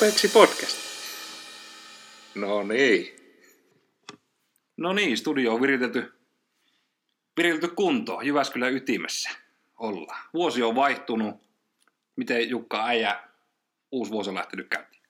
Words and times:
Apexi 0.00 0.28
Podcast. 0.28 0.78
No 2.34 2.62
niin. 2.62 3.16
No 4.76 4.92
niin, 4.92 5.18
studio 5.18 5.54
on 5.54 5.60
viritelty, 5.60 6.12
viritelty 7.36 7.68
kuntoon. 7.68 8.26
Jyväskylän 8.26 8.74
ytimessä 8.74 9.30
ollaan. 9.76 10.24
Vuosi 10.34 10.62
on 10.62 10.74
vaihtunut. 10.74 11.34
Miten 12.16 12.50
Jukka 12.50 12.86
äijä 12.86 13.20
uusi 13.92 14.12
vuosi 14.12 14.30
on 14.30 14.36
lähtenyt 14.36 14.68
käyntiin? 14.68 15.02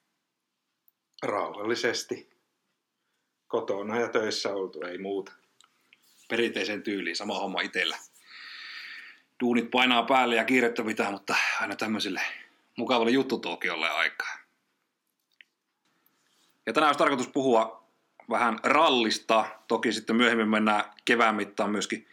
Rauhallisesti. 1.22 2.30
Kotona 3.48 4.00
ja 4.00 4.09
töissä 4.09 4.55
oltu, 4.55 4.80
ei 4.83 4.98
muuta. 4.98 5.33
Perinteisen 6.28 6.83
tyyliin, 6.83 7.16
sama 7.16 7.38
homma 7.38 7.61
itsellä. 7.61 7.98
Duunit 9.41 9.70
painaa 9.70 10.02
päälle 10.02 10.36
ja 10.36 10.45
kiirettä 10.45 10.83
pitää, 10.84 11.11
mutta 11.11 11.36
aina 11.61 11.77
tämmöiselle 11.77 12.22
mukavalle 12.77 13.11
juttutuokiolle 13.11 13.91
aikaa. 13.91 14.39
Ja 16.66 16.73
tänään 16.73 16.88
olisi 16.88 16.98
tarkoitus 16.98 17.28
puhua 17.28 17.84
vähän 18.30 18.59
rallista. 18.62 19.45
Toki 19.69 19.92
sitten 19.92 20.16
myöhemmin 20.16 20.48
mennään 20.48 20.84
kevään 21.05 21.34
mittaan 21.34 21.70
myöskin 21.70 22.06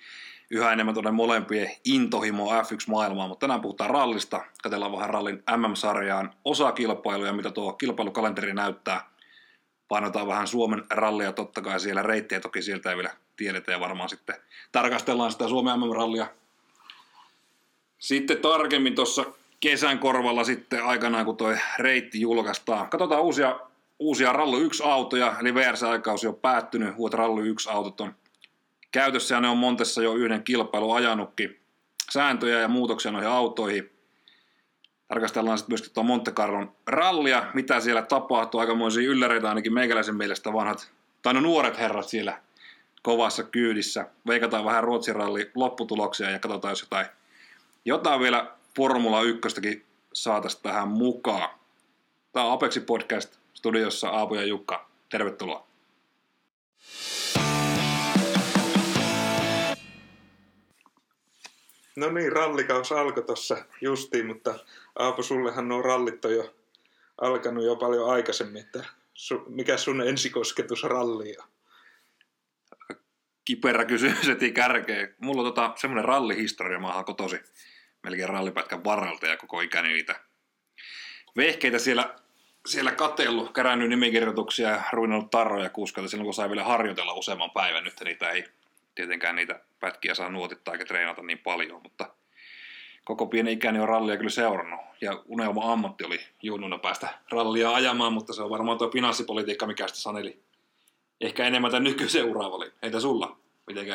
yhä 0.50 0.74
enemmän 0.74 0.94
tuonne 0.94 1.12
molempien 1.12 1.72
intohimo 1.86 2.52
F1-maailmaan, 2.52 3.30
mutta 3.30 3.44
tänään 3.44 3.62
puhutaan 3.62 3.90
rallista. 3.90 4.46
Katellaan 4.64 4.92
vähän 4.92 5.10
rallin 5.10 5.44
MM-sarjaan 5.58 6.34
osakilpailuja, 6.46 7.34
mitä 7.34 7.52
tuo 7.52 7.74
kilpailukalenteri 7.74 8.54
näyttää. 8.54 9.10
Painotaan 9.88 10.28
vähän 10.28 10.48
Suomen 10.48 10.84
rallia 10.90 11.32
totta 11.32 11.62
kai 11.62 11.80
siellä, 11.80 12.02
reittejä 12.02 12.40
toki 12.40 12.62
sieltä 12.62 12.90
ei 12.90 12.98
vielä 12.98 13.12
tiedetä 13.36 13.72
ja 13.72 13.80
varmaan 13.80 14.10
sitten 14.10 14.36
tarkastellaan 14.72 15.32
sitä 15.32 15.48
Suomen 15.48 15.80
MM-rallia 15.80 16.28
sitten 18.00 18.38
tarkemmin 18.38 18.96
tuossa 18.96 19.26
kesän 19.60 20.00
korvalla 20.00 20.44
sitten 20.44 20.86
aikanaan, 20.86 21.26
kun 21.26 21.38
toi 21.38 21.58
reitti 21.80 22.22
julkaistaan. 22.22 22.90
Katsotaan 22.90 23.22
uusia, 23.22 23.60
uusia 24.00 24.34
Rally 24.34 24.68
1-autoja, 24.68 25.36
eli 25.40 25.56
VRC-aikausi 25.56 26.28
on 26.28 26.36
päättynyt, 26.36 26.94
uudet 26.98 27.20
Rally 27.20 27.54
1-autot 27.54 28.02
on 28.02 28.16
käytössä 28.92 29.36
ja 29.36 29.42
ne 29.42 29.50
on 29.50 29.58
Montessa 29.58 30.04
jo 30.04 30.14
yhden 30.14 30.44
kilpailu 30.44 30.92
ajanutkin. 30.92 31.60
Sääntöjä 32.12 32.60
ja 32.60 32.68
muutoksia 32.68 33.12
noihin 33.12 33.30
autoihin. 33.30 33.92
Tarkastellaan 35.08 35.58
sitten 35.58 35.72
myöskin 35.72 35.94
tuo 35.94 36.04
Monte 36.04 36.32
Carlon 36.32 36.76
rallia, 36.88 37.44
mitä 37.54 37.80
siellä 37.80 38.02
tapahtuu. 38.02 38.60
Aikamoisia 38.60 39.10
ylläreitä 39.10 39.50
ainakin 39.50 39.74
meikäläisen 39.74 40.16
mielestä 40.16 40.54
vanhat, 40.54 40.92
tai 41.22 41.34
no 41.34 41.40
nuoret 41.40 41.78
herrat 41.78 42.08
siellä 42.08 42.42
kovassa 43.02 43.44
kyydissä. 43.44 44.08
Veikataan 44.28 44.66
vähän 44.66 44.84
Ruotsin 44.84 45.16
ralli 45.16 45.52
lopputuloksia 45.56 46.30
ja 46.30 46.40
katsotaan, 46.40 46.72
jos 46.72 46.82
jotain, 46.82 47.06
jotain 47.86 48.20
vielä 48.20 48.52
Formula 48.76 49.22
1 49.22 49.86
saataisiin 50.14 50.64
tähän 50.64 50.88
mukaan. 50.88 51.50
Tämä 52.34 52.46
on 52.46 52.54
Apexi 52.54 52.80
Podcast 52.80 53.38
studiossa 53.58 54.10
Aapo 54.10 54.36
ja 54.36 54.44
Jukka. 54.44 54.90
Tervetuloa. 55.10 55.68
No 61.96 62.10
niin, 62.12 62.32
rallikaus 62.32 62.92
alkoi 62.92 63.24
tuossa 63.24 63.58
justiin, 63.82 64.26
mutta 64.26 64.60
Aapo, 65.00 65.24
sullehan 65.24 65.68
nuo 65.68 65.82
rallit 65.82 66.26
on 66.26 66.34
jo 66.34 66.56
alkanut 67.22 67.66
jo 67.66 67.76
paljon 67.76 68.10
aikaisemmin, 68.10 68.62
että 68.62 68.86
su, 69.14 69.44
mikä 69.48 69.78
sun 69.78 70.08
ensikosketus 70.08 70.84
ralliin 70.84 71.42
on? 71.42 71.48
Kiperä 73.46 73.86
kysymys 73.86 74.28
heti 74.28 74.52
kärkeen. 74.52 75.16
Mulla 75.20 75.42
on 75.42 75.48
tota, 75.48 75.72
semmoinen 75.76 76.06
rallihistoria, 76.06 76.80
mä 76.80 76.94
oon 76.94 77.06
kotosi 77.06 77.40
melkein 78.04 78.30
rallipätkän 78.30 78.84
varalta 78.84 79.28
ja 79.28 79.38
koko 79.38 79.62
ikäni 79.62 79.90
niitä 79.90 80.20
vehkeitä 81.38 81.80
siellä, 81.80 82.16
siellä 82.68 82.92
katellut, 82.92 83.54
kerännyt 83.54 83.90
nimikirjoituksia 83.90 84.70
ja 84.70 84.82
ruinannut 84.92 85.32
tarroja 85.32 85.70
kuskata 85.70 86.08
silloin, 86.08 86.26
kun 86.26 86.34
sai 86.34 86.50
vielä 86.50 86.64
harjoitella 86.64 87.14
useamman 87.14 87.52
päivän. 87.52 87.84
Nyt 87.84 88.02
niitä 88.04 88.30
ei 88.30 88.44
tietenkään 88.96 89.36
niitä 89.36 89.60
pätkiä 89.80 90.16
saa 90.16 90.30
nuotittaa 90.30 90.74
eikä 90.74 90.86
treenata 90.86 91.22
niin 91.22 91.38
paljon, 91.38 91.82
mutta 91.84 92.10
koko 93.06 93.26
pieni 93.26 93.52
ikäni 93.52 93.80
on 93.80 93.90
rallia 93.90 94.18
kyllä 94.18 94.30
seurannut. 94.30 94.80
Ja 95.02 95.24
unelma 95.26 95.72
ammatti 95.74 96.06
oli 96.06 96.20
junnuna 96.44 96.78
päästä 96.78 97.10
rallia 97.32 97.74
ajamaan, 97.74 98.14
mutta 98.14 98.34
se 98.34 98.42
on 98.42 98.50
varmaan 98.50 98.78
tuo 98.78 98.90
finanssipolitiikka, 98.90 99.68
mikä 99.68 99.88
sitä 99.88 100.00
saneli 100.00 100.40
ehkä 101.22 101.46
enemmän 101.46 101.72
tämän 101.72 101.84
nykyisen 101.84 102.26
uravalle. 102.26 102.72
Entä 102.82 103.00
sulla? 103.00 103.38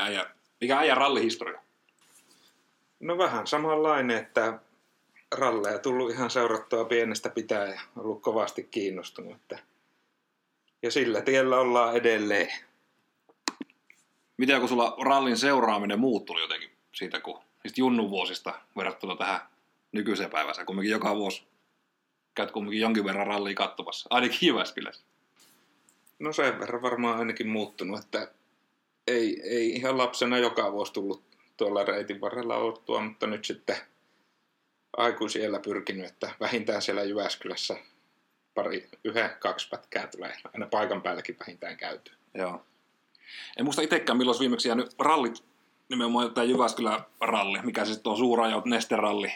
Äijä, 0.03 0.27
mikä 0.61 0.79
äijä 0.79 0.95
rallihistoria? 0.95 1.61
No 3.01 3.19
vähän 3.19 3.47
samanlainen, 3.47 4.17
että 4.17 4.59
ralleja 5.33 5.79
tullut 5.79 6.11
ihan 6.11 6.31
seurattua 6.31 6.85
pienestä 6.85 7.31
pitää 7.31 7.67
ja 7.67 7.81
ollut 7.97 8.23
kovasti 8.23 8.63
kiinnostunut. 8.63 9.33
Että... 9.33 9.59
Ja 10.83 10.91
sillä 10.91 11.21
tiellä 11.21 11.59
ollaan 11.59 11.97
edelleen. 11.97 12.53
Miten 14.37 14.61
kun 14.61 14.69
sulla 14.69 14.97
rallin 15.05 15.37
seuraaminen 15.37 15.99
muuttui 15.99 16.41
jotenkin 16.41 16.71
siitä, 16.93 17.21
kun 17.21 17.41
niistä 17.65 17.81
junnun 17.81 18.11
vuosista 18.11 18.55
verrattuna 18.77 19.17
tähän 19.17 19.41
nykyiseen 19.93 20.31
päivässä? 20.31 20.65
Kumminkin 20.65 20.93
joka 20.93 21.17
vuosi 21.17 21.43
käyt 22.35 22.51
kumminkin 22.51 22.81
jonkin 22.81 23.05
verran 23.05 23.27
rallia 23.27 23.55
katsomassa, 23.55 24.07
ainakin 24.11 24.49
Jyväskylässä. 24.49 25.05
No 26.19 26.33
sen 26.33 26.61
verran 26.61 26.83
varmaan 26.83 27.19
ainakin 27.19 27.49
muuttunut, 27.49 28.01
että 28.01 28.29
ei, 29.07 29.41
ei 29.45 29.71
ihan 29.71 29.99
lapsena 29.99 30.39
joka 30.39 30.73
vuosi 30.73 30.93
tullut 30.93 31.23
tuolla 31.57 31.85
reitin 31.85 32.21
varrella 32.21 32.57
oltua, 32.57 33.01
mutta 33.01 33.27
nyt 33.27 33.45
sitten 33.45 33.77
aikuisiellä 34.97 35.61
pyrkinyt, 35.61 36.07
että 36.07 36.31
vähintään 36.41 36.83
siellä 36.83 37.03
Jyväskylässä 37.03 37.77
pari, 38.55 38.89
yhden, 39.05 39.31
kaksi 39.39 39.69
pätkää 39.69 40.07
tulee 40.07 40.37
aina 40.55 40.67
paikan 40.67 41.03
päälläkin 41.03 41.37
vähintään 41.41 41.77
käyty. 41.77 42.13
Joo. 42.35 42.65
En 43.57 43.65
muista 43.65 43.83
itsekään, 43.83 44.19
milloin 44.19 44.41
viimeksi 44.41 44.69
jäänyt 44.69 44.95
rallit, 44.99 45.45
nimenomaan 45.89 46.35
tämä 46.35 46.45
Jyväskylän 46.45 47.01
ralli, 47.21 47.63
mikä 47.63 47.85
se 47.85 47.93
sitten 47.93 48.11
on 48.11 48.17
suurajaut 48.17 48.65
nesteralli, 48.65 49.33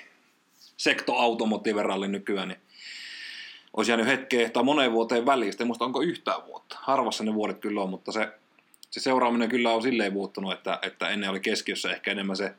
sektoautomotiiveralli 0.77 2.09
nykyään, 2.09 2.49
niin 2.49 2.61
olisi 3.77 3.91
jäänyt 3.91 4.07
hetkeä 4.07 4.51
tai 4.51 4.63
moneen 4.63 4.93
vuoteen 4.93 5.27
väliin. 5.27 5.53
Sitten 5.53 5.65
en 5.65 5.69
muista, 5.69 5.85
onko 5.85 6.03
yhtään 6.03 6.47
vuotta. 6.47 6.79
Harvassa 6.81 7.25
ne 7.25 7.35
vuodet 7.35 7.59
kyllä 7.59 7.83
on, 7.83 7.91
mutta 7.91 8.13
se 8.13 8.33
se 8.91 9.01
seuraaminen 9.01 9.49
kyllä 9.49 9.71
on 9.71 9.83
silleen 9.83 10.13
muuttunut, 10.13 10.53
että, 10.53 10.79
että 10.83 11.09
ennen 11.09 11.31
oli 11.31 11.41
keskiössä 11.41 11.91
ehkä 11.91 12.11
enemmän 12.11 12.37
se 12.37 12.55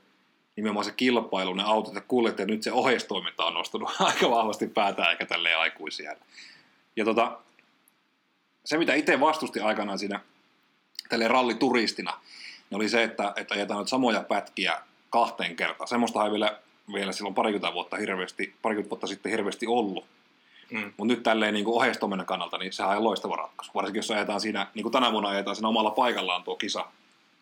nimenomaan 0.57 0.85
se 0.85 0.91
kilpailu, 0.91 1.53
ne 1.53 1.63
autot 1.63 1.95
ja 1.95 2.01
kuljettajat, 2.01 2.49
nyt 2.49 2.63
se 2.63 2.71
ohjeistoiminta 2.71 3.45
on 3.45 3.53
nostunut 3.53 3.89
aika 3.99 4.29
vahvasti 4.29 4.67
päätään 4.67 5.11
eikä 5.11 5.25
tälleen 5.25 5.59
aikuisia. 5.59 6.15
Ja 6.95 7.05
tota, 7.05 7.37
se, 8.65 8.77
mitä 8.77 8.93
itse 8.93 9.19
vastusti 9.19 9.59
aikanaan 9.59 9.99
siinä 9.99 10.19
tälle 11.09 11.27
rallituristina, 11.27 12.13
niin 12.69 12.75
oli 12.75 12.89
se, 12.89 13.03
että, 13.03 13.33
että 13.35 13.53
ajetaan 13.53 13.79
nyt 13.79 13.87
samoja 13.87 14.21
pätkiä 14.21 14.81
kahteen 15.09 15.55
kertaan. 15.55 15.87
Semmoista 15.87 16.25
ei 16.25 16.31
vielä, 16.31 16.59
vielä 16.93 17.11
silloin 17.11 17.35
parikymmentä 17.35 17.73
vuotta, 17.73 17.97
hirveästi, 17.97 18.53
parikymmentä 18.61 18.89
vuotta 18.89 19.07
sitten 19.07 19.31
hirveästi 19.31 19.67
ollut. 19.67 20.05
Mm. 20.71 20.93
Mutta 20.97 21.13
nyt 21.13 21.23
tälleen 21.23 21.53
niin 21.53 21.67
ohjeistoiminnan 21.67 22.25
kannalta, 22.25 22.57
niin 22.57 22.73
sehän 22.73 22.97
on 22.97 23.03
loistava 23.03 23.35
ratkaisu. 23.35 23.71
Varsinkin 23.75 23.99
jos 23.99 24.11
ajetaan 24.11 24.41
siinä, 24.41 24.67
niin 24.73 24.83
kuin 24.83 24.93
tänä 24.93 25.11
vuonna 25.11 25.29
ajetaan 25.29 25.55
siinä 25.55 25.67
omalla 25.67 25.91
paikallaan 25.91 26.43
tuo 26.43 26.55
kisa 26.55 26.85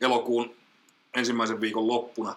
elokuun 0.02 0.56
ensimmäisen 1.14 1.62
viikon 1.62 1.88
loppuna, 1.88 2.36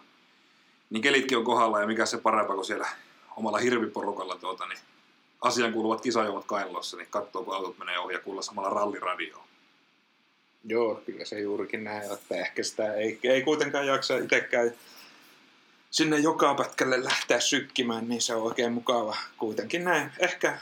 niin 0.90 1.02
kelitkin 1.02 1.38
on 1.38 1.44
kohdalla 1.44 1.81
ja 1.81 1.87
mikä 1.87 2.06
se 2.06 2.19
parempaa 2.19 2.55
kuin 2.55 2.67
siellä 2.67 2.88
omalla 3.37 3.58
hirviporukalla 3.58 4.37
tuota, 4.37 4.67
niin 4.67 4.79
asian 5.40 5.73
kuuluvat 5.73 6.00
kisajuomat 6.00 6.44
kainalossa, 6.44 6.96
niin 6.96 7.08
katsoo 7.11 7.44
kun 7.44 7.55
autot 7.55 7.79
menee 7.79 7.99
ohi 7.99 8.14
ja 8.14 8.20
kuulla 8.20 8.43
samalla 8.43 8.70
ralliradioon. 8.70 9.44
Joo, 10.64 11.02
kyllä 11.06 11.25
se 11.25 11.40
juurikin 11.40 11.85
näin, 11.85 12.12
että 12.12 12.35
ehkä 12.35 12.62
sitä 12.62 12.94
ei, 12.94 13.19
ei 13.23 13.43
kuitenkaan 13.43 13.87
jaksa 13.87 14.17
itsekään 14.17 14.73
sinne 15.90 16.19
joka 16.19 16.55
pätkälle 16.55 17.05
lähteä 17.05 17.40
sykkimään, 17.40 18.08
niin 18.08 18.20
se 18.20 18.35
on 18.35 18.43
oikein 18.43 18.73
mukava 18.73 19.17
kuitenkin 19.37 19.85
näin. 19.85 20.12
Ehkä 20.19 20.58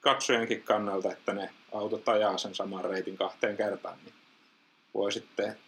katsojenkin 0.00 0.62
kannalta, 0.62 1.12
että 1.12 1.32
ne 1.32 1.50
autot 1.72 2.08
ajaa 2.08 2.38
sen 2.38 2.54
saman 2.54 2.84
reitin 2.84 3.16
kahteen 3.16 3.56
kertaan, 3.56 3.98
niin 4.04 4.14
voi 4.94 5.12
sitten 5.12 5.58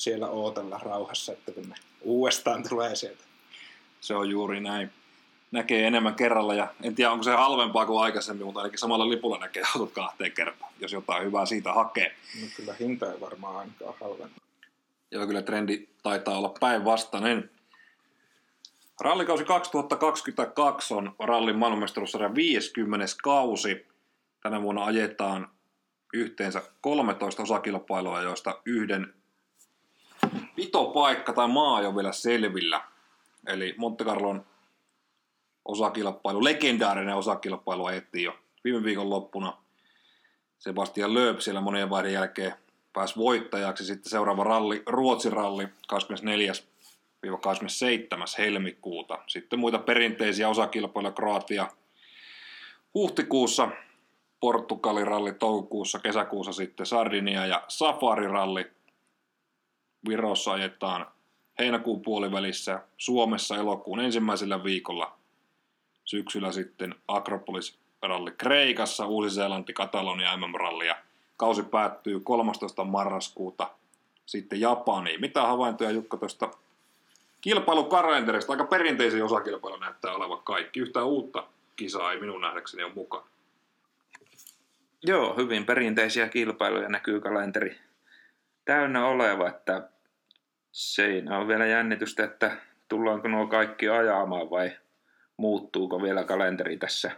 siellä 0.00 0.28
ootella 0.28 0.78
rauhassa, 0.78 1.32
että 1.32 1.52
kun 1.52 1.68
ne 1.68 1.74
uudestaan 2.00 2.68
tulee 2.68 2.96
sieltä. 2.96 3.24
Se 4.00 4.14
on 4.14 4.30
juuri 4.30 4.60
näin. 4.60 4.90
Näkee 5.50 5.86
enemmän 5.86 6.14
kerralla 6.14 6.54
ja 6.54 6.74
en 6.82 6.94
tiedä 6.94 7.10
onko 7.10 7.22
se 7.22 7.30
halvempaa 7.30 7.86
kuin 7.86 8.02
aikaisemmin, 8.02 8.46
mutta 8.46 8.60
ainakin 8.60 8.78
samalla 8.78 9.08
lipulla 9.08 9.38
näkee 9.38 9.62
autot 9.74 9.92
kahteen 9.92 10.32
kertaan, 10.32 10.72
jos 10.80 10.92
jotain 10.92 11.24
hyvää 11.24 11.46
siitä 11.46 11.72
hakee. 11.72 12.14
No 12.40 12.46
kyllä 12.56 12.74
hinta 12.80 13.12
ei 13.12 13.20
varmaan 13.20 13.56
ainakaan 13.56 13.94
halvempaa. 14.00 14.44
Joo, 15.10 15.26
kyllä 15.26 15.42
trendi 15.42 15.88
taitaa 16.02 16.38
olla 16.38 16.54
päinvastainen. 16.60 17.50
Rallikausi 19.00 19.44
2022 19.44 20.94
on 20.94 21.14
rallin 21.18 21.56
maailmanmestaruussarjan 21.56 22.34
50. 22.34 23.06
kausi. 23.22 23.86
Tänä 24.42 24.62
vuonna 24.62 24.84
ajetaan 24.84 25.48
yhteensä 26.12 26.62
13 26.80 27.42
osakilpailua, 27.42 28.22
joista 28.22 28.60
yhden 28.64 29.14
pitopaikka 30.56 31.32
tai 31.32 31.48
maa 31.48 31.78
ole 31.78 31.96
vielä 31.96 32.12
selvillä. 32.12 32.80
Eli 33.46 33.74
Monte 33.76 34.04
Carlon 34.04 34.46
osakilpailu, 35.64 36.44
legendaarinen 36.44 37.16
osakilpailu 37.16 37.84
ajettiin 37.84 38.24
jo 38.24 38.36
viime 38.64 38.84
viikon 38.84 39.10
loppuna. 39.10 39.56
Sebastian 40.58 41.14
Lööp 41.14 41.40
siellä 41.40 41.60
monien 41.60 41.90
vaiheiden 41.90 42.12
jälkeen 42.12 42.54
pääsi 42.92 43.16
voittajaksi. 43.16 43.84
Sitten 43.84 44.10
seuraava 44.10 44.44
ralli, 44.44 44.82
Ruotsin 44.86 45.32
ralli 45.32 45.64
24-27. 45.64 45.68
helmikuuta. 48.38 49.18
Sitten 49.26 49.58
muita 49.58 49.78
perinteisiä 49.78 50.48
osakilpailuja 50.48 51.12
Kroatia 51.12 51.68
huhtikuussa, 52.94 53.68
Portugalin 54.40 55.06
ralli 55.06 55.32
toukokuussa, 55.32 55.98
kesäkuussa 55.98 56.52
sitten 56.52 56.86
Sardinia 56.86 57.46
ja 57.46 57.64
Safari-ralli. 57.68 58.70
Virossa 60.08 60.52
ajetaan 60.52 61.06
heinäkuun 61.58 62.02
puolivälissä, 62.02 62.82
Suomessa 62.96 63.56
elokuun 63.56 64.00
ensimmäisellä 64.00 64.64
viikolla, 64.64 65.16
syksyllä 66.04 66.52
sitten 66.52 66.94
Akropolis 67.08 67.78
ralli 68.02 68.30
Kreikassa, 68.30 69.06
Uusi-Seelanti, 69.06 69.72
Katalonia 69.72 70.36
MM-ralli 70.36 70.86
ja 70.86 70.96
kausi 71.36 71.62
päättyy 71.62 72.20
13. 72.20 72.84
marraskuuta 72.84 73.70
sitten 74.26 74.60
Japaniin. 74.60 75.20
Mitä 75.20 75.42
havaintoja 75.42 75.90
Jukka 75.90 76.16
tuosta 76.16 76.50
kilpailukalenterista? 77.40 78.52
Aika 78.52 78.64
perinteisiä 78.64 79.24
osakilpailu 79.24 79.76
näyttää 79.76 80.14
olevan 80.14 80.42
kaikki. 80.44 80.80
Yhtään 80.80 81.06
uutta 81.06 81.46
kisaa 81.76 82.12
ei 82.12 82.20
minun 82.20 82.40
nähdäkseni 82.40 82.82
ole 82.82 82.92
mukana. 82.94 83.26
Joo, 85.02 85.36
hyvin 85.36 85.66
perinteisiä 85.66 86.28
kilpailuja 86.28 86.88
näkyy 86.88 87.20
kalenteri 87.20 87.89
täynnä 88.64 89.06
oleva, 89.06 89.48
että 89.48 89.88
siinä 90.72 91.38
on 91.38 91.48
vielä 91.48 91.66
jännitystä, 91.66 92.24
että 92.24 92.56
tullaanko 92.88 93.28
nuo 93.28 93.46
kaikki 93.46 93.88
ajamaan 93.88 94.50
vai 94.50 94.72
muuttuuko 95.36 96.02
vielä 96.02 96.24
kalenteri 96.24 96.76
tässä 96.76 97.10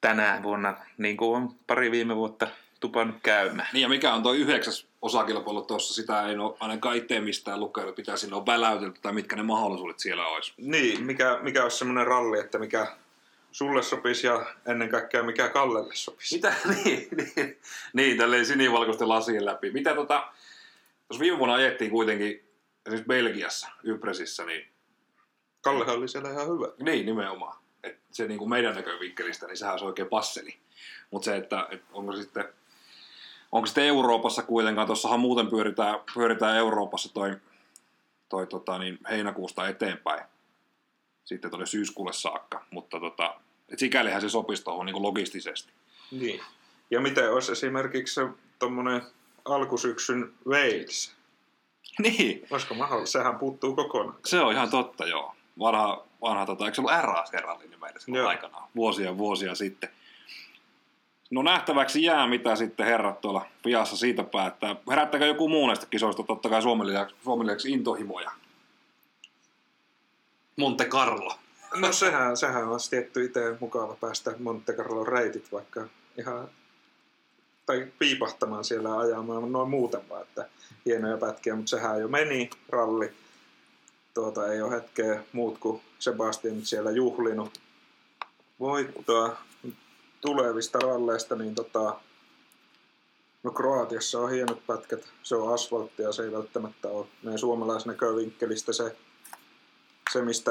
tänä 0.00 0.40
vuonna, 0.42 0.76
niin 0.98 1.16
kuin 1.16 1.36
on 1.36 1.54
pari 1.66 1.90
viime 1.90 2.16
vuotta 2.16 2.48
tupannut 2.80 3.16
käymään. 3.22 3.68
Niin 3.72 3.82
ja 3.82 3.88
mikä 3.88 4.14
on 4.14 4.22
tuo 4.22 4.32
yhdeksäs 4.32 4.86
osakilpailu 5.02 5.62
tuossa, 5.62 5.94
sitä 5.94 6.26
ei 6.26 6.38
ole 6.38 6.56
ainakaan 6.60 6.96
itse 6.96 7.20
mistään 7.20 7.60
lukenut, 7.60 7.94
pitää 7.94 8.16
sinne 8.16 8.36
on 8.36 8.46
väläytelty 8.46 9.00
tai 9.00 9.12
mitkä 9.12 9.36
ne 9.36 9.42
mahdollisuudet 9.42 9.98
siellä 9.98 10.26
olisi. 10.26 10.52
Niin, 10.56 11.04
mikä, 11.04 11.38
mikä 11.42 11.62
olisi 11.62 11.78
semmoinen 11.78 12.06
ralli, 12.06 12.38
että 12.38 12.58
mikä 12.58 12.86
sulle 13.52 13.82
sopisi 13.82 14.26
ja 14.26 14.46
ennen 14.66 14.88
kaikkea 14.88 15.22
mikä 15.22 15.48
Kallelle 15.48 15.94
sopisi. 15.94 16.34
Mitä? 16.34 16.54
niin, 16.74 17.08
niin, 17.16 17.58
niin 17.92 18.18
tälleen 18.18 18.46
sinivalkoisten 18.46 19.08
lasien 19.08 19.44
läpi. 19.44 19.70
Mitä 19.70 19.94
tota, 19.94 20.32
jos 21.10 21.20
viime 21.20 21.38
vuonna 21.38 21.54
ajettiin 21.54 21.90
kuitenkin 21.90 22.48
esimerkiksi 22.86 23.08
Belgiassa, 23.08 23.68
Ypresissä, 23.82 24.44
niin... 24.44 24.66
Kallehan 25.60 25.96
oli 25.96 26.08
siellä 26.08 26.30
ihan 26.30 26.46
hyvä. 26.46 26.66
Niin, 26.78 27.06
nimenomaan. 27.06 27.58
Et 27.84 27.98
se 28.10 28.28
niin 28.28 28.38
kuin 28.38 28.50
meidän 28.50 28.74
näkövinkkelistä, 28.74 29.46
niin 29.46 29.56
sehän 29.56 29.72
olisi 29.72 29.84
oikein 29.84 30.08
passeli. 30.08 30.56
Mutta 31.10 31.24
se, 31.24 31.36
että, 31.36 31.66
et 31.70 31.82
onko 31.92 32.12
sitten 32.12 32.48
onko 33.52 33.66
sitten 33.66 33.84
Euroopassa 33.84 34.42
kuitenkaan, 34.42 34.86
tuossahan 34.86 35.20
muuten 35.20 35.46
pyöritään, 35.46 36.00
pyöritään 36.14 36.56
Euroopassa 36.56 37.14
toi, 37.14 37.36
toi 38.28 38.46
tota, 38.46 38.78
niin 38.78 38.98
heinäkuusta 39.10 39.68
eteenpäin, 39.68 40.24
sitten 41.28 41.50
tuonne 41.50 41.66
syyskuulle 41.66 42.12
saakka, 42.12 42.64
mutta 42.70 43.00
tota, 43.00 43.34
et 43.72 43.78
sikälihän 43.78 44.20
se 44.20 44.28
sopisi 44.28 44.64
tuohon 44.64 44.86
niin 44.86 45.02
logistisesti. 45.02 45.72
Niin. 46.10 46.40
Ja 46.90 47.00
miten 47.00 47.32
olisi 47.32 47.52
esimerkiksi 47.52 48.20
tuommoinen 48.58 49.02
alkusyksyn 49.44 50.32
Wales? 50.46 51.14
Niin. 51.98 52.46
Olisiko 52.50 52.74
mahdollista? 52.74 53.18
Sehän 53.18 53.38
puuttuu 53.38 53.76
kokonaan. 53.76 54.18
Se 54.24 54.40
on 54.40 54.52
ihan 54.52 54.70
totta, 54.70 55.06
joo. 55.06 55.34
Vanha, 55.58 56.04
vanha 56.22 56.46
tota, 56.46 56.64
eikö 56.64 56.74
se 56.74 56.80
ollut 56.80 57.02
RAS 57.02 57.32
ralli 57.32 57.68
nimeltä 57.68 58.28
aikanaan, 58.28 58.68
vuosia 58.76 59.18
vuosia 59.18 59.54
sitten. 59.54 59.90
No 61.30 61.42
nähtäväksi 61.42 62.02
jää, 62.02 62.26
mitä 62.26 62.56
sitten 62.56 62.86
herrat 62.86 63.20
tuolla 63.20 63.46
piassa 63.62 63.96
siitä 63.96 64.24
päättää. 64.24 64.76
Herättäkö 64.90 65.26
joku 65.26 65.48
muu 65.48 65.66
näistä 65.66 65.86
kisoista, 65.86 66.22
totta 66.22 66.48
kai 66.48 66.62
Suomelle 66.62 67.56
intohimoja? 67.68 68.30
Monte 70.58 70.84
Carlo. 70.84 71.34
No 71.76 71.92
sehän, 71.92 72.36
sehän 72.36 72.68
on 72.68 72.78
tietty 72.90 73.24
itse 73.24 73.56
mukava 73.60 73.96
päästä 74.00 74.34
Monte 74.38 74.72
Carlo 74.72 75.04
reitit 75.04 75.52
vaikka 75.52 75.88
ihan 76.18 76.48
tai 77.66 77.86
piipahtamaan 77.98 78.64
siellä 78.64 78.98
ajamaan 78.98 79.52
noin 79.52 79.70
muuten 79.70 80.08
vaan, 80.08 80.22
että 80.22 80.48
hienoja 80.86 81.16
pätkiä, 81.16 81.54
mutta 81.54 81.70
sehän 81.70 82.00
jo 82.00 82.08
meni 82.08 82.50
ralli. 82.68 83.12
Tuota, 84.14 84.52
ei 84.52 84.62
ole 84.62 84.74
hetkeä 84.74 85.24
muut 85.32 85.58
kuin 85.58 85.82
Sebastian 85.98 86.66
siellä 86.66 86.90
juhlinut 86.90 87.60
voittoa 88.60 89.36
tulevista 90.20 90.78
ralleista, 90.78 91.36
niin 91.36 91.54
tota, 91.54 92.00
no 93.42 93.50
Kroatiassa 93.50 94.20
on 94.20 94.30
hienot 94.30 94.66
pätkät, 94.66 95.08
se 95.22 95.36
on 95.36 95.54
asfalttia, 95.54 96.12
se 96.12 96.22
ei 96.22 96.32
välttämättä 96.32 96.88
ole 96.88 97.06
meidän 97.22 97.38
suomalaisnäkövinkkelistä 97.38 98.72
se, 98.72 98.96
se 100.12 100.22
mistä 100.22 100.50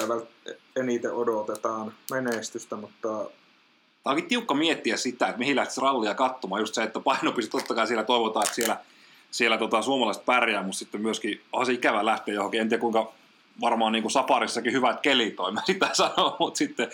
eniten 0.76 1.14
odotetaan 1.14 1.94
menestystä, 2.12 2.76
mutta 2.76 3.30
Tämä 4.08 4.12
onkin 4.12 4.30
tiukka 4.30 4.54
miettiä 4.54 4.98
sitä, 4.98 5.28
että 5.28 5.40
mihin 5.40 5.56
lähtisi 5.56 5.82
rallia 5.82 6.14
katsomaan. 6.16 6.62
Just 6.62 6.74
se, 6.74 6.84
että 6.84 7.00
painopiste 7.00 7.52
totta 7.52 7.76
kai 7.76 7.88
siellä 7.88 8.04
toivotaan, 8.04 8.44
että 8.44 8.56
siellä, 8.56 8.80
siellä 9.32 9.58
tota, 9.58 9.82
suomalaiset 9.82 10.26
pärjää, 10.26 10.64
mutta 10.64 10.80
sitten 10.80 11.02
myöskin 11.02 11.42
on 11.54 11.66
se 11.66 11.74
ikävä 11.74 12.06
lähteä 12.06 12.34
johonkin. 12.34 12.62
En 12.62 12.70
tiedä 12.70 12.82
kuinka 12.82 13.14
varmaan 13.62 13.92
niin 13.92 14.02
kuin 14.02 14.12
saparissakin 14.12 14.74
hyvät 14.74 15.02
kelit 15.02 15.40
on, 15.40 15.54
mä 15.54 15.62
sitä 15.66 15.90
sanon, 15.94 16.34
mutta 16.40 16.58
sitten 16.58 16.92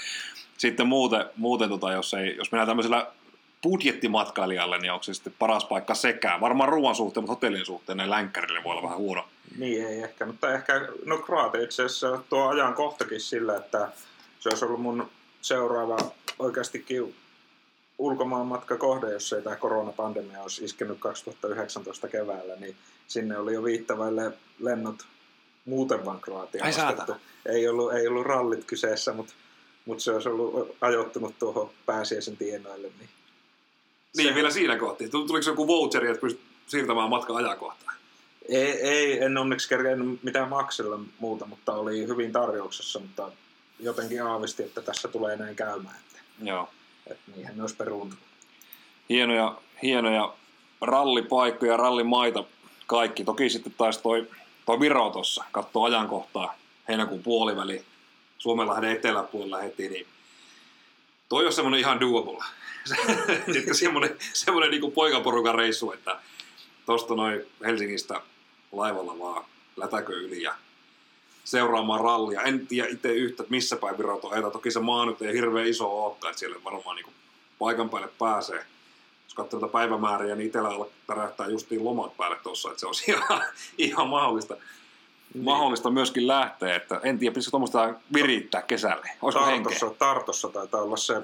sitten 0.57 0.87
muuten, 0.87 1.25
muuten 1.37 1.69
tota, 1.69 1.91
jos, 1.91 2.13
ei, 2.13 2.35
jos 2.37 2.51
mennään 2.51 2.67
tämmöisellä 2.67 3.07
budjettimatkailijalle, 3.63 4.77
niin 4.77 4.91
onko 4.91 5.03
se 5.03 5.13
sitten 5.13 5.33
paras 5.39 5.65
paikka 5.65 5.95
sekään? 5.95 6.41
Varmaan 6.41 6.69
ruoan 6.69 6.95
suhteen, 6.95 7.23
mutta 7.23 7.33
hotellin 7.33 7.65
suhteen 7.65 7.97
ne 7.97 8.09
länkkärille 8.09 8.63
voi 8.63 8.71
olla 8.71 8.83
vähän 8.83 8.97
huono. 8.97 9.25
Niin 9.57 9.87
ei 9.87 10.01
ehkä, 10.01 10.25
mutta 10.25 10.53
ehkä, 10.53 10.87
no 11.05 11.17
Kroatia 11.17 11.61
itse 11.61 11.83
asiassa 11.83 12.19
tuo 12.29 12.47
ajan 12.47 12.73
kohtakin 12.73 13.21
sillä, 13.21 13.57
että 13.57 13.91
se 14.39 14.49
olisi 14.49 14.65
ollut 14.65 14.81
mun 14.81 15.09
seuraava 15.41 15.97
oikeastikin 16.39 17.15
ulkomaan 17.97 18.47
matka 18.47 18.77
kohde, 18.77 19.11
jos 19.11 19.33
ei 19.33 19.41
tämä 19.41 19.55
koronapandemia 19.55 20.41
olisi 20.41 20.65
iskenyt 20.65 20.99
2019 20.99 22.07
keväällä, 22.07 22.55
niin 22.55 22.75
sinne 23.07 23.37
oli 23.37 23.53
jo 23.53 23.63
viittavaille 23.63 24.31
lennot 24.59 25.05
muuten 25.65 26.05
vaan 26.05 26.21
Kroatiaan 26.21 26.73
ei 27.45 27.67
ollut, 27.67 27.93
ei 27.93 28.07
ollut 28.07 28.25
rallit 28.25 28.65
kyseessä, 28.65 29.13
mutta 29.13 29.33
mutta 29.85 30.03
se 30.03 30.11
olisi 30.11 30.29
ollut 30.29 30.77
ajoittunut 30.81 31.39
tuohon 31.39 31.69
pääsiäisen 31.85 32.37
tienoille. 32.37 32.87
Niin, 32.87 33.09
niin 34.17 34.29
se... 34.29 34.35
vielä 34.35 34.51
siinä 34.51 34.77
kohti. 34.77 35.09
Tuliko 35.09 35.41
se 35.41 35.49
joku 35.49 35.67
voucheri, 35.67 36.09
että 36.09 36.21
pystyt 36.21 36.41
siirtämään 36.67 37.09
matka 37.09 37.35
ajankohtaan? 37.35 37.97
Ei, 38.49 38.71
ei, 38.71 39.23
en 39.23 39.37
onneksi 39.37 39.69
kerkenyt 39.69 40.23
mitään 40.23 40.49
maksella 40.49 40.99
muuta, 41.19 41.45
mutta 41.45 41.73
oli 41.73 42.07
hyvin 42.07 42.31
tarjouksessa, 42.31 42.99
mutta 42.99 43.31
jotenkin 43.79 44.23
aavisti, 44.23 44.63
että 44.63 44.81
tässä 44.81 45.07
tulee 45.07 45.35
näin 45.35 45.55
käymään. 45.55 45.95
Että, 45.95 46.19
Joo. 46.41 46.69
Että 47.07 47.31
niinhän 47.35 47.57
ne 47.57 47.63
olisi 47.63 47.75
peruuntunut. 47.75 48.23
Hienoja, 49.09 49.57
hienoja 49.83 50.33
rallipaikkoja, 50.81 51.77
rallimaita 51.77 52.43
kaikki. 52.87 53.23
Toki 53.23 53.49
sitten 53.49 53.73
taisi 53.77 54.01
toi, 54.03 54.27
toi 54.65 54.79
Viro 54.79 55.09
tuossa, 55.09 55.43
katsoo 55.51 55.83
ajankohtaa 55.83 56.55
heinäkuun 56.87 57.23
puoliväli 57.23 57.85
Suomenlahden 58.37 58.91
eteläpuolella 58.91 59.57
heti, 59.57 59.89
niin 59.89 60.07
toi 61.29 61.45
on 61.45 61.53
semmoinen 61.53 61.79
ihan 61.79 61.99
doable. 61.99 62.43
semmoinen, 63.71 64.17
semmoinen 64.33 64.71
niin 64.71 64.91
poikaporukan 64.91 65.55
reissu, 65.55 65.91
että 65.91 66.19
tuosta 66.85 67.15
noin 67.15 67.41
Helsingistä 67.65 68.21
laivalla 68.73 69.19
vaan 69.19 69.45
lätäkö 69.77 70.13
yli 70.13 70.41
ja 70.41 70.55
seuraamaan 71.43 72.01
rallia. 72.01 72.41
En 72.41 72.67
tiedä 72.67 72.89
itse 72.89 73.13
yhtä, 73.13 73.43
missä 73.49 73.75
päin 73.75 73.97
Virot 73.97 74.25
on. 74.25 74.51
Toki 74.51 74.71
se 74.71 74.79
maa 74.79 75.05
nyt 75.05 75.21
ei 75.21 75.33
hirveän 75.33 75.67
iso 75.67 76.05
olekaan, 76.05 76.31
että 76.31 76.39
siellä 76.39 76.63
varmaan 76.63 76.95
niin 76.95 77.05
paikan 77.59 77.89
päälle 77.89 78.09
pääsee. 78.19 78.65
Jos 79.23 79.33
katsoo 79.33 79.59
tätä 79.59 79.71
päivämääriä, 79.71 80.35
niin 80.35 80.47
itsellä 80.47 80.85
tärähtää 81.07 81.47
justiin 81.47 81.85
lomat 81.85 82.17
päälle 82.17 82.37
tuossa, 82.43 82.69
että 82.69 82.79
se 82.79 82.87
on 82.87 82.93
ihan, 83.07 83.43
ihan 83.77 84.07
mahdollista 84.07 84.57
niin. 85.33 85.43
mahdollista 85.43 85.91
myöskin 85.91 86.27
lähteä, 86.27 86.75
että 86.75 86.99
en 87.03 87.19
tiedä, 87.19 87.31
pitäisikö 87.31 87.51
tuommoista 87.51 87.93
virittää 88.13 88.61
kesälle. 88.61 89.09
Olisiko 89.21 89.45
Tartossa, 89.45 89.85
henkeä? 89.85 89.97
Tartossa 89.99 90.47
taitaa 90.47 90.81
olla 90.81 90.97
se 90.97 91.21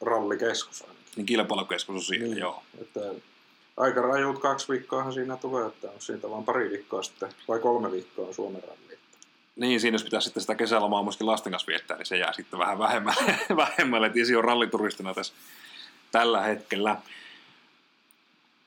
rallikeskus 0.00 0.82
ainakin. 0.82 1.04
Niin 1.16 1.26
kilpailukeskus 1.26 1.94
on 1.94 2.02
siinä, 2.02 2.24
niin. 2.24 2.38
joo. 2.38 2.62
Että 2.80 3.00
aika 3.76 4.00
rajut 4.02 4.38
kaksi 4.38 4.72
viikkoahan 4.72 5.12
siinä 5.12 5.36
tulee, 5.36 5.66
että 5.66 5.90
on 5.90 6.00
siitä 6.00 6.30
vaan 6.30 6.44
pari 6.44 6.70
viikkoa 6.70 7.02
sitten, 7.02 7.28
vai 7.48 7.58
kolme 7.58 7.92
viikkoa 7.92 8.32
Suomen 8.32 8.62
ralli. 8.62 8.98
Niin, 9.56 9.80
siinä 9.80 9.94
jos 9.94 10.04
pitää 10.04 10.20
sitten 10.20 10.40
sitä 10.40 10.54
kesälomaa 10.54 11.02
myöskin 11.02 11.26
lasten 11.26 11.52
kanssa 11.52 11.66
viettää, 11.66 11.96
niin 11.96 12.06
se 12.06 12.16
jää 12.16 12.32
sitten 12.32 12.58
vähän 12.58 12.78
vähemmälle, 12.78 13.38
vähemmälle 13.56 14.06
että 14.06 14.20
isi 14.20 14.36
on 14.36 14.44
rallituristina 14.44 15.14
tässä 15.14 15.34
tällä 16.12 16.42
hetkellä. 16.42 16.96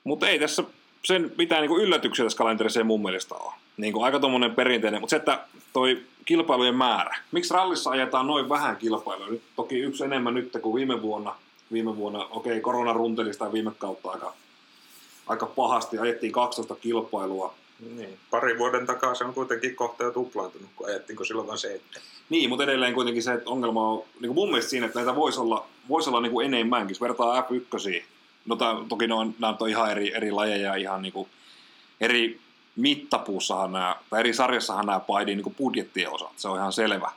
Mutta 0.04 0.28
ei 0.28 0.38
tässä 0.38 0.64
sen 1.04 1.32
mitään 1.38 1.62
niin 1.62 1.80
yllätyksiä 1.80 2.24
tässä 2.24 2.38
kalenterissa 2.38 2.80
ei 2.80 2.84
mun 2.84 3.02
mielestä 3.02 3.34
ole 3.34 3.52
niin 3.76 3.92
kuin 3.92 4.04
aika 4.04 4.20
tuommoinen 4.20 4.54
perinteinen, 4.54 5.00
mutta 5.00 5.10
se, 5.10 5.16
että 5.16 5.44
toi 5.72 6.02
kilpailujen 6.24 6.74
määrä. 6.74 7.16
Miksi 7.32 7.54
rallissa 7.54 7.90
ajetaan 7.90 8.26
noin 8.26 8.48
vähän 8.48 8.76
kilpailuja? 8.76 9.30
Nyt 9.30 9.42
toki 9.56 9.78
yksi 9.78 10.04
enemmän 10.04 10.34
nyt 10.34 10.56
kuin 10.62 10.74
viime 10.74 11.02
vuonna. 11.02 11.34
Viime 11.72 11.96
vuonna, 11.96 12.18
okei, 12.18 12.52
okay, 12.52 12.60
korona 12.60 12.92
runteli 12.92 13.32
sitä 13.32 13.52
viime 13.52 13.70
kautta 13.78 14.10
aika, 14.10 14.34
aika 15.30 15.46
pahasti. 15.46 15.98
Ajettiin 15.98 16.32
12 16.32 16.74
kilpailua. 16.74 17.54
Niin. 17.96 18.18
Pari 18.30 18.58
vuoden 18.58 18.86
takaa 18.86 19.14
se 19.14 19.24
on 19.24 19.34
kuitenkin 19.34 19.76
kohta 19.76 20.04
jo 20.04 20.10
tuplaantunut, 20.10 20.68
kun 20.76 20.88
ajettiinko 20.88 21.24
silloin 21.24 21.48
vain 21.48 21.58
seitsemän. 21.58 22.08
Niin, 22.30 22.48
mutta 22.48 22.64
edelleen 22.64 22.94
kuitenkin 22.94 23.22
se 23.22 23.32
että 23.32 23.50
ongelma 23.50 23.88
on 23.88 24.02
niin 24.20 24.28
kuin 24.28 24.34
mun 24.34 24.48
mielestä 24.48 24.70
siinä, 24.70 24.86
että 24.86 24.98
näitä 24.98 25.16
voisi 25.16 25.40
olla, 25.40 25.66
voisi 25.88 26.10
olla 26.10 26.20
niin 26.20 26.32
kuin 26.32 26.46
enemmänkin. 26.46 26.90
Jos 26.90 27.00
vertaa 27.00 27.40
F1, 27.40 28.02
no 28.46 28.56
tää, 28.56 28.76
toki 28.88 29.06
ne 29.06 29.14
on, 29.14 29.34
nämä 29.38 29.56
on 29.60 29.68
ihan 29.68 29.90
eri, 29.90 30.14
eri 30.14 30.30
lajeja, 30.30 30.74
ihan 30.74 31.02
niin 31.02 31.12
kuin 31.12 31.28
eri 32.00 32.40
mittapuussahan 32.76 33.72
nämä, 33.72 33.96
tai 34.10 34.20
eri 34.20 34.34
sarjassahan 34.34 34.86
nämä 34.86 35.00
painii 35.00 35.36
niin 35.36 35.54
budjettien 35.54 36.14
osalta, 36.14 36.34
se 36.36 36.48
on 36.48 36.58
ihan 36.58 36.72
selvä. 36.72 37.10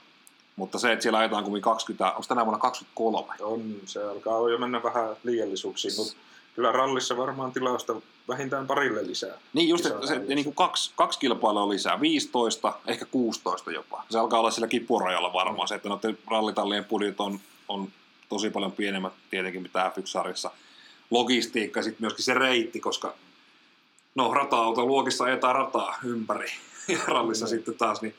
Mutta 0.55 0.79
se, 0.79 0.91
että 0.91 1.03
siellä 1.03 1.19
ajetaan 1.19 1.43
kuin 1.43 1.61
20, 1.61 2.11
onko 2.11 2.25
tänä 2.27 2.45
vuonna 2.45 2.59
23? 2.59 3.33
On, 3.41 3.75
se 3.85 4.03
alkaa 4.03 4.49
jo 4.49 4.57
mennä 4.57 4.83
vähän 4.83 5.15
liiallisuuksiin, 5.23 5.93
mutta 5.97 6.13
kyllä 6.55 6.71
rallissa 6.71 7.17
varmaan 7.17 7.51
tilausta 7.51 7.95
vähintään 8.27 8.67
parille 8.67 9.07
lisää. 9.07 9.37
Niin 9.53 9.69
just, 9.69 9.85
että 9.85 10.07
se, 10.07 10.19
niin 10.19 10.43
kuin 10.43 10.55
kaksi, 10.55 10.91
kaksi 10.95 11.19
kilpailua 11.19 11.69
lisää, 11.69 12.01
15, 12.01 12.73
ehkä 12.87 13.05
16 13.05 13.71
jopa. 13.71 14.03
Se 14.09 14.19
alkaa 14.19 14.39
olla 14.39 14.51
sillä 14.51 14.67
kipurajalla 14.67 15.33
varmaan 15.33 15.67
se, 15.67 15.75
että 15.75 15.89
noiden 15.89 16.17
rallitallien 16.31 16.85
budjet 16.85 17.19
on, 17.19 17.39
on 17.67 17.87
tosi 18.29 18.49
paljon 18.49 18.71
pienemmät 18.71 19.13
tietenkin 19.29 19.61
mitä 19.61 19.91
F1-sarjassa. 19.95 20.51
Logistiikka 21.11 21.79
ja 21.79 21.83
sitten 21.83 22.01
myöskin 22.01 22.25
se 22.25 22.33
reitti, 22.33 22.79
koska 22.79 23.13
no 24.15 24.33
rata-auto 24.33 24.85
luokissa 24.85 25.23
ajetaan 25.23 25.55
rataa 25.55 25.97
ympäri 26.03 26.47
ja 26.87 26.97
rallissa 27.07 27.45
mm. 27.45 27.49
sitten 27.49 27.75
taas, 27.75 28.01
niin, 28.01 28.15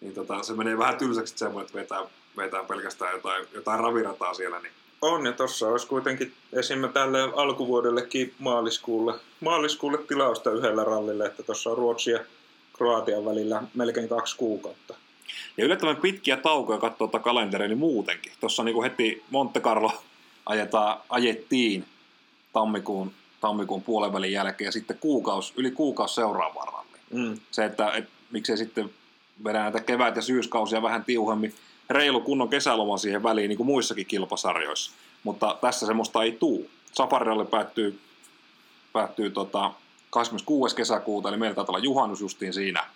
niin 0.00 0.14
tota, 0.14 0.42
se 0.42 0.52
menee 0.52 0.78
vähän 0.78 0.96
tylsäksi 0.96 1.34
semmoinen, 1.36 1.66
että 1.66 1.78
vetää, 1.78 2.02
vetää 2.36 2.64
pelkästään 2.64 3.12
jotain, 3.12 3.46
jotain 3.54 3.80
ravirataa 3.80 4.34
siellä, 4.34 4.60
niin 4.60 4.72
on, 5.00 5.26
ja 5.26 5.32
tuossa 5.32 5.68
olisi 5.68 5.86
kuitenkin 5.86 6.32
esimerkiksi 6.52 6.94
tälle 6.94 7.22
alkuvuodellekin 7.22 8.34
maaliskuulle, 8.38 9.14
maaliskuulle 9.40 9.98
tilausta 9.98 10.50
yhdellä 10.50 10.84
rallille, 10.84 11.26
että 11.26 11.42
tuossa 11.42 11.70
on 11.70 11.78
Ruotsia 11.78 12.16
ja 12.16 12.24
Kroatian 12.72 13.24
välillä 13.24 13.62
melkein 13.74 14.08
kaksi 14.08 14.36
kuukautta. 14.36 14.94
Ja 15.56 15.64
yllättävän 15.64 15.96
pitkiä 15.96 16.36
taukoja 16.36 16.78
katsoa 16.78 16.98
tuota 16.98 17.18
kalenteria 17.18 17.68
niin 17.68 17.78
muutenkin. 17.78 18.32
Tuossa 18.40 18.62
niin 18.64 18.82
heti 18.82 19.22
Monte 19.30 19.60
Carlo 19.60 19.92
ajetaan, 20.46 21.00
ajettiin 21.08 21.84
tammikuun, 22.52 23.12
tammikuun 23.40 23.82
puolen 23.82 24.12
välin 24.12 24.32
jälkeen 24.32 24.66
ja 24.66 24.72
sitten 24.72 24.98
kuukaus, 24.98 25.52
yli 25.56 25.70
kuukausi 25.70 26.14
seuraavaan 26.14 26.72
ralliin. 26.72 27.02
Mm. 27.10 27.40
Se, 27.50 27.64
että 27.64 27.90
et, 27.90 28.08
miksei 28.30 28.56
sitten 28.56 28.90
vedä 29.44 29.62
näitä 29.62 29.80
kevät- 29.80 30.16
ja 30.16 30.22
syyskausia 30.22 30.82
vähän 30.82 31.04
tiuhemmin, 31.04 31.54
reilu 31.90 32.20
kunnon 32.20 32.48
kesäloma 32.48 32.98
siihen 32.98 33.22
väliin, 33.22 33.48
niin 33.48 33.56
kuin 33.56 33.66
muissakin 33.66 34.06
kilpasarjoissa. 34.06 34.92
Mutta 35.24 35.58
tässä 35.60 35.86
semmoista 35.86 36.22
ei 36.22 36.32
tuu. 36.32 36.70
Safarille 36.92 37.44
päättyy, 37.44 38.00
päättyy 38.92 39.30
tota 39.30 39.70
26. 40.10 40.76
kesäkuuta, 40.76 41.28
eli 41.28 41.36
meillä 41.36 41.54
taitaa 41.54 41.72
olla 41.72 41.84
juhannus 41.84 42.20
justiin 42.20 42.52
siinä. 42.52 42.86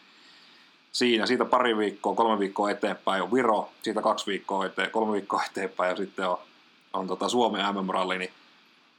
Siinä, 0.92 1.26
siitä 1.26 1.44
pari 1.44 1.76
viikkoa, 1.78 2.14
kolme 2.14 2.38
viikkoa 2.38 2.70
eteenpäin 2.70 3.22
on 3.22 3.32
Viro, 3.32 3.70
siitä 3.82 4.02
kaksi 4.02 4.26
viikkoa 4.26 4.66
eteen, 4.66 4.90
kolme 4.90 5.12
viikkoa 5.12 5.42
eteenpäin 5.50 5.90
ja 5.90 5.96
sitten 5.96 6.28
on, 6.28 6.38
on 6.92 7.06
tota 7.06 7.28
Suomen 7.28 7.74
MM-ralli, 7.74 8.18
niin, 8.18 8.30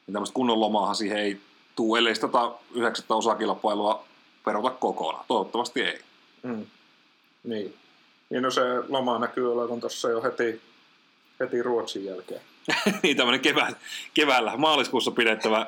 niin 0.08 0.14
tämmöistä 0.14 0.34
kunnon 0.34 0.60
lomaahan 0.60 0.96
siihen 0.96 1.18
ei 1.18 1.42
tuu, 1.76 1.96
ellei 1.96 2.16
sitä 2.16 2.28
yhdeksättä 2.74 3.16
osakilpailua 3.16 4.06
peruta 4.46 4.70
kokonaan. 4.70 5.26
Toivottavasti 5.28 5.82
ei. 5.82 6.02
Mm. 6.44 6.66
Niin. 7.44 7.76
Niin 8.30 8.44
no 8.44 8.52
se 8.52 8.62
loma 8.90 9.20
näkyy 9.20 9.54
olevan 9.54 9.80
tuossa 9.80 10.10
jo 10.10 10.22
heti, 10.22 10.62
heti 11.40 11.64
Ruotsin 11.64 12.06
jälkeen. 12.06 12.42
niin 13.04 13.18
tämmöinen 13.18 13.42
kevää, 13.42 13.72
keväällä, 14.14 14.58
maaliskuussa 14.58 15.12
pidettävä, 15.12 15.68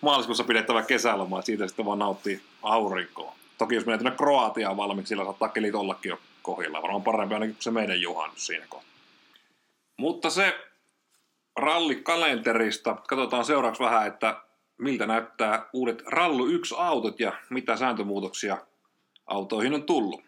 maaliskuussa 0.00 0.44
pidettävä 0.44 0.82
kesäloma, 0.82 1.42
siitä 1.42 1.66
sitten 1.66 1.84
vaan 1.84 1.98
nauttii 1.98 2.40
aurinkoa. 2.62 3.34
Toki 3.58 3.74
jos 3.74 3.86
menee 3.86 3.98
tuonne 3.98 4.16
Kroatiaan 4.16 4.76
valmiiksi, 4.76 5.08
sillä 5.08 5.24
saattaa 5.24 5.48
kelit 5.48 5.74
ollakin 5.74 6.10
jo 6.10 6.18
kohdilla. 6.42 6.82
Varmaan 6.82 7.02
parempi 7.02 7.34
ainakin 7.34 7.54
kuin 7.54 7.62
se 7.62 7.70
meidän 7.70 8.00
juhannus 8.00 8.46
siinä 8.46 8.66
kohtaa. 8.68 8.92
Mutta 9.96 10.30
se 10.30 10.58
rallikalenterista. 11.56 12.96
Katsotaan 13.08 13.44
seuraavaksi 13.44 13.82
vähän, 13.82 14.06
että 14.06 14.42
miltä 14.78 15.06
näyttää 15.06 15.68
uudet 15.72 16.02
Rallu 16.06 16.46
1-autot 16.46 17.20
ja 17.20 17.32
mitä 17.50 17.76
sääntömuutoksia 17.76 18.58
autoihin 19.26 19.74
on 19.74 19.82
tullut. 19.82 20.22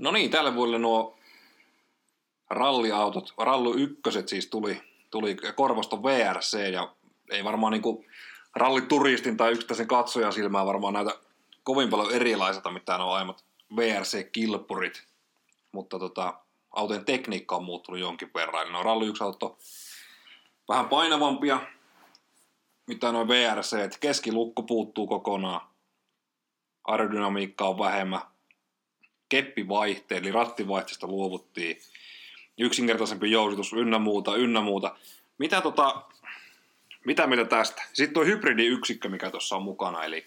No 0.00 0.10
niin, 0.10 0.30
tälle 0.30 0.54
vuodelle 0.54 0.78
nuo 0.78 1.18
ralliautot, 2.50 3.34
rallu 3.38 3.74
ykköset 3.74 4.28
siis 4.28 4.46
tuli, 4.46 4.82
tuli 5.10 5.36
Korvoston 5.54 6.02
VRC 6.02 6.72
ja 6.72 6.94
ei 7.30 7.44
varmaan 7.44 7.72
niin 7.72 8.06
rallituristin 8.56 9.36
tai 9.36 9.52
yksittäisen 9.52 9.88
katsojan 9.88 10.32
silmään 10.32 10.66
varmaan 10.66 10.94
näitä 10.94 11.18
kovin 11.62 11.90
paljon 11.90 12.12
erilaiselta, 12.12 12.70
mitä 12.70 12.96
on 12.96 13.14
aiemmat 13.14 13.44
VRC-kilpurit, 13.76 15.02
mutta 15.72 15.98
tota, 15.98 16.34
autojen 16.70 17.04
tekniikka 17.04 17.56
on 17.56 17.64
muuttunut 17.64 18.00
jonkin 18.00 18.30
verran. 18.34 18.62
Eli 18.62 18.72
no 18.72 18.82
ralli 18.82 19.06
1 19.06 19.24
auto 19.24 19.58
vähän 20.68 20.88
painavampia, 20.88 21.60
mitä 22.86 23.12
noin 23.12 23.28
VRC, 23.28 23.98
keskilukko 24.00 24.62
puuttuu 24.62 25.06
kokonaan, 25.06 25.60
aerodynamiikka 26.84 27.68
on 27.68 27.78
vähemmän, 27.78 28.20
keppivaihteet, 29.30 30.22
eli 30.22 30.32
rattivaihteesta 30.32 31.06
luovuttiin, 31.06 31.76
yksinkertaisempi 32.58 33.30
jousitus 33.30 33.72
ynnä 33.72 33.98
muuta, 33.98 34.36
ynnä 34.36 34.60
muuta. 34.60 34.96
Mitä, 35.38 35.60
tota, 35.60 36.02
mitä 37.04 37.26
mieltä 37.26 37.44
tästä? 37.44 37.82
Sitten 37.92 38.14
tuo 38.14 38.24
hybridiyksikkö, 38.24 39.08
mikä 39.08 39.30
tuossa 39.30 39.56
on 39.56 39.62
mukana, 39.62 40.04
eli, 40.04 40.26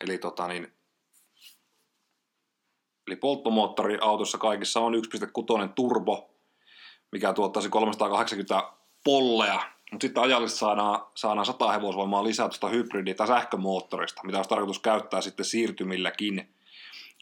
eli, 0.00 0.18
tota 0.18 0.48
niin, 0.48 0.72
eli 3.06 3.16
polttomoottori 3.16 3.98
autossa 4.00 4.38
kaikissa 4.38 4.80
on 4.80 4.94
1.6 4.94 5.68
turbo, 5.74 6.30
mikä 7.12 7.32
tuottaisi 7.32 7.68
380 7.68 8.72
pollea, 9.04 9.62
mutta 9.92 10.04
sitten 10.04 10.22
ajallisesti 10.22 10.58
saadaan, 10.58 11.06
saadaan 11.14 11.46
100 11.46 11.72
hevosvoimaa 11.72 12.24
lisää 12.24 12.48
tuosta 12.48 12.68
hybridi- 12.68 13.14
tai 13.14 13.26
sähkömoottorista, 13.26 14.22
mitä 14.24 14.38
olisi 14.38 14.48
tarkoitus 14.48 14.78
käyttää 14.78 15.20
sitten 15.20 15.46
siirtymilläkin 15.46 16.54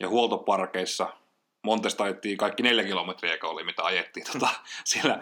ja 0.01 0.09
huoltoparkeissa 0.09 1.22
Montesta 1.63 2.05
ajettiin 2.05 2.39
kaikki 2.39 2.63
neljä 2.63 2.85
kilometriä, 2.85 3.39
oli 3.43 3.65
mitä 3.65 3.85
ajettiin 3.85 4.27
tota, 4.33 4.49
siellä, 4.85 5.21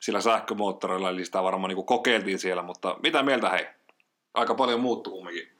siellä 0.00 0.20
sähkömoottorilla, 0.20 1.08
eli 1.08 1.24
sitä 1.24 1.42
varmaan 1.42 1.74
niin 1.74 1.86
kokeiltiin 1.86 2.38
siellä, 2.38 2.62
mutta 2.62 2.96
mitä 3.02 3.22
mieltä 3.22 3.50
hei? 3.50 3.66
Aika 4.34 4.54
paljon 4.54 4.80
muuttuu 4.80 5.12
kumminkin 5.12 5.52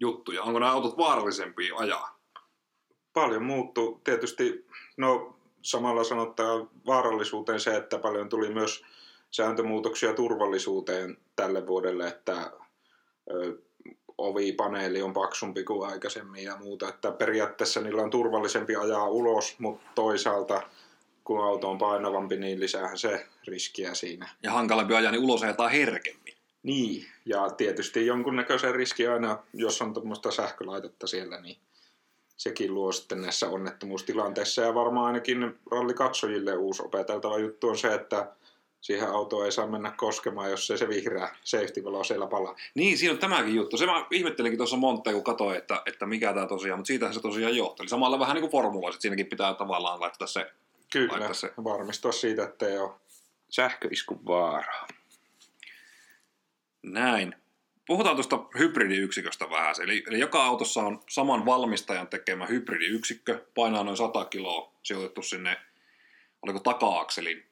juttuja. 0.00 0.42
Onko 0.42 0.58
nämä 0.58 0.72
autot 0.72 0.98
vaarallisempia 0.98 1.76
ajaa? 1.76 2.18
Paljon 3.12 3.42
muuttuu. 3.42 4.00
Tietysti, 4.04 4.66
no 4.96 5.36
samalla 5.62 6.04
sanottaa 6.04 6.66
vaarallisuuteen 6.86 7.60
se, 7.60 7.76
että 7.76 7.98
paljon 7.98 8.28
tuli 8.28 8.54
myös 8.54 8.84
sääntömuutoksia 9.30 10.14
turvallisuuteen 10.14 11.16
tälle 11.36 11.66
vuodelle, 11.66 12.08
että 12.08 12.52
ovipaneeli 14.18 15.02
on 15.02 15.12
paksumpi 15.12 15.64
kuin 15.64 15.90
aikaisemmin 15.90 16.44
ja 16.44 16.56
muuta. 16.56 16.88
Että 16.88 17.12
periaatteessa 17.12 17.80
niillä 17.80 18.02
on 18.02 18.10
turvallisempi 18.10 18.76
ajaa 18.76 19.08
ulos, 19.08 19.54
mutta 19.58 19.90
toisaalta 19.94 20.62
kun 21.24 21.44
auto 21.44 21.70
on 21.70 21.78
painavampi, 21.78 22.36
niin 22.36 22.60
lisäähän 22.60 22.98
se 22.98 23.26
riskiä 23.46 23.94
siinä. 23.94 24.28
Ja 24.42 24.52
hankalampi 24.52 24.94
ajaa, 24.94 25.12
niin 25.12 25.22
ulos 25.22 25.42
ajetaan 25.42 25.70
herkemmin. 25.70 26.34
Niin, 26.62 27.06
ja 27.24 27.50
tietysti 27.50 28.06
jonkunnäköisen 28.06 28.74
riski 28.74 29.06
aina, 29.06 29.38
jos 29.52 29.82
on 29.82 29.94
tuommoista 29.94 30.30
sähkölaitetta 30.30 31.06
siellä, 31.06 31.40
niin 31.40 31.56
sekin 32.36 32.74
luo 32.74 32.92
sitten 32.92 33.22
näissä 33.22 33.48
onnettomuustilanteissa. 33.48 34.62
Ja 34.62 34.74
varmaan 34.74 35.06
ainakin 35.06 35.58
rallikatsojille 35.70 36.56
uusi 36.56 36.82
opeteltava 36.82 37.38
juttu 37.38 37.68
on 37.68 37.78
se, 37.78 37.94
että 37.94 38.32
siihen 38.86 39.08
autoon 39.08 39.44
ei 39.44 39.52
saa 39.52 39.66
mennä 39.66 39.90
koskemaan, 39.90 40.50
jos 40.50 40.66
se, 40.66 40.76
se 40.76 40.88
vihreä 40.88 41.28
safety-valo 41.44 42.04
siellä 42.04 42.26
palaa. 42.26 42.56
Niin, 42.74 42.98
siinä 42.98 43.12
on 43.12 43.18
tämäkin 43.18 43.54
juttu. 43.54 43.76
Se 43.76 43.86
mä 43.86 44.06
ihmettelinkin 44.10 44.58
tuossa 44.58 44.76
monta, 44.76 45.12
kun 45.12 45.24
katsoin, 45.24 45.56
että, 45.56 45.82
että 45.86 46.06
mikä 46.06 46.32
tämä 46.32 46.46
tosiaan, 46.46 46.78
mutta 46.78 46.86
siitähän 46.86 47.14
se 47.14 47.20
tosiaan 47.20 47.56
johtuu. 47.56 47.82
Eli 47.82 47.88
samalla 47.88 48.18
vähän 48.18 48.34
niin 48.34 48.40
kuin 48.40 48.50
formula, 48.50 48.88
että 48.88 49.00
siinäkin 49.00 49.26
pitää 49.26 49.54
tavallaan 49.54 50.00
laittaa 50.00 50.26
se. 50.26 50.52
Kyllä, 50.92 51.12
laittaa 51.12 51.34
se. 51.34 51.52
varmistua 51.64 52.12
siitä, 52.12 52.44
että 52.44 52.68
ei 52.68 52.78
ole 52.78 52.90
sähköiskun 53.48 54.26
vaaraa. 54.26 54.86
Näin. 56.82 57.34
Puhutaan 57.86 58.16
tuosta 58.16 58.44
hybridiyksiköstä 58.58 59.50
vähän. 59.50 59.74
Eli, 59.82 60.04
eli 60.08 60.20
joka 60.20 60.44
autossa 60.44 60.80
on 60.80 61.02
saman 61.08 61.46
valmistajan 61.46 62.08
tekemä 62.08 62.46
hybridiyksikkö, 62.46 63.44
painaa 63.54 63.84
noin 63.84 63.96
100 63.96 64.24
kiloa, 64.24 64.72
sijoitettu 64.82 65.22
sinne, 65.22 65.56
oliko 66.42 66.60
taka-akselin 66.60 67.44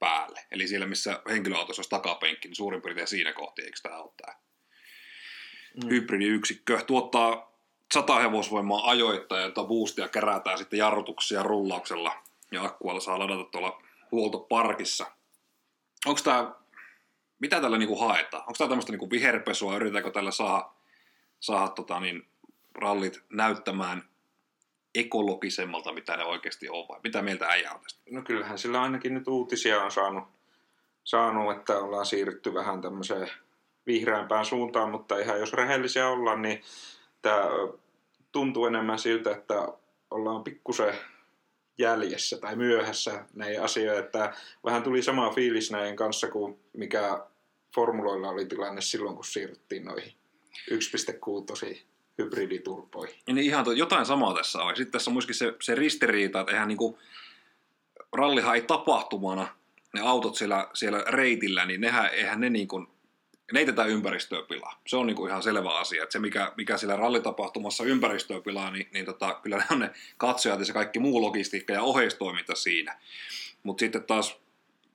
päälle. 0.00 0.40
Eli 0.50 0.68
siellä, 0.68 0.86
missä 0.86 1.22
henkilöautossa 1.28 1.80
olisi 1.80 1.90
takapenkki, 1.90 2.48
niin 2.48 2.56
suurin 2.56 2.82
piirtein 2.82 3.08
siinä 3.08 3.32
kohti, 3.32 3.62
eikö 3.62 3.78
tämä 3.82 3.96
ole 3.96 4.12
tämä 4.16 4.34
mm. 5.82 5.90
hybridiyksikkö. 5.90 6.82
Tuottaa 6.86 7.52
100 7.92 8.18
hevosvoimaa 8.18 8.90
ajoittaa 8.90 9.40
ja 9.40 9.50
boostia 9.64 10.08
kerätään 10.08 10.58
sitten 10.58 10.78
jarrutuksia 10.78 11.42
rullauksella 11.42 12.22
ja 12.52 12.64
akkualla 12.64 13.00
saa 13.00 13.18
ladata 13.18 13.44
tuolla 13.44 13.82
huoltoparkissa. 14.12 15.06
Onko 16.06 16.20
tämä, 16.24 16.54
mitä 17.38 17.60
tällä 17.60 17.78
niinku 17.78 17.96
haetaan? 17.96 18.42
Onko 18.42 18.54
tämä 18.58 18.68
tämmöistä 18.68 18.92
niinku 18.92 19.10
viherpesua, 19.10 19.76
yritetäänkö 19.76 20.10
tällä 20.10 20.30
saada, 20.30 20.70
saada 21.40 21.68
tota 21.68 22.00
niin, 22.00 22.26
rallit 22.74 23.22
näyttämään 23.28 24.08
ekologisemmalta, 24.94 25.92
mitä 25.92 26.16
ne 26.16 26.24
oikeasti 26.24 26.68
on, 26.68 26.88
vai 26.88 27.00
mitä 27.04 27.22
mieltä 27.22 27.46
äijä 27.46 27.72
on 27.72 27.80
tästä? 27.80 28.00
No 28.10 28.22
kyllähän 28.22 28.58
sillä 28.58 28.82
ainakin 28.82 29.14
nyt 29.14 29.28
uutisia 29.28 29.82
on 29.82 29.90
saanut, 29.90 30.24
saanut 31.04 31.56
että 31.56 31.78
ollaan 31.78 32.06
siirrytty 32.06 32.54
vähän 32.54 32.82
tämmöiseen 32.82 33.30
vihreämpään 33.86 34.44
suuntaan, 34.44 34.90
mutta 34.90 35.18
ihan 35.18 35.40
jos 35.40 35.52
rehellisiä 35.52 36.08
ollaan, 36.08 36.42
niin 36.42 36.62
tämä 37.22 37.42
tuntuu 38.32 38.66
enemmän 38.66 38.98
siltä, 38.98 39.30
että 39.30 39.68
ollaan 40.10 40.44
pikkusen 40.44 40.94
jäljessä 41.78 42.38
tai 42.38 42.56
myöhässä 42.56 43.24
näihin 43.34 43.62
asioihin, 43.62 44.04
että 44.04 44.34
vähän 44.64 44.82
tuli 44.82 45.02
sama 45.02 45.30
fiilis 45.30 45.70
näiden 45.70 45.96
kanssa 45.96 46.28
kuin 46.28 46.60
mikä 46.72 47.26
formuloilla 47.74 48.28
oli 48.28 48.46
tilanne 48.46 48.80
silloin, 48.80 49.14
kun 49.16 49.24
siirryttiin 49.24 49.84
noihin 49.84 50.12
1.6 50.70 51.78
hybriditurboihin. 52.24 53.14
Niin 53.26 53.38
ihan 53.38 53.64
to, 53.64 53.72
jotain 53.72 54.06
samaa 54.06 54.34
tässä 54.34 54.62
on. 54.62 54.76
Sitten 54.76 54.92
tässä 54.92 55.10
on 55.10 55.14
myöskin 55.14 55.34
se, 55.34 55.54
se 55.60 55.74
ristiriita, 55.74 56.40
että 56.40 56.52
eihän 56.52 56.68
niinku, 56.68 56.98
rallihan 58.12 58.54
ei 58.54 58.62
tapahtumana, 58.62 59.48
ne 59.94 60.00
autot 60.00 60.36
siellä, 60.36 60.68
siellä 60.74 61.04
reitillä, 61.08 61.66
niin 61.66 61.80
nehän, 61.80 62.06
eihän 62.06 62.40
ne 62.40 62.50
niinku, 62.50 62.86
ne 63.52 63.60
ei 63.60 63.66
tätä 63.66 63.84
ympäristöä 63.84 64.42
pilaa. 64.42 64.80
Se 64.86 64.96
on 64.96 65.06
niinku 65.06 65.26
ihan 65.26 65.42
selvä 65.42 65.78
asia. 65.78 66.02
Että 66.02 66.12
se, 66.12 66.18
mikä, 66.18 66.52
mikä 66.56 66.76
siellä 66.76 66.96
rallitapahtumassa 66.96 67.84
ympäristöä 67.84 68.40
pilaa, 68.40 68.70
niin, 68.70 68.88
niin 68.92 69.04
tota, 69.04 69.40
kyllä 69.42 69.56
ne 69.56 69.64
on 69.70 69.78
ne 69.78 69.90
katsojat 70.16 70.58
ja 70.58 70.64
se 70.64 70.72
kaikki 70.72 70.98
muu 70.98 71.22
logistiikka 71.22 71.72
ja 71.72 71.82
oheistoiminta 71.82 72.54
siinä. 72.54 72.98
Mutta 73.62 73.80
sitten 73.80 74.04
taas 74.04 74.36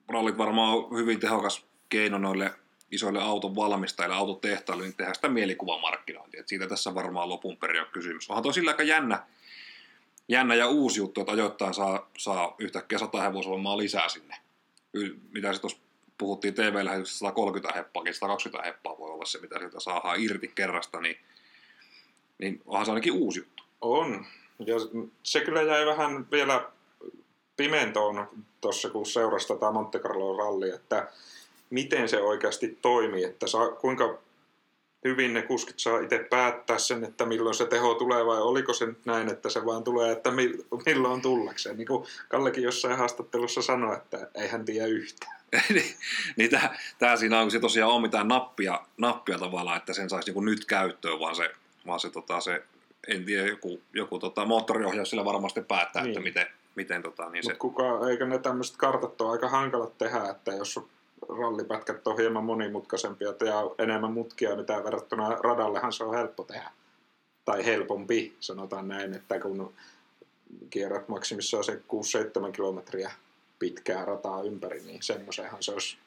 rallit 0.08 0.38
varmaan 0.38 0.74
on 0.74 0.98
hyvin 0.98 1.20
tehokas 1.20 1.64
keino 1.88 2.18
noille 2.18 2.54
isoille 2.90 3.22
auton 3.22 3.56
valmistajille, 3.56 4.16
autotehtaille, 4.16 4.84
niin 4.84 4.96
tehdään 4.96 5.14
sitä 5.14 5.28
mielikuvamarkkinointia. 5.28 6.40
Et 6.40 6.48
siitä 6.48 6.66
tässä 6.66 6.94
varmaan 6.94 7.28
lopun 7.28 7.56
perin 7.56 7.80
on 7.80 7.88
kysymys. 7.92 8.30
Onhan 8.30 8.42
tosi 8.42 8.68
aika 8.68 8.82
jännä, 8.82 9.26
jännä 10.28 10.54
ja 10.54 10.68
uusi 10.68 11.00
juttu, 11.00 11.20
että 11.20 11.32
ajoittain 11.32 11.74
saa, 11.74 12.10
saa 12.18 12.54
yhtäkkiä 12.58 12.98
100 12.98 13.22
hevosvoimaa 13.22 13.78
lisää 13.78 14.08
sinne. 14.08 14.36
Mitä 15.32 15.52
se 15.52 15.60
tuossa 15.60 15.78
puhuttiin 16.18 16.54
TV-lähetyksessä 16.54 17.18
130 17.18 17.74
heppaa, 17.74 18.02
120 18.12 18.68
heppaa 18.68 18.98
voi 18.98 19.10
olla 19.10 19.24
se, 19.24 19.40
mitä 19.40 19.58
sieltä 19.58 19.80
saadaan 19.80 20.20
irti 20.20 20.48
kerrasta, 20.54 21.00
niin, 21.00 21.16
niin 22.38 22.62
onhan 22.66 22.86
se 22.86 22.92
ainakin 22.92 23.12
uusi 23.12 23.40
juttu. 23.40 23.62
On. 23.80 24.26
Ja 24.58 24.74
se 25.22 25.40
kyllä 25.40 25.62
jäi 25.62 25.86
vähän 25.86 26.30
vielä 26.30 26.70
pimentoon 27.56 28.28
tuossa, 28.60 28.90
kun 28.90 29.06
seurasi 29.06 29.48
tätä 29.48 29.70
Monte 29.70 29.98
Carlo 29.98 30.36
rallia, 30.36 30.74
että 30.74 31.12
miten 31.70 32.08
se 32.08 32.20
oikeasti 32.20 32.78
toimii, 32.82 33.24
että 33.24 33.46
saa, 33.46 33.70
kuinka 33.70 34.18
hyvin 35.04 35.34
ne 35.34 35.42
kuskit 35.42 35.78
saa 35.78 36.00
itse 36.00 36.18
päättää 36.18 36.78
sen, 36.78 37.04
että 37.04 37.26
milloin 37.26 37.54
se 37.54 37.66
teho 37.66 37.94
tulee 37.94 38.26
vai 38.26 38.40
oliko 38.40 38.72
se 38.72 38.86
nyt 38.86 39.06
näin, 39.06 39.28
että 39.28 39.50
se 39.50 39.66
vaan 39.66 39.84
tulee, 39.84 40.12
että 40.12 40.30
milloin 40.86 41.22
tullakseen. 41.22 41.76
Niin 41.76 41.86
kuin 41.86 42.06
Kallekin 42.28 42.64
jossain 42.64 42.96
haastattelussa 42.96 43.62
sanoi, 43.62 43.96
että 43.96 44.28
ei 44.34 44.48
hän 44.48 44.64
tiedä 44.64 44.86
yhtään. 44.86 45.36
niin, 45.74 45.94
niin 46.36 46.50
tämä 46.98 47.16
siinä 47.16 47.38
on, 47.38 47.44
kun 47.44 47.50
se 47.50 47.60
tosiaan 47.60 47.92
on 47.92 48.02
mitään 48.02 48.28
nappia, 48.28 48.80
nappia 48.96 49.38
tavallaan, 49.38 49.76
että 49.76 49.92
sen 49.92 50.10
saisi 50.10 50.32
niin 50.32 50.44
nyt 50.44 50.64
käyttöön, 50.64 51.20
vaan 51.20 51.36
se, 51.36 51.50
vaan 51.86 52.00
se, 52.00 52.10
tota, 52.10 52.40
se 52.40 52.62
en 53.08 53.24
tiedä, 53.24 53.46
joku, 53.46 53.82
joku 53.92 54.18
tota, 54.18 54.44
moottoriohjaus 54.44 55.10
sillä 55.10 55.24
varmasti 55.24 55.62
päättää, 55.62 56.02
niin. 56.02 56.10
että 56.10 56.20
miten, 56.20 56.46
miten 56.74 57.02
tota, 57.02 57.30
niin 57.30 57.44
Mut 57.44 57.52
se... 57.52 57.58
kuka, 57.58 58.08
eikö 58.10 58.26
ne 58.26 58.38
tämmöiset 58.38 58.76
kartat 58.76 59.20
ole 59.20 59.32
aika 59.32 59.48
hankalat 59.48 59.98
tehdä, 59.98 60.28
että 60.30 60.52
jos 60.52 60.80
rallipätkät 61.28 62.06
on 62.06 62.18
hieman 62.18 62.44
monimutkaisempia 62.44 63.28
ja 63.28 63.84
enemmän 63.84 64.12
mutkia, 64.12 64.56
mitä 64.56 64.84
verrattuna 64.84 65.28
radallehan 65.28 65.92
se 65.92 66.04
on 66.04 66.14
helppo 66.14 66.44
tehdä. 66.44 66.70
Tai 67.44 67.66
helpompi, 67.66 68.36
sanotaan 68.40 68.88
näin, 68.88 69.14
että 69.14 69.40
kun 69.40 69.72
kierrät 70.70 71.08
maksimissaan 71.08 71.64
se 71.64 71.80
6-7 72.48 72.52
kilometriä 72.52 73.12
pitkää 73.58 74.04
rataa 74.04 74.42
ympäri, 74.42 74.82
niin 74.82 75.02
semmoisenhan 75.02 75.62
se 75.62 75.72
olisi 75.72 75.98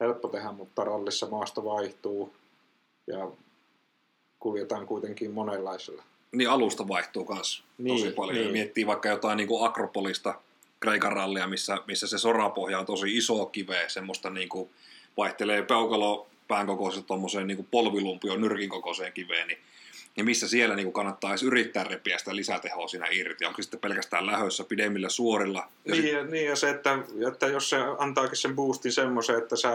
helppo 0.00 0.28
tehdä, 0.28 0.52
mutta 0.52 0.84
rallissa 0.84 1.26
maasta 1.26 1.64
vaihtuu 1.64 2.34
ja 3.06 3.30
kuljetaan 4.38 4.86
kuitenkin 4.86 5.30
monenlaisella. 5.30 6.02
Niin 6.32 6.50
alusta 6.50 6.88
vaihtuu 6.88 7.26
myös 7.34 7.64
niin, 7.78 7.96
tosi 7.96 8.14
paljon. 8.14 8.36
Niin. 8.36 8.52
Miettii 8.52 8.86
vaikka 8.86 9.08
jotain 9.08 9.36
niin 9.36 9.48
kuin 9.48 9.66
Akropolista, 9.66 10.34
Kreikan 10.82 11.12
rallia, 11.12 11.46
missä, 11.46 11.78
missä 11.86 12.06
se 12.06 12.18
sorapohja 12.18 12.78
on 12.78 12.86
tosi 12.86 13.16
iso 13.16 13.46
kiveä, 13.46 13.88
semmoista 13.88 14.30
niin 14.30 14.48
kuin 14.48 14.70
vaihtelee 15.16 15.62
peukalo 15.62 16.26
pään 16.48 16.66
kokoisesta 16.66 17.06
tuommoiseen 17.06 17.46
niin 17.46 17.68
polvilumpioon 17.70 18.40
nyrkin 18.40 18.68
kokoiseen 18.68 19.12
kiveen, 19.12 19.48
niin, 19.48 19.58
niin 20.16 20.24
missä 20.24 20.48
siellä 20.48 20.76
niin 20.76 20.86
kuin 20.86 20.92
kannattaa 20.92 21.30
edes 21.30 21.42
yrittää 21.42 21.84
repiä 21.84 22.18
sitä 22.18 22.36
lisätehoa 22.36 22.88
siinä 22.88 23.06
irti? 23.10 23.44
Onko 23.44 23.62
sitten 23.62 23.80
pelkästään 23.80 24.26
lähössä 24.26 24.64
pidemmillä 24.64 25.08
suorilla? 25.08 25.68
Ja 25.84 25.94
niin, 25.94 26.02
sit... 26.02 26.30
niin, 26.30 26.46
ja 26.46 26.56
se, 26.56 26.70
että, 26.70 26.98
että 27.28 27.46
jos 27.46 27.70
se 27.70 27.76
antaakin 27.98 28.36
sen 28.36 28.56
boostin 28.56 28.92
semmoisen, 28.92 29.38
että 29.38 29.56
sä 29.56 29.72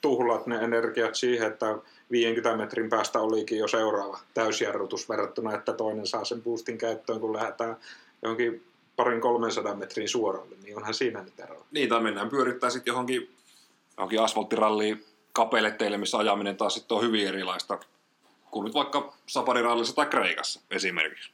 tuhlat 0.00 0.46
ne 0.46 0.56
energiat 0.56 1.14
siihen, 1.14 1.48
että 1.48 1.78
50 2.10 2.56
metrin 2.56 2.88
päästä 2.88 3.20
olikin 3.20 3.58
jo 3.58 3.68
seuraava 3.68 4.20
täysjarrutus 4.34 5.08
verrattuna, 5.08 5.54
että 5.54 5.72
toinen 5.72 6.06
saa 6.06 6.24
sen 6.24 6.42
boostin 6.42 6.78
käyttöön, 6.78 7.20
kun 7.20 7.32
lähdetään 7.32 7.76
johonkin 8.22 8.62
parin 8.96 9.20
300 9.20 9.74
metrin 9.74 10.08
suoralle, 10.08 10.56
niin 10.62 10.76
onhan 10.76 10.94
siinä 10.94 11.22
nyt 11.22 11.40
eroa. 11.40 11.66
Niin, 11.70 11.88
tai 11.88 12.00
mennään 12.00 12.28
pyörittää 12.28 12.70
sitten 12.70 12.92
johonkin, 12.92 13.34
johonkin 13.96 14.20
asfalttiralliin 14.20 15.04
kapeille 15.32 15.70
teille, 15.70 15.98
missä 15.98 16.18
ajaminen 16.18 16.56
taas 16.56 16.74
sitten 16.74 16.96
on 16.96 17.02
hyvin 17.02 17.28
erilaista 17.28 17.78
kuin 18.52 18.64
nyt 18.64 18.74
vaikka 18.74 19.14
safarirallissa 19.26 19.94
tai 19.94 20.06
Kreikassa 20.06 20.60
esimerkiksi. 20.70 21.30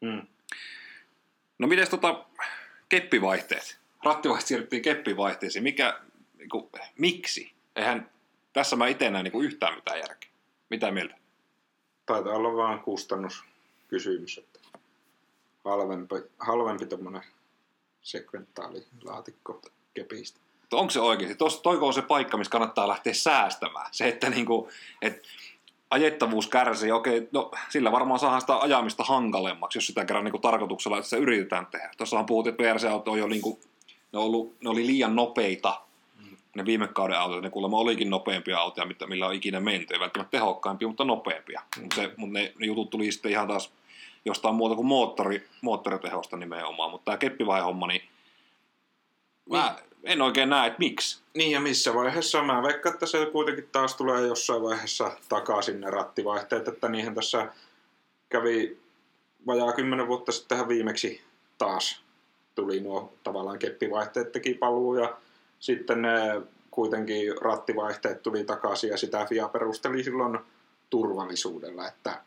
Mm. 0.00 0.26
No 1.58 1.68
miten 1.68 1.90
tota, 1.90 2.24
keppivaihteet? 2.88 3.78
Rattivaihteet 4.04 4.46
siirryttiin 4.48 4.82
keppivaihteisiin. 4.82 5.62
Mikä, 5.62 6.00
niin 6.38 6.48
kuin, 6.48 6.68
miksi? 6.98 7.52
Eihän 7.76 8.10
tässä 8.52 8.76
mä 8.76 8.86
itse 8.86 9.10
näe 9.10 9.22
niin 9.22 9.44
yhtään 9.44 9.74
mitään 9.74 9.98
järkeä. 9.98 10.30
Mitä 10.70 10.90
mieltä? 10.90 11.14
Taitaa 12.06 12.32
olla 12.32 12.56
vaan 12.56 12.80
kustannuskysymys. 12.80 14.40
Halvempi, 15.68 16.14
halvempi 16.38 16.86
tuommoinen 16.86 17.22
sekventaalilaatikko 18.02 19.62
kepistä. 19.94 20.40
Onko 20.72 20.90
se 20.90 21.00
oikeasti? 21.00 21.34
Tos, 21.34 21.60
toiko 21.60 21.86
on 21.86 21.94
se 21.94 22.02
paikka, 22.02 22.36
missä 22.36 22.50
kannattaa 22.50 22.88
lähteä 22.88 23.14
säästämään? 23.14 23.86
Se, 23.90 24.08
että 24.08 24.30
niinku, 24.30 24.68
et 25.02 25.22
ajettavuus 25.90 26.46
kärsii, 26.46 26.92
okei, 26.92 27.28
no 27.32 27.50
sillä 27.68 27.92
varmaan 27.92 28.20
saadaan 28.20 28.40
sitä 28.40 28.56
ajamista 28.56 29.04
hankalemmaksi, 29.04 29.78
jos 29.78 29.86
sitä 29.86 30.04
kerran 30.04 30.24
niinku 30.24 30.38
tarkoituksella, 30.38 30.98
että 30.98 31.08
se 31.10 31.16
yritetään 31.16 31.66
tehdä. 31.66 31.90
Tuossahan 31.96 32.26
puhuttiin, 32.26 32.52
että 32.52 32.62
VRC-auto 32.62 33.10
on 33.10 33.18
jo 33.18 33.26
niinku, 33.26 33.60
ne, 34.12 34.18
ollut, 34.18 34.56
ne 34.60 34.70
oli 34.70 34.86
liian 34.86 35.16
nopeita, 35.16 35.80
mm. 36.18 36.36
ne 36.56 36.64
viime 36.64 36.88
kauden 36.88 37.18
autot, 37.18 37.42
ne 37.42 37.50
kuulemma 37.50 37.78
olikin 37.78 38.10
nopeampia 38.10 38.58
autoja, 38.58 38.86
millä 39.06 39.26
on 39.26 39.34
ikinä 39.34 39.60
menty, 39.60 39.94
ei 39.94 40.00
välttämättä 40.00 40.30
tehokkaimpia, 40.30 40.88
mutta 40.88 41.04
nopeampia. 41.04 41.62
Mm. 41.76 41.82
Mutta 41.82 42.02
mut 42.16 42.30
ne, 42.30 42.52
ne 42.58 42.66
jutut 42.66 42.90
tuli 42.90 43.12
sitten 43.12 43.30
ihan 43.30 43.48
taas 43.48 43.72
jostain 44.24 44.54
muuta 44.54 44.74
kuin 44.74 44.86
moottori, 44.86 45.48
moottoritehosta 45.60 46.36
nimenomaan. 46.36 46.90
Mutta 46.90 47.04
tämä 47.04 47.18
keppivaihomma, 47.18 47.86
niin 47.86 48.02
mä 49.50 49.76
niin. 49.76 49.98
en 50.04 50.22
oikein 50.22 50.48
näe, 50.48 50.66
että 50.66 50.78
miksi. 50.78 51.22
Niin 51.34 51.50
ja 51.50 51.60
missä 51.60 51.94
vaiheessa, 51.94 52.42
mä 52.42 52.62
veikkaan, 52.62 52.94
että 52.94 53.06
se 53.06 53.26
kuitenkin 53.26 53.68
taas 53.72 53.94
tulee 53.94 54.26
jossain 54.26 54.62
vaiheessa 54.62 55.12
takaisin 55.28 55.80
ne 55.80 55.90
rattivaihteet, 55.90 56.68
että 56.68 56.88
niihin 56.88 57.14
tässä 57.14 57.52
kävi 58.28 58.78
vajaa 59.46 59.72
kymmenen 59.72 60.08
vuotta 60.08 60.32
sitten 60.32 60.68
viimeksi 60.68 61.22
taas 61.58 62.02
tuli 62.54 62.80
nuo 62.80 63.12
tavallaan 63.24 63.58
keppivaihteet 63.58 64.32
teki 64.32 64.54
paluu 64.54 64.94
ja 64.94 65.16
sitten 65.60 66.02
ne 66.02 66.42
kuitenkin 66.70 67.38
rattivaihteet 67.40 68.22
tuli 68.22 68.44
takaisin 68.44 68.90
ja 68.90 68.96
sitä 68.96 69.26
FIA 69.26 69.48
perusteli 69.48 70.04
silloin 70.04 70.38
turvallisuudella, 70.90 71.88
että 71.88 72.20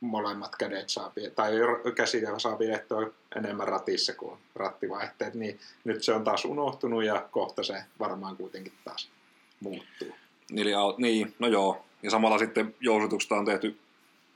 molemmat 0.00 0.56
kädet 0.56 0.88
saa, 0.88 1.12
tai 1.34 1.52
käsiä 1.94 2.38
saa 2.38 2.56
pidettyä 2.56 3.10
enemmän 3.36 3.68
ratissa 3.68 4.14
kuin 4.14 4.38
rattivaihteet, 4.54 5.34
niin 5.34 5.58
nyt 5.84 6.02
se 6.02 6.12
on 6.12 6.24
taas 6.24 6.44
unohtunut 6.44 7.04
ja 7.04 7.28
kohta 7.30 7.62
se 7.62 7.82
varmaan 7.98 8.36
kuitenkin 8.36 8.72
taas 8.84 9.08
muuttuu. 9.60 10.14
Eli, 10.56 10.70
niin, 10.98 11.34
no 11.38 11.48
joo. 11.48 11.84
Ja 12.02 12.10
samalla 12.10 12.38
sitten 12.38 12.74
jousutuksesta 12.80 13.34
on 13.34 13.44
tehty 13.44 13.78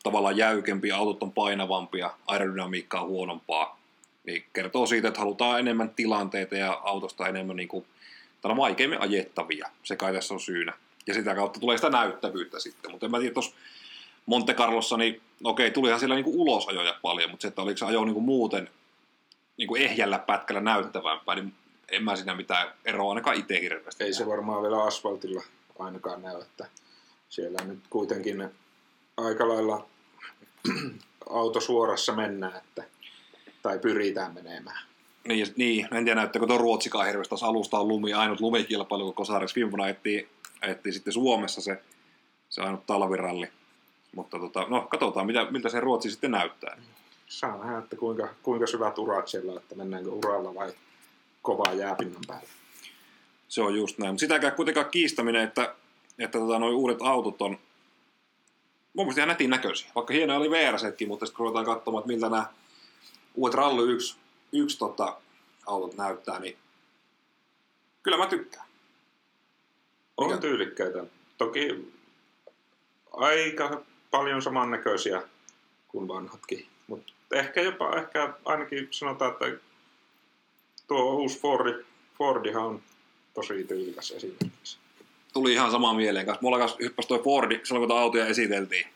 tavallaan 0.02 0.36
jäykempiä, 0.36 0.96
autot 0.96 1.22
on 1.22 1.32
painavampia, 1.32 2.10
aerodynamiikka 2.26 3.00
on 3.00 3.08
huonompaa. 3.08 3.78
Niin 4.24 4.44
kertoo 4.52 4.86
siitä, 4.86 5.08
että 5.08 5.20
halutaan 5.20 5.60
enemmän 5.60 5.90
tilanteita 5.90 6.56
ja 6.56 6.80
autosta 6.84 7.28
enemmän 7.28 7.56
niin 7.56 7.68
kuin 7.68 7.86
tai 8.40 8.56
vaikeimmin 8.56 9.00
ajettavia. 9.00 9.68
Se 9.82 9.96
kai 9.96 10.12
tässä 10.12 10.34
on 10.34 10.40
syynä. 10.40 10.72
Ja 11.06 11.14
sitä 11.14 11.34
kautta 11.34 11.60
tulee 11.60 11.76
sitä 11.76 11.90
näyttävyyttä 11.90 12.60
sitten. 12.60 12.90
Mutta 12.90 13.06
en 13.06 13.10
mä 13.10 13.18
tiedä, 13.18 13.34
tuossa 13.34 13.54
Monte 14.26 14.54
Carlossa, 14.54 14.96
niin 14.96 15.22
okei, 15.44 15.70
tulihan 15.70 16.00
siellä 16.00 16.14
niinku 16.14 16.42
ulosajoja 16.42 16.98
paljon, 17.02 17.30
mutta 17.30 17.42
se, 17.42 17.48
että 17.48 17.62
oliko 17.62 17.78
se 17.78 17.84
ajo 17.84 18.04
niinku 18.04 18.20
muuten 18.20 18.70
niinku 19.56 19.76
ehjällä 19.76 20.18
pätkällä 20.18 20.60
näyttävämpää, 20.60 21.34
niin 21.34 21.54
en 21.88 22.04
mä 22.04 22.16
siinä 22.16 22.34
mitään 22.34 22.68
eroa 22.84 23.10
ainakaan 23.10 23.36
itse 23.36 23.60
hirveästi. 23.60 24.04
Ei 24.04 24.12
se 24.12 24.26
varmaan 24.26 24.62
vielä 24.62 24.82
asfaltilla 24.82 25.42
ainakaan 25.78 26.22
näy, 26.22 26.40
että 26.40 26.66
siellä 27.28 27.58
nyt 27.64 27.78
kuitenkin 27.90 28.50
aika 29.16 29.48
lailla 29.48 29.86
auto 31.30 31.60
suorassa 31.60 32.12
mennään, 32.12 32.56
että, 32.56 32.84
tai 33.62 33.78
pyritään 33.78 34.34
menemään. 34.34 34.86
Niin, 35.28 35.46
niin, 35.56 35.88
en 35.94 36.04
tiedä 36.04 36.20
näyttääkö 36.20 36.46
tuo 36.46 36.58
Ruotsikaan 36.58 37.06
hirveästi, 37.06 37.28
taas 37.28 37.42
alusta 37.42 37.78
on 37.78 37.88
lumi, 37.88 38.12
ainut 38.12 38.40
lumikilpailu, 38.40 39.04
kun 39.04 39.14
Kosares 39.14 39.56
viime 39.56 39.70
vuonna 39.70 39.88
ettiin, 39.88 40.28
ettiin 40.62 40.92
sitten 40.92 41.12
Suomessa 41.12 41.60
se, 41.60 41.82
se 42.48 42.62
ainut 42.62 42.86
talviralli. 42.86 43.48
Mutta 44.16 44.38
tota, 44.38 44.66
no, 44.68 44.86
katsotaan, 44.90 45.26
mitä, 45.26 45.50
miltä 45.50 45.68
se 45.68 45.80
Ruotsi 45.80 46.10
sitten 46.10 46.30
näyttää. 46.30 46.78
Saa 47.26 47.56
nähdä, 47.56 47.78
että 47.78 47.96
kuinka, 47.96 48.28
kuinka 48.42 48.66
syvät 48.66 48.98
urat 48.98 49.28
siellä 49.28 49.60
että 49.60 49.74
mennäänkö 49.74 50.10
uralla 50.10 50.54
vai 50.54 50.72
kovaa 51.42 51.72
jääpinnan 51.72 52.22
päälle. 52.26 52.48
Se 53.48 53.62
on 53.62 53.74
just 53.74 53.98
näin. 53.98 54.12
Mutta 54.12 54.20
sitäkään 54.20 54.54
kuitenkaan 54.54 54.90
kiistäminen, 54.90 55.42
että, 55.42 55.74
että 56.18 56.38
tota, 56.38 56.58
nuo 56.58 56.70
uudet 56.70 56.98
autot 57.00 57.42
on 57.42 57.58
mun 58.94 59.06
mielestä 59.06 59.20
ihan 59.20 59.28
nätin 59.28 59.50
näköisiä. 59.50 59.90
Vaikka 59.94 60.14
hienoja 60.14 60.38
oli 60.38 60.50
VR-setkin, 60.50 61.08
mutta 61.08 61.26
sitten 61.26 61.36
kun 61.36 61.46
ruvetaan 61.46 61.76
katsomaan, 61.76 62.02
että 62.02 62.12
miltä 62.12 62.28
nämä 62.28 62.46
uudet 63.34 63.54
Rally 63.54 63.92
1, 63.92 64.16
yksi 64.52 64.78
tota, 64.78 65.16
autot 65.66 65.96
näyttää, 65.96 66.38
niin 66.38 66.56
kyllä 68.02 68.16
mä 68.16 68.26
tykkään. 68.26 68.66
On 70.16 70.26
Mikä? 70.28 70.40
tyylikkäitä. 70.40 71.04
Toki 71.38 71.92
aika 73.12 73.82
paljon 74.12 74.42
samannäköisiä 74.42 75.22
kuin 75.88 76.08
vanhatkin. 76.08 76.66
Mutta 76.86 77.12
ehkä 77.32 77.60
jopa, 77.60 77.96
ehkä 77.96 78.32
ainakin 78.44 78.88
sanotaan, 78.90 79.32
että 79.32 79.46
tuo 80.88 81.14
uusi 81.14 81.40
Fordi, 81.40 81.84
Fordihan 82.18 82.64
on 82.64 82.82
tosi 83.34 83.64
tyylikäs 83.64 84.10
esimerkiksi. 84.10 84.78
Tuli 85.32 85.52
ihan 85.52 85.70
samaa 85.70 85.94
mieleen 85.94 86.26
kanssa. 86.26 86.42
Mulla 86.42 86.58
kanssa 86.58 86.78
hyppäsi 86.80 87.08
toi 87.08 87.22
Fordi, 87.24 87.60
silloin 87.64 87.80
kun 87.80 87.88
tuota 87.88 88.02
autoja 88.02 88.26
esiteltiin. 88.26 88.86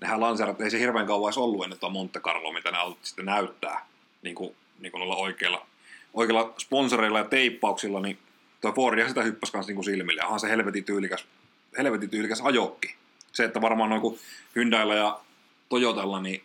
Nehän 0.00 0.20
lanseerat, 0.20 0.60
ei 0.60 0.70
se 0.70 0.78
hirveän 0.78 1.06
kauan 1.06 1.28
edes 1.28 1.38
ollut 1.38 1.64
ennen 1.64 1.78
tuo 1.78 1.90
Monte 1.90 2.20
Carlo, 2.20 2.52
mitä 2.52 2.70
ne 2.70 2.78
autot 2.78 2.98
sitten 3.02 3.24
näyttää. 3.24 3.86
Niin 4.22 4.34
kuin, 4.34 4.56
niin 4.78 4.92
kuin 4.92 5.02
olla 5.02 5.16
oikeilla, 5.16 5.66
oikeilla 6.14 6.54
sponsoreilla 6.58 7.18
ja 7.18 7.24
teippauksilla, 7.24 8.00
niin 8.00 8.18
tuo 8.60 8.72
Fordia 8.72 9.08
sitä 9.08 9.22
hyppäsi 9.22 9.52
kanssa 9.52 9.70
niin 9.70 9.76
kuin 9.76 9.84
silmille. 9.84 10.22
Onhan 10.24 10.40
se 10.40 10.48
helvetin 10.48 10.84
tyylikäs, 10.84 11.24
helvetin 11.78 12.10
tyylikäs 12.10 12.40
ajokki. 12.40 12.94
Se, 13.36 13.44
että 13.44 13.60
varmaan 13.60 13.90
noin 13.90 14.02
kuin 14.02 14.18
Hyundailla 14.56 14.94
ja 14.94 15.20
Toyotalla, 15.68 16.20
niin 16.20 16.42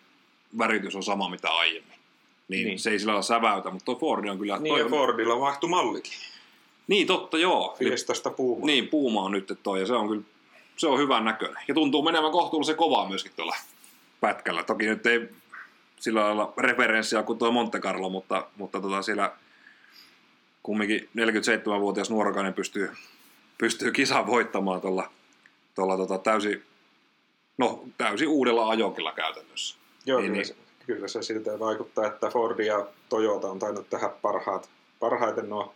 väritys 0.58 0.96
on 0.96 1.04
sama 1.04 1.30
mitä 1.30 1.50
aiemmin. 1.50 1.98
Niin, 2.48 2.68
Niin. 2.68 2.80
se 2.80 2.90
ei 2.90 3.00
sillä 3.00 3.10
lailla 3.10 3.22
säväytä, 3.22 3.70
mutta 3.70 3.86
tuo 3.86 3.96
Fordi 3.96 4.30
on 4.30 4.38
kyllä... 4.40 4.58
Niin 4.58 4.72
toi 4.72 4.80
ja 4.80 4.86
on- 4.86 4.92
Fordilla 4.92 5.40
vaihtui 5.40 5.70
mallikin. 5.70 6.14
niin 6.88 7.08
totta, 7.08 7.38
joo. 7.38 7.76
Fiestasta 7.80 8.30
puumaan. 8.30 8.68
niin, 8.68 8.88
puuma 8.88 9.22
on 9.22 9.32
nyt 9.32 9.60
toi 9.64 9.80
ja 9.80 9.86
se 9.86 9.94
on 9.94 10.08
kyllä 10.08 10.22
se 10.78 10.88
on 10.88 11.00
hyvän 11.00 11.26
näköinen. 11.26 11.64
Ja 11.68 11.74
tuntuu 11.74 12.04
menevän 12.04 12.32
kohtuullisen 12.32 12.76
kovaa 12.76 13.10
myöskin 13.10 13.32
tuolla 13.36 13.56
pätkällä. 14.22 14.64
Toki 14.64 14.86
nyt 14.86 15.06
ei 15.06 15.30
sillä 16.00 16.22
lailla 16.22 16.54
referenssiä 16.58 17.24
kuin 17.24 17.40
tuo 17.40 17.52
Monte 17.52 17.80
Carlo, 17.80 18.10
mutta, 18.10 18.48
mutta 18.58 18.82
tota 18.82 19.02
siellä 19.02 19.32
kumminkin 20.64 21.10
47-vuotias 21.18 22.10
nuorokainen 22.10 22.54
pystyy, 22.54 22.92
pystyy 23.58 23.92
kisan 23.92 24.28
voittamaan 24.28 24.82
tuolla, 24.82 25.12
tuolla 25.76 25.98
tota 25.98 26.18
täysin, 26.18 26.64
no, 27.62 27.84
täysin 27.98 28.28
uudella 28.28 28.70
ajokilla 28.70 29.12
käytännössä. 29.12 29.76
Joo, 30.06 30.20
Niin, 30.20 30.32
kyllä, 30.32 30.38
niin. 30.38 30.46
Se, 30.46 30.56
kyllä 30.86 31.08
se 31.08 31.22
siltä 31.22 31.60
vaikuttaa, 31.60 32.08
että 32.08 32.30
Ford 32.30 32.60
ja 32.60 32.88
Toyota 33.10 33.48
on 33.48 33.60
tainnut 33.60 33.90
tehdä 33.90 34.10
parhaat, 34.22 34.70
parhaiten 35.00 35.50
nuo 35.50 35.74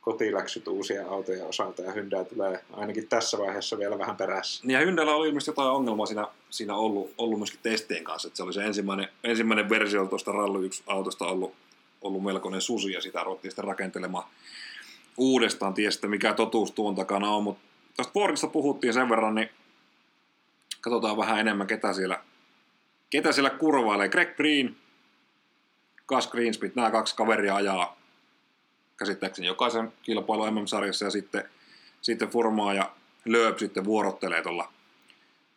kotiläksyt 0.00 0.68
uusia 0.68 1.08
autoja 1.08 1.46
osalta 1.46 1.82
ja 1.82 1.92
Hyundai 1.92 2.24
tulee 2.24 2.64
ainakin 2.72 3.08
tässä 3.08 3.38
vaiheessa 3.38 3.78
vielä 3.78 3.98
vähän 3.98 4.16
perässä. 4.16 4.66
Niin 4.66 4.74
ja 4.74 4.80
Hyndellä 4.80 5.14
oli 5.14 5.28
ilmeisesti 5.28 5.50
jotain 5.50 5.70
ongelmaa 5.70 6.06
siinä, 6.06 6.26
siinä 6.50 6.74
ollut, 6.74 7.14
ollut 7.18 7.38
myöskin 7.38 7.60
testien 7.62 8.04
kanssa, 8.04 8.28
että 8.28 8.36
se 8.36 8.42
oli 8.42 8.52
se 8.52 8.64
ensimmäinen, 8.64 9.08
ensimmäinen 9.24 9.68
versio 9.68 10.06
tuosta 10.06 10.32
Rally 10.32 10.66
1 10.66 10.82
autosta 10.86 11.26
ollut, 11.26 11.54
ollut 12.02 12.24
melkoinen 12.24 12.60
susi 12.60 12.92
ja 12.92 13.00
sitä 13.00 13.24
ruvettiin 13.24 13.50
sitten 13.50 13.64
rakentelemaan 13.64 14.24
uudestaan, 15.16 15.74
ties 15.74 16.02
mikä 16.02 16.34
totuus 16.34 16.72
tuon 16.72 16.94
takana 16.94 17.30
on, 17.30 17.42
mutta 17.42 17.62
tästä 17.96 18.12
Fordista 18.12 18.46
puhuttiin 18.46 18.92
sen 18.92 19.08
verran, 19.08 19.34
niin 19.34 19.50
katsotaan 20.82 21.16
vähän 21.16 21.38
enemmän 21.38 21.66
ketä 21.66 21.92
siellä, 21.92 22.20
ketä 23.10 23.32
siellä 23.32 23.50
kurvailee. 23.50 24.08
Greg 24.08 24.36
Green, 24.36 24.76
Gus 26.08 26.26
Greensmith, 26.30 26.76
nämä 26.76 26.90
kaksi 26.90 27.16
kaveria 27.16 27.56
ajaa 27.56 27.96
käsittääkseni 28.96 29.46
jokaisen 29.46 29.92
kilpailu 30.02 30.50
MM-sarjassa 30.50 31.04
ja 31.04 31.10
sitten, 31.10 31.48
sitten 32.00 32.28
Furmaa 32.28 32.74
ja 32.74 32.90
Lööp 33.24 33.58
sitten 33.58 33.84
vuorottelee 33.84 34.42
tuolla 34.42 34.72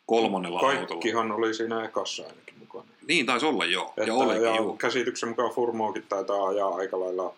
kolmannella 0.06 0.60
autolla. 0.60 0.86
Kaikkihan 0.86 1.32
oli 1.32 1.54
siinä 1.54 1.84
ekassa 1.84 2.22
ainakin 2.22 2.54
mukana. 2.58 2.84
Niin 3.08 3.26
taisi 3.26 3.46
olla 3.46 3.64
joo, 3.64 3.88
Että, 3.88 4.02
ja 4.02 4.14
olikin 4.14 4.42
ja 4.42 4.56
joo. 4.56 4.76
käsityksen 4.76 5.28
mukaan 5.28 5.54
Furmoakin 5.54 6.02
taitaa 6.02 6.46
ajaa 6.48 6.74
aika 6.74 7.00
lailla 7.00 7.34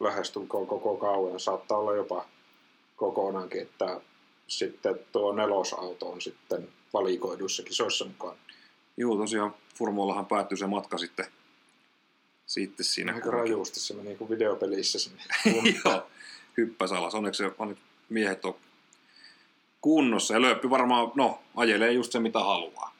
lähestulkoon 0.00 0.66
koko 0.66 0.96
kauan. 0.96 1.40
Saattaa 1.40 1.78
olla 1.78 1.96
jopa 1.96 2.24
kokonaankin, 2.96 3.62
että 3.62 4.00
sitten 4.46 5.00
tuo 5.12 5.32
nelosauto 5.32 6.08
on 6.08 6.20
sitten 6.20 6.68
valikoiduissa 6.92 7.62
kisoissa 7.62 8.04
mukaan. 8.04 8.36
Joo, 8.96 9.16
tosiaan 9.16 9.54
Furmollahan 9.74 10.26
päättyi 10.26 10.58
se 10.58 10.66
matka 10.66 10.98
sitten, 10.98 11.26
sitten 12.46 12.86
siinä. 12.86 13.14
Aika 13.14 13.30
rajuusti 13.30 13.80
se 13.80 13.94
meni 13.94 14.14
kuin 14.14 14.30
videopelissä 14.30 14.98
sinne. 14.98 15.22
Joo, 15.84 16.06
hyppäs 16.56 16.92
alas. 16.92 17.14
Onneksi, 17.14 17.44
onneksi 17.58 17.84
miehet 18.08 18.44
on 18.44 18.54
kunnossa. 19.80 20.34
Ja 20.34 20.42
Lööppi 20.42 20.70
varmaan, 20.70 21.12
no, 21.14 21.42
ajelee 21.56 21.92
just 21.92 22.12
se 22.12 22.20
mitä 22.20 22.38
haluaa. 22.38 22.92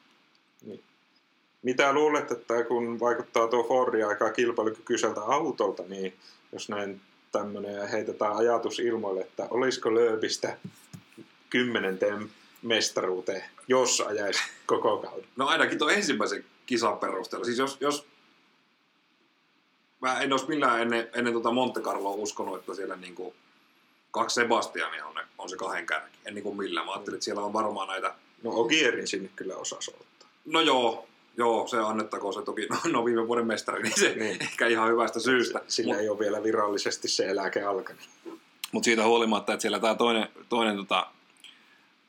Mitä 1.63 1.93
luulet, 1.93 2.31
että 2.31 2.63
kun 2.63 2.99
vaikuttaa 2.99 3.47
tuo 3.47 3.63
Fordi 3.63 4.03
aika 4.03 4.31
kilpailukykyiseltä 4.31 5.21
autolta, 5.21 5.83
niin 5.87 6.13
jos 6.51 6.69
näin 6.69 7.01
tämmöinen 7.31 7.75
ja 7.75 7.87
heitetään 7.87 8.35
ajatus 8.35 8.79
ilmoille, 8.79 9.21
että 9.21 9.47
olisiko 9.49 9.95
Lööpistä 9.95 10.57
kymmenenteen 11.49 12.29
mestaruuteen, 12.63 13.43
jos 13.67 14.01
ajaisi 14.01 14.41
koko 14.65 14.97
kauden? 14.97 15.27
No 15.35 15.47
ainakin 15.47 15.77
tuo 15.77 15.89
ensimmäisen 15.89 16.45
kisan 16.65 16.97
perusteella. 16.97 17.45
Siis 17.45 17.57
jos, 17.57 17.77
jos 17.79 18.07
mä 20.01 20.21
en 20.21 20.33
olisi 20.33 20.47
millään 20.47 20.81
ennen, 20.81 21.09
ennen 21.13 21.33
tuota 21.33 21.51
Monte 21.51 21.81
Carloa 21.81 22.15
uskonut, 22.15 22.59
että 22.59 22.73
siellä 22.73 22.95
niinku 22.95 23.35
kaksi 24.11 24.33
Sebastiania 24.33 25.05
on, 25.05 25.15
ne, 25.15 25.21
on 25.37 25.49
se 25.49 25.57
kahden 25.57 25.85
kärki. 25.85 26.17
En 26.25 26.33
niinku 26.35 26.53
millään. 26.53 26.85
Mä 26.85 26.91
ajattelin, 26.91 27.15
että 27.15 27.25
siellä 27.25 27.41
on 27.41 27.53
varmaan 27.53 27.87
näitä... 27.87 28.15
No 28.43 28.51
Ogierin 28.51 29.07
sinne 29.07 29.29
kyllä 29.35 29.55
osasi 29.55 29.91
ottaa. 29.91 30.29
No 30.45 30.61
joo, 30.61 31.07
joo, 31.37 31.67
se 31.67 31.77
annettakoon 31.77 32.33
se 32.33 32.41
toki, 32.41 32.67
no, 32.69 32.77
no 32.91 33.05
viime 33.05 33.27
vuoden 33.27 33.47
mestari, 33.47 33.83
niin 33.83 33.99
se 33.99 34.15
Niin. 34.15 34.41
ehkä 34.51 34.67
ihan 34.67 34.89
hyvästä 34.89 35.19
syystä. 35.19 35.61
Sillä 35.67 35.89
Mutta 35.89 36.01
ei 36.01 36.09
ole 36.09 36.19
vielä 36.19 36.43
virallisesti 36.43 37.07
se 37.07 37.25
eläke 37.25 37.63
alkanut. 37.63 38.09
mut 38.71 38.83
siitä 38.83 39.03
huolimatta, 39.03 39.53
että 39.53 39.61
siellä 39.61 39.79
tämä 39.79 39.95
toinen, 39.95 40.29
toinen 40.49 40.77
tota, 40.77 41.07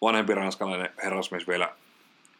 vanhempi 0.05 0.35
ranskalainen 0.35 0.90
herrasmies 1.03 1.49
vielä, 1.49 1.75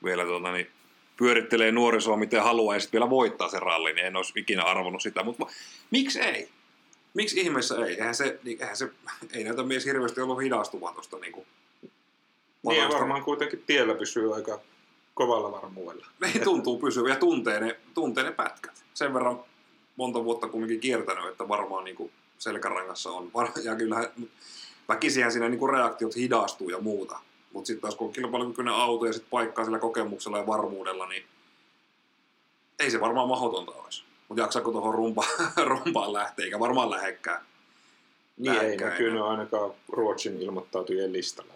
vielä 0.05 0.25
tota, 0.25 0.53
niin, 0.53 0.71
pyörittelee 1.17 1.73
nuorisoa 1.73 2.17
miten 2.17 2.43
haluaa 2.43 2.77
ja 2.77 2.81
sitten 2.81 3.01
vielä 3.01 3.11
voittaa 3.11 3.49
sen 3.49 3.63
rallin, 3.63 3.97
niin 3.97 4.07
en 4.07 4.17
olisi 4.17 4.33
ikinä 4.37 4.63
arvonnut 4.63 5.03
sitä. 5.03 5.23
Mutta 5.23 5.47
miksi 5.91 6.21
ei? 6.21 6.49
Miksi 7.15 7.41
ihmeessä 7.41 7.87
ei? 7.87 7.95
Eihän 7.95 8.15
se, 8.15 8.39
niin, 8.43 8.63
eihän 8.63 8.77
se 8.77 8.91
ei 9.33 9.45
näytä 9.45 9.63
mies 9.63 9.85
hirveästi 9.85 10.21
ollut 10.21 10.43
hidastuva 10.43 10.93
tuosta 10.93 11.19
niin 11.19 11.33
kuin, 11.33 11.47
Niin 12.69 12.89
varmaan 12.89 13.25
kuitenkin 13.25 13.63
tiellä 13.67 13.95
pysyy 13.95 14.35
aika 14.35 14.61
kovalla 15.15 15.53
varmuudella. 15.53 16.07
Ei 16.35 16.41
tuntuu 16.45 16.79
pysyvä 16.79 17.09
ja 17.09 17.17
tuntee 17.17 17.61
ne, 17.61 17.77
tuntee 17.95 18.25
ne 18.25 18.33
pätkät. 18.33 18.85
Sen 18.95 19.15
verran 19.15 19.41
monta 19.97 20.25
vuotta 20.25 20.49
kumminkin 20.49 20.81
kiertänyt, 20.81 21.29
että 21.29 21.49
varmaan 21.49 21.85
niin 21.85 21.97
kuin 21.97 22.13
selkärangassa 22.39 23.11
on. 23.11 23.31
Ja 23.65 23.77
kyllähän 23.77 24.07
väkisihän 24.89 25.33
siinä 25.33 25.49
niin 25.49 25.59
kuin 25.59 25.73
reaktiot 25.73 26.17
hidastuu 26.17 26.71
ja 26.71 26.79
muuta. 26.79 27.21
Mutta 27.55 27.67
sitten 27.67 27.81
taas 27.83 27.95
kun 27.95 28.07
on 28.07 28.13
kilpailukykyinen 28.13 28.75
auto 28.75 29.07
ja 29.07 29.13
sitten 29.13 29.31
paikkaa 29.31 29.65
sillä 29.65 29.79
kokemuksella 29.79 30.39
ja 30.39 30.47
varmuudella, 30.47 31.07
niin 31.09 31.25
ei 32.79 32.91
se 32.91 33.01
varmaan 33.01 33.29
mahdotonta 33.29 33.73
olisi. 33.73 34.03
Mutta 34.29 34.43
jaksaako 34.43 34.73
tuohon 34.73 34.95
rumpa, 34.95 35.25
rumpaan 35.71 36.13
lähteä, 36.13 36.45
eikä 36.45 36.59
varmaan 36.61 36.91
lähekkään. 36.91 37.45
Niin 38.37 38.53
ei 38.53 38.59
Lähekkäin. 38.59 38.91
näkynyt 38.91 39.23
ainakaan 39.23 39.71
Ruotsin 39.89 40.43
ilmoittautujien 40.43 41.13
listalla. 41.13 41.55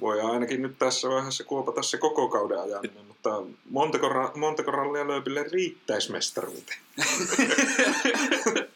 Voi 0.00 0.20
ainakin 0.20 0.62
nyt 0.62 0.78
tässä 0.78 1.08
vaiheessa 1.08 1.44
kuopata 1.44 1.82
se 1.82 1.98
koko 1.98 2.28
kauden 2.28 2.60
ajaminen, 2.60 3.06
mutta 3.08 3.42
montako, 3.70 4.08
ra- 4.08 4.36
montako 4.38 4.70
rallia 4.70 5.06
lööpille 5.08 5.42
riittäisi 5.42 6.12
mestaruuteen? 6.12 6.78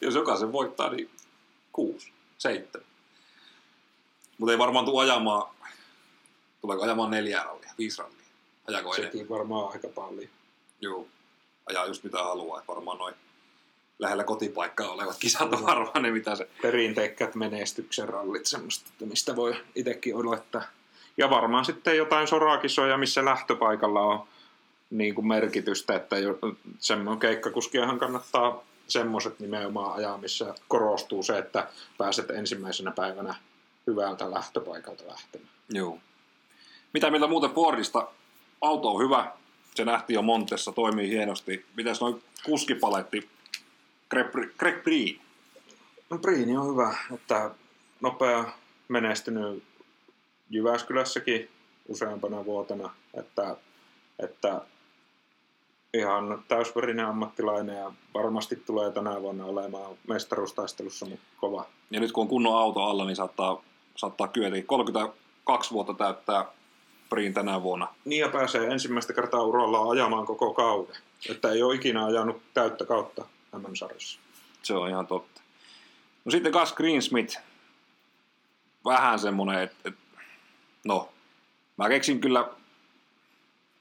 Jos 0.00 0.14
jokaisen 0.14 0.52
voittaa, 0.52 0.90
niin 0.90 1.10
Kuusi, 1.72 2.12
seitsemän. 2.38 2.86
Mutta 4.38 4.52
ei 4.52 4.58
varmaan 4.58 4.84
tule 4.84 5.02
ajamaan, 5.02 5.54
tuleeko 6.60 6.82
ajamaan 6.82 7.10
neljä 7.10 7.42
rallia, 7.42 7.72
viisi 7.78 8.02
rallia. 8.02 8.24
Ajako 8.68 8.94
enemmän? 8.94 9.12
Sekin 9.12 9.28
varmaan 9.28 9.72
aika 9.72 9.88
paljon. 9.88 10.30
Joo. 10.80 11.06
Ajaa 11.66 11.86
just 11.86 12.04
mitä 12.04 12.18
haluaa, 12.18 12.58
että 12.58 12.72
varmaan 12.72 12.98
noin 12.98 13.14
lähellä 13.98 14.24
kotipaikkaa 14.24 14.90
olevat 14.90 15.16
kisat 15.18 15.52
on 15.52 15.66
varmaan 15.66 16.02
ne, 16.02 16.10
mitä 16.10 16.36
se... 16.36 16.48
Perinteikkäät 16.62 17.34
menestyksen 17.34 18.08
rallit, 18.08 18.46
semmoista, 18.46 18.90
että 18.92 19.06
mistä 19.06 19.36
voi 19.36 19.56
itsekin 19.74 20.16
olettaa. 20.16 20.62
Ja 21.16 21.30
varmaan 21.30 21.64
sitten 21.64 21.96
jotain 21.96 22.28
sorakisoja, 22.28 22.98
missä 22.98 23.24
lähtöpaikalla 23.24 24.00
on 24.00 24.24
niin 24.90 25.14
kuin 25.14 25.26
merkitystä, 25.26 25.96
että 25.96 26.18
jo, 26.18 26.38
semmoinen 26.78 27.20
keikkakuskiahan 27.20 27.98
kannattaa 27.98 28.64
semmoiset 28.88 29.40
nimenomaan 29.40 29.96
ajaa, 29.96 30.18
missä 30.18 30.54
korostuu 30.68 31.22
se, 31.22 31.38
että 31.38 31.68
pääset 31.98 32.30
ensimmäisenä 32.30 32.90
päivänä 32.90 33.34
hyvältä 33.86 34.30
lähtöpaikalta 34.30 35.06
lähtemään. 35.06 35.50
Joo. 35.70 35.98
Mitä 36.92 37.10
mieltä 37.10 37.26
muuten 37.26 37.50
Fordista? 37.50 38.08
Auto 38.60 38.90
on 38.90 39.04
hyvä. 39.04 39.32
Se 39.74 39.84
nähtiin 39.84 40.14
jo 40.14 40.22
Montessa, 40.22 40.72
toimii 40.72 41.08
hienosti. 41.08 41.66
Mitäs 41.76 42.00
noin 42.00 42.22
kuskipaletti? 42.44 43.28
Greg 44.58 44.82
Breen. 44.82 45.20
No 46.10 46.18
Priini 46.18 46.56
on 46.56 46.72
hyvä, 46.72 46.96
että 47.14 47.50
nopea 48.00 48.44
menestynyt 48.88 49.62
Jyväskylässäkin 50.50 51.50
useampana 51.88 52.44
vuotena, 52.44 52.94
että, 53.14 53.56
että 54.18 54.60
ihan 55.94 56.44
täysverinen 56.48 57.06
ammattilainen 57.06 57.76
ja 57.76 57.92
varmasti 58.14 58.56
tulee 58.56 58.90
tänä 58.90 59.22
vuonna 59.22 59.44
olemaan 59.44 59.96
mestaruustaistelussa 60.08 61.06
kova. 61.40 61.66
Ja 61.90 62.00
nyt 62.00 62.12
kun 62.12 62.22
on 62.22 62.28
kunnon 62.28 62.58
auto 62.58 62.82
alla, 62.82 63.04
niin 63.04 63.16
saattaa, 63.16 63.62
saattaa 63.96 64.28
kyetä. 64.28 64.56
32 64.66 65.70
vuotta 65.70 65.94
täyttää 65.94 66.44
Breen 67.10 67.34
tänä 67.34 67.62
vuonna. 67.62 67.88
Niin 68.04 68.20
ja 68.20 68.28
pääsee 68.28 68.66
ensimmäistä 68.66 69.12
kertaa 69.12 69.42
uralla 69.42 69.90
ajamaan 69.90 70.26
koko 70.26 70.54
kauden. 70.54 70.96
Että 71.30 71.50
ei 71.50 71.62
ole 71.62 71.74
ikinä 71.74 72.04
ajanut 72.04 72.42
täyttä 72.54 72.84
kautta 72.84 73.24
MM-sarjassa. 73.58 74.18
Se 74.62 74.74
on 74.74 74.88
ihan 74.88 75.06
totta. 75.06 75.40
No 76.24 76.30
sitten 76.30 76.52
Gus 76.52 76.72
Greensmith. 76.72 77.38
Vähän 78.84 79.18
semmonen, 79.18 79.62
että 79.62 79.76
et, 79.84 79.94
no, 80.84 81.08
mä 81.76 81.88
keksin 81.88 82.20
kyllä 82.20 82.48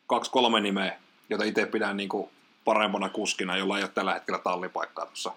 kaksi 0.08 0.32
kolme 0.32 0.62
nimeä, 0.62 1.00
jota 1.30 1.44
itse 1.44 1.66
pidän 1.66 1.98
niinku 1.98 2.32
parempana 2.66 3.10
kuskina, 3.10 3.58
jolla 3.58 3.78
ei 3.78 3.84
ole 3.84 3.92
tällä 3.96 4.14
hetkellä 4.14 4.40
tallipaikkaa 4.40 5.06
tuossa 5.06 5.32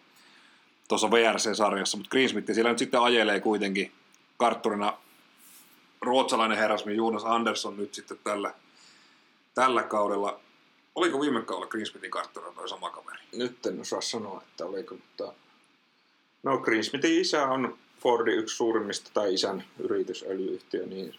tuossa 0.89 1.11
VRC-sarjassa, 1.11 1.97
mutta 1.97 2.11
Greensmith 2.11 2.53
siellä 2.53 2.71
nyt 2.71 2.79
sitten 2.79 3.01
ajelee 3.01 3.41
kuitenkin 3.41 3.93
kartturina 4.37 4.99
ruotsalainen 6.01 6.59
herrasmi 6.59 6.97
Jonas 6.97 7.25
Andersson 7.25 7.77
nyt 7.77 7.95
sitten 7.95 8.19
tällä, 8.25 8.55
tällä 9.55 9.83
kaudella. 9.83 10.41
Oliko 10.95 11.21
viime 11.21 11.43
kaudella 11.43 11.71
Greensmithin 11.71 12.11
kartturina 12.11 12.53
toi 12.53 12.69
sama 12.69 12.91
kaveri? 12.91 13.19
Nyt 13.33 13.67
en 13.67 13.81
osaa 13.81 14.01
sanoa, 14.01 14.43
että 14.43 14.67
oliko, 14.67 14.95
mutta... 14.95 15.33
No 16.43 16.59
Greensmithin 16.59 17.21
isä 17.21 17.47
on 17.47 17.79
Fordin 18.01 18.39
yksi 18.39 18.57
suurimmista, 18.57 19.11
tai 19.15 19.35
isän 19.35 19.65
yritysöljyyhtiö, 19.79 20.87
niin 20.87 21.15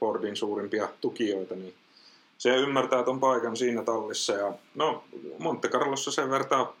Fordin 0.00 0.36
suurimpia 0.36 0.88
tukijoita, 1.00 1.54
niin 1.54 1.74
se 2.38 2.56
ymmärtää 2.56 3.02
ton 3.02 3.20
paikan 3.20 3.56
siinä 3.56 3.82
tallissa. 3.82 4.32
Ja 4.32 4.52
no, 4.74 5.04
Monte 5.38 5.68
Carlossa 5.68 6.10
sen 6.10 6.30
vertaa 6.30 6.76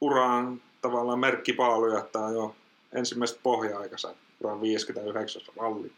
uraan 0.00 0.62
tavallaan 0.80 1.18
merkkipaaluja, 1.18 1.98
että 1.98 2.18
on 2.18 2.34
jo 2.34 2.54
ensimmäiset 2.92 3.40
pohja-aikansa, 3.42 4.14
uraan 4.40 4.60
59 4.60 5.42
ralli. 5.56 5.92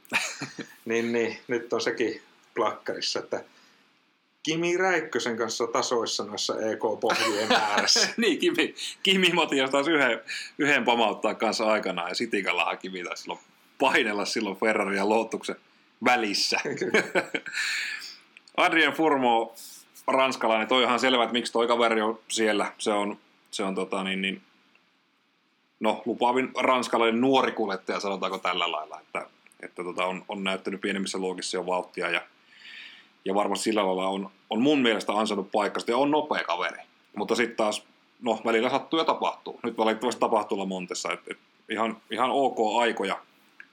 niin, 0.85 1.13
niin, 1.13 1.39
nyt 1.49 1.73
on 1.73 1.81
sekin 1.81 2.23
plakkarissa, 2.55 3.19
että 3.19 3.45
Kimi 4.43 4.77
Räikkösen 4.77 5.37
kanssa 5.37 5.67
tasoissa 5.67 6.25
noissa 6.25 6.55
EK-pohjien 6.71 7.49
määrässä. 7.49 8.09
niin, 8.17 8.39
Kimi, 8.39 8.75
Kimi 9.03 9.29
Matias 9.33 9.71
taas 9.71 9.89
yhden, 9.89 10.21
yhden 10.59 10.85
pamauttaa 10.85 11.35
kanssa 11.35 11.65
aikanaan 11.65 12.09
ja 12.09 12.15
Sitikallahan 12.15 12.79
Kimi 12.79 13.05
taisi 13.05 13.23
silloin 13.23 13.41
painella 13.79 14.25
silloin 14.25 14.57
Ferrari 14.57 14.97
ja 14.97 15.09
Lotuksen 15.09 15.57
välissä. 16.05 16.61
Adrien 18.57 18.93
Furmo, 18.93 19.55
ranskalainen, 20.07 20.69
toi 20.69 20.83
ihan 20.83 21.01
selvä, 21.01 21.23
että 21.23 21.33
miksi 21.33 21.53
toi 21.53 21.67
kaveri 21.67 22.01
on 22.01 22.19
siellä. 22.29 22.73
Se 22.79 22.93
on, 22.93 23.19
se 23.51 23.63
on 23.63 23.75
tota 23.75 24.05
niin, 24.05 24.23
niin 24.23 24.43
no, 25.81 26.03
lupaavin 26.07 26.51
ranskalainen 26.61 27.21
nuori 27.21 27.53
kuljettaja, 27.53 28.01
sanotaanko 28.01 28.39
tällä 28.39 28.73
lailla, 28.73 29.01
että, 29.01 29.27
että 29.61 29.85
tota, 29.85 30.05
on, 30.05 30.25
on 30.29 30.45
näyttänyt 30.45 30.81
pienemmissä 30.81 31.19
luokissa 31.19 31.57
jo 31.57 31.67
vauhtia 31.67 32.11
ja, 32.11 32.23
ja 33.25 33.35
varmasti 33.35 33.65
sillä 33.65 33.87
lailla 33.87 34.09
on, 34.09 34.31
on 34.51 34.63
mun 34.63 34.79
mielestä 34.79 35.13
ansainnut 35.13 35.53
paikasta 35.53 35.91
ja 35.91 35.97
on 35.97 36.11
nopea 36.11 36.45
kaveri. 36.45 36.83
Mutta 37.17 37.35
sitten 37.35 37.57
taas, 37.57 37.83
no 38.23 38.41
välillä 38.45 38.71
sattuu 38.71 38.99
ja 38.99 39.05
tapahtuu. 39.05 39.61
Nyt 39.63 39.79
valitettavasti 39.79 40.21
tapahtuu 40.21 40.67
Montessa, 40.67 41.13
että 41.13 41.31
et 41.31 41.39
ihan, 41.69 41.97
ihan 42.11 42.31
ok 42.31 42.59
aikoja 42.81 43.19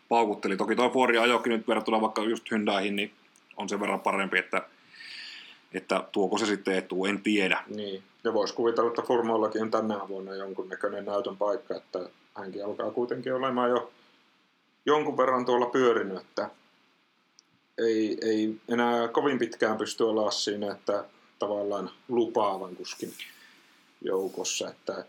paukutteli. 0.10 0.58
Toki 0.58 0.76
tuo 0.76 0.90
Fordin 0.90 1.22
ajokin 1.22 1.52
nyt 1.52 1.68
verrattuna 1.68 2.02
vaikka 2.02 2.24
just 2.24 2.52
Hyundaihin, 2.52 2.96
niin 2.96 3.12
on 3.58 3.70
sen 3.70 3.80
verran 3.80 4.00
parempi, 4.00 4.40
että, 4.40 4.62
että 5.74 6.04
tuoko 6.12 6.38
se 6.38 6.46
sitten 6.46 6.76
etuu, 6.76 7.06
en 7.06 7.22
tiedä. 7.22 7.64
Niin, 7.76 8.04
ja 8.26 8.34
voisi 8.34 8.54
kuvitella, 8.54 8.90
että 8.90 9.02
Formoillakin 9.02 9.62
on 9.62 9.72
tänä 9.72 10.08
vuonna 10.08 10.36
jonkunnäköinen 10.36 11.06
näytön 11.06 11.38
paikka, 11.38 11.76
että 11.76 12.00
hänkin 12.36 12.66
alkaa 12.66 12.92
kuitenkin 12.92 13.34
olemaan 13.34 13.70
jo 13.70 13.92
jonkun 14.86 15.18
verran 15.18 15.46
tuolla 15.46 15.66
pyörinyt, 15.66 16.18
että 16.18 16.50
ei, 17.78 18.18
ei 18.22 18.56
enää 18.70 19.08
kovin 19.08 19.40
pitkään 19.40 19.78
pysty 19.78 20.04
olla 20.04 20.32
siinä, 20.32 20.72
että 20.72 21.04
tavallaan 21.40 21.92
lupaavan 22.08 22.76
kuskin 22.76 23.14
joukossa, 24.02 24.70
että 24.70 25.06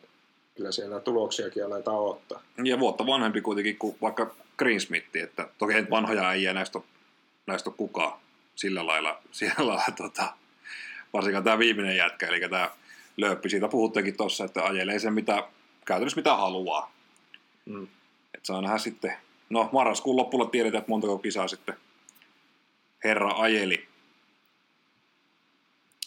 kyllä 0.56 0.72
siellä 0.72 1.00
tuloksiakin 1.00 1.64
aletaan 1.64 1.98
ottaa. 1.98 2.42
Ja 2.64 2.78
vuotta 2.78 3.06
vanhempi 3.06 3.40
kuitenkin 3.40 3.78
kuin 3.78 3.96
vaikka 4.02 4.34
Greensmith, 4.58 5.16
että 5.16 5.48
toki 5.58 5.74
ei 5.74 5.90
vanhoja 5.90 6.54
näistä 6.54 6.78
ole, 6.78 6.86
näistä 7.46 7.70
ole 7.70 7.76
kukaan 7.76 8.18
sillä 8.54 8.86
lailla, 8.86 9.22
sillä 9.32 9.54
lailla 9.58 9.82
tota, 9.96 10.32
varsinkaan 11.12 11.44
tämä 11.44 11.58
viimeinen 11.58 11.96
jätkä, 11.96 12.26
eli 12.26 12.40
tämä 12.40 12.70
lööppi, 13.16 13.50
siitä 13.50 13.68
puhuttekin 13.68 14.16
tuossa, 14.16 14.44
että 14.44 14.64
ajelee 14.64 14.98
sen 14.98 15.14
mitä, 15.14 15.48
käytännössä 15.84 16.16
mitä 16.20 16.36
haluaa. 16.36 16.92
Mm. 17.64 17.88
Että 18.34 18.46
saa 18.46 18.60
nähdä 18.60 18.78
sitten, 18.78 19.12
no 19.50 19.68
marraskuun 19.72 20.16
loppulla 20.16 20.46
tiedetään, 20.46 20.80
että 20.80 20.90
montako 20.90 21.18
kisaa 21.18 21.48
sitten 21.48 21.76
herra 23.04 23.32
ajeli. 23.36 23.88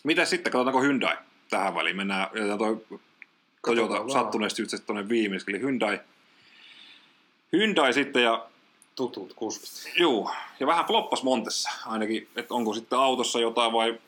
Mitä 0.03 0.25
sitten, 0.25 0.51
katsotaanko 0.51 0.81
Hyundai 0.81 1.17
tähän 1.49 1.75
väliin? 1.75 1.95
Mennään, 1.95 2.29
ja 2.47 2.57
toi 2.57 2.85
Toyota 3.65 4.09
sattuneesti 4.13 4.61
just 4.61 4.85
tuonne 4.85 5.09
viimeisessä, 5.09 5.51
eli 5.51 5.59
Hyundai. 5.59 5.99
Hyundai 7.53 7.93
sitten 7.93 8.23
ja 8.23 8.47
tutut 8.95 9.33
kuskit. 9.33 9.93
Joo, 9.97 10.31
ja 10.59 10.67
vähän 10.67 10.85
floppas 10.85 11.23
Montessa 11.23 11.69
ainakin, 11.85 12.29
että 12.35 12.53
onko 12.53 12.73
sitten 12.73 12.99
autossa 12.99 13.39
jotain 13.39 13.71
vai, 13.71 13.99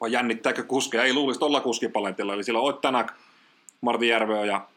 vai 0.00 0.12
jännittääkö 0.12 0.62
kuskeja. 0.62 1.04
Ei 1.04 1.14
luulisi 1.14 1.40
tuolla 1.40 1.60
kuskipalentilla, 1.60 2.34
eli 2.34 2.44
siellä 2.44 2.60
on 2.60 2.78
tänään 2.78 3.08
Martin 3.80 4.08
Järveö 4.08 4.44
ja, 4.44 4.68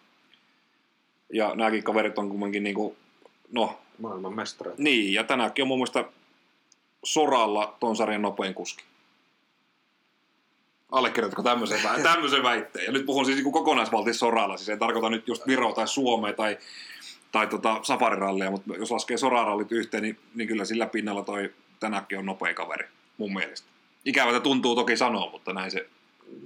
ja 1.33 1.55
nämäkin 1.55 1.83
kaverit 1.83 2.17
on 2.17 2.29
kumminkin 2.29 2.63
niin 2.63 2.75
kuin, 2.75 2.95
no... 3.51 3.79
Maailman 3.97 4.35
mestareita. 4.35 4.81
Niin, 4.81 5.13
ja 5.13 5.23
tänäänkin 5.23 5.63
on 5.63 5.67
mun 5.67 5.77
mielestä 5.77 6.05
Soralla 7.03 7.77
ton 7.79 7.95
sarjan 7.95 8.21
nopein 8.21 8.53
kuski. 8.53 8.83
Allekirjoitatko 10.91 11.43
tämmöisen, 11.43 11.79
tämmöisen 12.03 12.43
väitteen? 12.43 12.85
Ja 12.85 12.91
nyt 12.91 13.05
puhun 13.05 13.25
siis 13.25 13.37
niin 13.37 13.53
kokonaisvaltaisesti 13.53 14.19
Soralla, 14.19 14.57
siis 14.57 14.69
en 14.69 14.79
tarkoita 14.79 15.09
nyt 15.09 15.27
just 15.27 15.47
Viroa 15.47 15.73
tai 15.73 15.87
Suomea 15.87 16.33
tai 16.33 16.57
tai 17.31 17.47
tota 17.47 17.79
safarirallia, 17.83 18.51
mutta 18.51 18.75
jos 18.77 18.91
laskee 18.91 19.17
sorarallit 19.17 19.71
yhteen, 19.71 20.03
niin, 20.03 20.19
niin 20.35 20.47
kyllä 20.47 20.65
sillä 20.65 20.87
pinnalla 20.87 21.23
toi 21.23 21.53
tänäkin 21.79 22.17
on 22.19 22.25
nopea 22.25 22.53
kaveri, 22.53 22.87
mun 23.17 23.33
mielestä. 23.33 23.67
Ikävältä 24.05 24.39
tuntuu 24.39 24.75
toki 24.75 24.97
sanoa, 24.97 25.31
mutta 25.31 25.53
näin 25.53 25.71
se... 25.71 25.89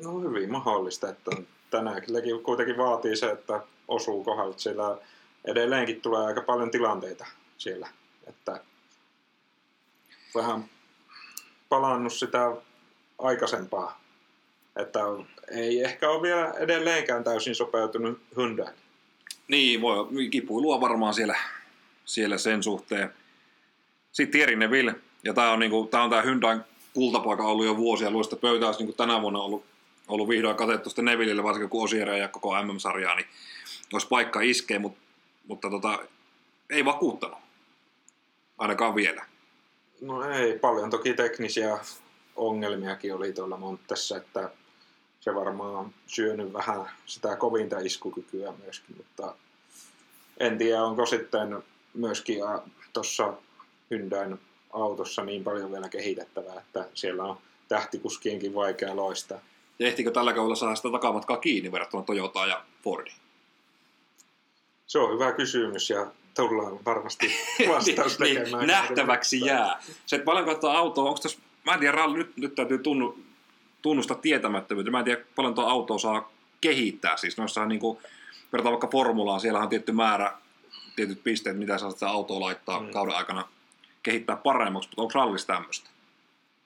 No 0.04 0.20
hyvin 0.20 0.52
mahdollista, 0.52 1.10
että 1.10 1.32
tänäänkin 1.70 2.16
kuitenkin 2.44 2.78
vaatii 2.78 3.16
se, 3.16 3.32
että 3.32 3.62
osuu 3.88 4.24
kohdalta, 4.24 4.60
sillä 4.60 4.98
edelleenkin 5.46 6.02
tulee 6.02 6.26
aika 6.26 6.42
paljon 6.42 6.72
tilanteita 6.72 7.26
siellä, 7.58 7.88
että 8.28 8.60
vähän 10.36 10.64
palannut 11.70 12.14
sitä 12.14 12.56
aikaisempaa, 13.20 14.02
että 14.76 15.00
ei 15.52 15.84
ehkä 15.84 16.10
ole 16.10 16.22
vielä 16.22 16.52
edelleenkään 16.52 17.24
täysin 17.24 17.56
sopeutunut 17.56 18.22
Hyundai. 18.36 18.74
Niin, 19.48 19.82
voi, 19.82 20.08
kipuilua 20.32 20.82
varmaan 20.82 21.14
siellä, 21.14 21.40
siellä 22.06 22.38
sen 22.38 22.64
suhteen. 22.64 23.14
Sitten 24.12 24.32
Thierry 24.32 24.56
Neville, 24.56 24.96
ja 25.24 25.34
tämä 25.34 25.52
on, 25.52 25.60
niinku, 25.60 25.88
tää 25.92 26.04
on 26.04 26.10
tämä 26.10 26.22
Hyundai 26.22 26.60
kultapaikka 26.94 27.48
ollut 27.48 27.66
jo 27.66 27.78
vuosia, 27.78 28.12
luista 28.12 28.36
pöytä 28.36 28.66
olisi 28.66 28.80
niinku 28.80 28.94
tänä 28.94 29.22
vuonna 29.22 29.40
ollut, 29.40 29.66
ollut 30.08 30.30
vihdoin 30.30 30.56
katettu 30.56 30.90
sitten 30.90 31.06
Nevillille, 31.06 31.44
varsinkin 31.44 31.70
kun 31.70 31.84
Osiera 31.84 32.18
ja 32.18 32.28
koko 32.28 32.64
MM-sarjaa, 32.64 33.16
niin 33.16 33.28
olisi 33.94 34.08
paikka 34.08 34.42
iskee, 34.42 34.80
mutta, 34.80 35.00
mutta 35.48 35.70
tota, 35.70 36.00
ei 36.70 36.86
vakuuttanut. 36.86 37.38
Ainakaan 38.58 38.96
vielä. 38.96 39.26
No 40.02 40.24
ei, 40.24 40.60
paljon 40.60 40.90
toki 40.90 41.14
teknisiä 41.14 41.80
ongelmiakin 42.36 43.16
oli 43.16 43.34
tuolla 43.34 43.58
Montessa, 43.58 44.18
että 44.18 44.50
se 45.20 45.36
varmaan 45.36 45.94
syönyt 46.08 46.54
vähän 46.54 46.90
sitä 47.06 47.36
kovinta 47.36 47.80
iskukykyä 47.80 48.54
myöskin, 48.64 48.98
mutta 48.98 49.36
en 50.40 50.58
tiedä 50.58 50.84
onko 50.84 51.06
sitten 51.06 51.64
myöskin 51.94 52.38
tuossa 52.94 53.34
Hyundain 53.92 54.40
autossa 54.74 55.24
niin 55.24 55.44
paljon 55.44 55.72
vielä 55.72 55.90
kehitettävää, 55.90 56.60
että 56.60 56.86
siellä 56.94 57.24
on 57.24 57.38
tähtikuskienkin 57.68 58.56
vaikea 58.56 58.96
loistaa. 58.96 59.40
Ja 59.80 59.88
ehtikö 59.88 60.12
tällä 60.12 60.34
kaudella 60.34 60.56
saada 60.56 60.76
sitä 60.76 60.92
takamatkaa 60.92 61.38
kiinni 61.38 61.72
verrattuna 61.72 62.04
Toyotaan 62.04 62.50
ja 62.50 62.64
Fordiin? 62.84 63.16
Se 64.88 65.00
on 65.00 65.14
hyvä 65.14 65.32
kysymys 65.32 65.90
ja 65.90 66.08
tullaan 66.36 66.86
varmasti 66.86 67.28
vastaus 67.70 68.20
niin, 68.20 68.36
tekemään. 68.36 68.60
niin, 68.60 68.68
nähtäväksi 68.68 69.46
jää. 69.46 69.84
Se, 70.06 70.16
että 70.16 70.26
paljon 70.26 70.46
katsoa 70.46 70.78
autoa, 70.78 71.10
onko 71.10 71.20
tässä, 71.20 71.40
mä 71.66 71.74
en 71.74 71.80
tiedä, 71.80 71.92
ralli, 71.92 72.18
nyt, 72.18 72.38
nyt 72.38 72.56
täytyy 72.56 72.78
tunnu, 72.78 73.18
tunnustaa 73.82 74.18
tietämättömyyttä. 74.18 74.92
Mä 74.92 75.00
en 75.00 75.06
tiedä, 75.06 75.22
paljon 75.36 75.56
tuo 75.56 75.66
auto 75.66 75.98
saa 75.98 76.32
kehittää. 76.62 77.18
Siis 77.18 77.38
noissa 77.38 77.66
niin 77.66 77.80
kuin, 77.80 77.98
verrataan 78.52 78.74
vaikka 78.74 78.88
formulaan, 78.88 79.40
siellä 79.40 79.60
on 79.60 79.70
tietty 79.70 79.92
määrä, 79.92 80.38
tietyt 80.96 81.24
pisteet, 81.24 81.58
mitä 81.58 81.78
saa 81.78 81.92
sitä 81.92 82.10
autoa 82.10 82.40
laittaa 82.40 82.80
mm. 82.80 82.92
kauden 82.92 83.16
aikana 83.16 83.48
kehittää 84.04 84.36
paremmaksi, 84.36 84.90
mutta 84.90 85.02
onko 85.02 85.12
rallissa 85.16 85.48
tämmöistä? 85.48 85.90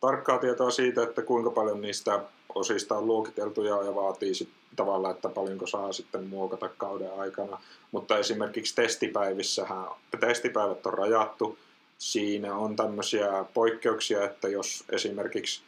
Tarkkaa 0.01 0.37
tietoa 0.37 0.71
siitä, 0.71 1.03
että 1.03 1.21
kuinka 1.21 1.51
paljon 1.51 1.81
niistä 1.81 2.19
osista 2.55 2.97
on 2.97 3.07
luokiteltu 3.07 3.63
ja, 3.63 3.75
vaatii 3.75 4.35
sit 4.35 4.49
tavalla, 4.75 5.11
että 5.11 5.29
paljonko 5.29 5.67
saa 5.67 5.93
sitten 5.93 6.27
muokata 6.27 6.69
kauden 6.69 7.13
aikana. 7.19 7.61
Mutta 7.91 8.17
esimerkiksi 8.17 8.75
testipäivissähän, 8.75 9.85
testipäivät 10.19 10.85
on 10.85 10.93
rajattu. 10.93 11.59
Siinä 11.97 12.55
on 12.55 12.75
tämmöisiä 12.75 13.45
poikkeuksia, 13.53 14.23
että 14.23 14.47
jos 14.47 14.83
esimerkiksi 14.89 15.61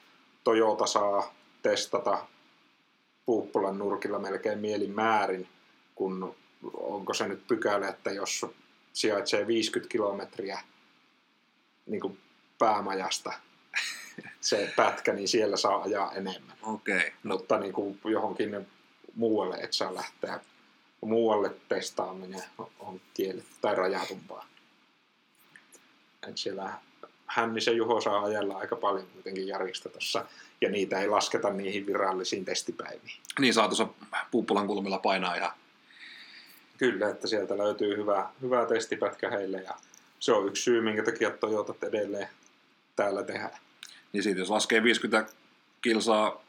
Toyota 0.43 0.85
saa 0.85 1.33
testata 1.61 2.25
puuppulan 3.25 3.77
nurkilla 3.77 4.19
melkein 4.19 4.59
mielimäärin, 4.59 5.47
kun 5.95 6.35
onko 6.73 7.13
se 7.13 7.27
nyt 7.27 7.47
pykälä, 7.47 7.87
että 7.87 8.11
jos 8.11 8.45
sijaitsee 8.93 9.47
50 9.47 9.91
kilometriä 9.91 10.59
niin 11.89 12.01
kuin 12.01 12.19
päämajasta 12.59 13.33
se 14.41 14.73
pätkä, 14.75 15.13
niin 15.13 15.27
siellä 15.27 15.57
saa 15.57 15.81
ajaa 15.81 16.11
enemmän. 16.11 16.57
Okay. 16.63 17.01
Mutta 17.23 17.57
niin 17.57 17.73
kuin 17.73 17.99
johonkin 18.03 18.67
muualle 19.15 19.57
et 19.57 19.73
saa 19.73 19.95
lähteä. 19.95 20.39
Muualle 21.01 21.51
testaaminen 21.69 22.43
on 22.79 23.01
kielletty 23.13 23.51
tai 23.61 23.75
rajatumpaa. 23.75 24.45
Et 26.27 26.37
siellä 26.37 26.73
Hännisen 27.25 27.77
Juho 27.77 28.01
saa 28.01 28.23
ajella 28.23 28.57
aika 28.57 28.75
paljon 28.75 29.07
kuitenkin 29.13 29.47
järjistä 29.47 29.89
tuossa, 29.89 30.25
ja 30.61 30.69
niitä 30.69 30.99
ei 30.99 31.09
lasketa 31.09 31.49
niihin 31.49 31.85
virallisiin 31.85 32.45
testipäiviin. 32.45 33.17
Niin 33.39 33.53
saa 33.53 33.67
tuossa 33.67 33.87
puuppulan 34.31 34.67
kulmilla 34.67 34.99
painaa 34.99 35.35
ihan. 35.35 35.51
Kyllä, 36.77 37.09
että 37.09 37.27
sieltä 37.27 37.57
löytyy 37.57 37.97
hyvä, 37.97 38.29
hyvä 38.41 38.65
testipätkä 38.65 39.29
heille, 39.29 39.57
ja 39.57 39.73
se 40.19 40.31
on 40.31 40.47
yksi 40.47 40.63
syy, 40.63 40.81
minkä 40.81 41.03
takia 41.03 41.31
Toyotat 41.31 41.83
edelleen 41.83 42.27
täällä 42.95 43.23
tehdään. 43.23 43.57
Niin 44.13 44.23
siitä 44.23 44.39
jos 44.39 44.49
laskee 44.49 44.83
50 44.83 45.33
kilsaa 45.81 46.43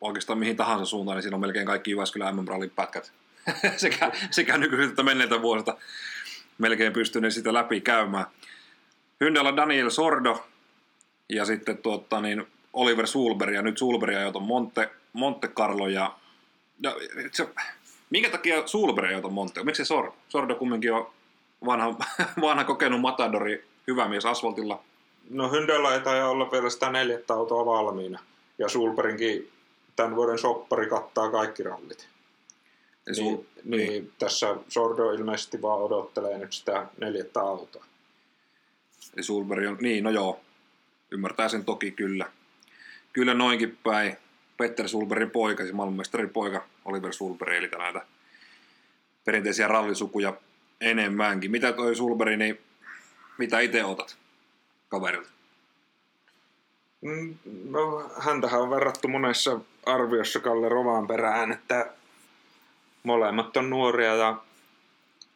oikeastaan 0.00 0.38
mihin 0.38 0.56
tahansa 0.56 0.84
suuntaan, 0.84 1.16
niin 1.16 1.22
siinä 1.22 1.36
on 1.36 1.40
melkein 1.40 1.66
kaikki 1.66 1.90
Jyväskylän 1.90 2.36
mm 2.36 2.70
pätkät 2.76 3.12
sekä, 3.76 4.12
sekä 4.30 4.58
nykyisiltä 4.58 4.90
että 4.90 5.02
menneiltä 5.02 5.42
vuosilta 5.42 5.76
melkein 6.58 6.92
pystyneet 6.92 7.34
sitä 7.34 7.52
läpi 7.52 7.80
käymään. 7.80 8.26
Hyndellä 9.20 9.56
Daniel 9.56 9.90
Sordo 9.90 10.46
ja 11.28 11.44
sitten 11.44 11.78
tuota, 11.78 12.20
niin 12.20 12.46
Oliver 12.72 13.06
Sulberg 13.06 13.54
ja 13.54 13.62
nyt 13.62 13.78
Sulberg 13.78 14.14
ja 14.14 14.40
Monte, 14.40 14.90
Monte 15.12 15.48
Carlo 15.48 15.88
ja, 15.88 16.16
ja 16.80 16.96
se, 17.32 17.48
minkä 18.10 18.30
takia 18.30 18.66
Sulberg 18.66 19.10
ja 19.10 19.20
Monte? 19.20 19.64
Miksi 19.64 19.84
se 19.84 19.88
Sordo? 19.88 20.16
Sordo 20.28 20.54
kumminkin 20.54 20.92
on 20.92 21.10
vanha, 21.64 21.94
vanha 22.40 22.64
kokenut 22.64 23.00
matadori, 23.00 23.64
hyvä 23.86 24.08
mies 24.08 24.26
asfaltilla. 24.26 24.82
No 25.30 25.50
Hyndellä 25.50 25.94
ei 25.94 26.00
taida 26.00 26.28
olla 26.28 26.50
vielä 26.50 26.70
sitä 26.70 26.90
neljättä 26.90 27.34
autoa 27.34 27.66
valmiina. 27.66 28.18
Ja 28.58 28.68
Sulberinkin 28.68 29.52
tämän 29.96 30.16
vuoden 30.16 30.38
soppari 30.38 30.88
kattaa 30.88 31.30
kaikki 31.30 31.62
rallit. 31.62 32.08
Niin, 33.06 33.16
sul, 33.16 33.36
niin, 33.64 33.90
niin, 33.90 34.12
tässä 34.18 34.56
Sordo 34.68 35.12
ilmeisesti 35.12 35.62
vaan 35.62 35.82
odottelee 35.82 36.38
nyt 36.38 36.52
sitä 36.52 36.86
neljättä 37.00 37.40
autoa. 37.40 37.84
Eli 39.14 39.22
Sulberg 39.22 39.68
on, 39.68 39.78
niin 39.80 40.04
no 40.04 40.10
joo, 40.10 40.40
ymmärtää 41.10 41.48
sen 41.48 41.64
toki 41.64 41.90
kyllä. 41.90 42.26
Kyllä 43.12 43.34
noinkin 43.34 43.78
päin. 43.82 44.16
Petter 44.56 44.88
Sulberin 44.88 45.30
poika, 45.30 45.62
siis 45.62 45.74
maailmanmestarin 45.74 46.30
poika, 46.30 46.66
Oliver 46.84 47.12
Sulberg, 47.12 47.54
eli 47.54 47.68
näitä 47.68 48.06
perinteisiä 49.24 49.68
rallisukuja 49.68 50.32
enemmänkin. 50.80 51.50
Mitä 51.50 51.72
toi 51.72 51.96
Sulberi, 51.96 52.36
niin 52.36 52.60
mitä 53.38 53.60
itse 53.60 53.84
otat 53.84 54.16
kaverilta? 54.88 55.28
Mm, 57.00 57.34
no, 57.70 58.10
häntähän 58.18 58.60
on 58.60 58.70
verrattu 58.70 59.08
monessa 59.08 59.60
arviossa 59.86 60.40
Kalle 60.40 60.68
Rovaan 60.68 61.06
perään, 61.06 61.52
että 61.52 61.92
molemmat 63.02 63.56
on 63.56 63.70
nuoria 63.70 64.14
ja 64.14 64.36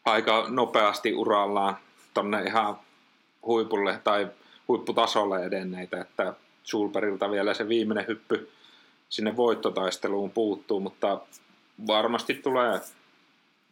aika 0.05 0.47
nopeasti 0.49 1.15
urallaan 1.15 1.77
tonne 2.15 2.43
ihan 2.43 2.79
huipulle 3.47 4.01
tai 4.05 4.29
huipputasolle 4.69 5.45
edenneitä, 5.45 6.01
että 6.01 6.35
Sulperilta 6.63 7.31
vielä 7.31 7.55
se 7.55 7.69
viimeinen 7.69 8.07
hyppy 8.09 8.51
sinne 9.09 9.37
voittotaisteluun 9.37 10.31
puuttuu, 10.31 10.81
mutta 10.81 11.21
varmasti 11.87 12.35
tulee, 12.35 12.81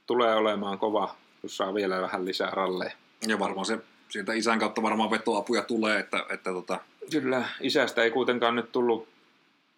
tulee 0.07 0.35
olemaan 0.35 0.79
kova, 0.79 1.15
jos 1.43 1.57
saa 1.57 1.75
vielä 1.75 2.03
vähän 2.03 2.25
lisää 2.25 2.51
ralleja. 2.51 2.93
Ja 3.27 3.39
varmaan 3.39 3.67
se 3.67 3.79
sieltä 4.09 4.33
isän 4.33 4.59
kautta 4.59 4.83
varmaan 4.83 5.11
vetoapuja 5.11 5.63
tulee, 5.63 5.99
että, 5.99 6.27
että 6.31 6.53
tota... 6.53 6.81
Kyllä, 7.11 7.49
isästä 7.61 8.03
ei 8.03 8.11
kuitenkaan 8.11 8.57
nyt 8.57 8.73
tullut 8.73 9.09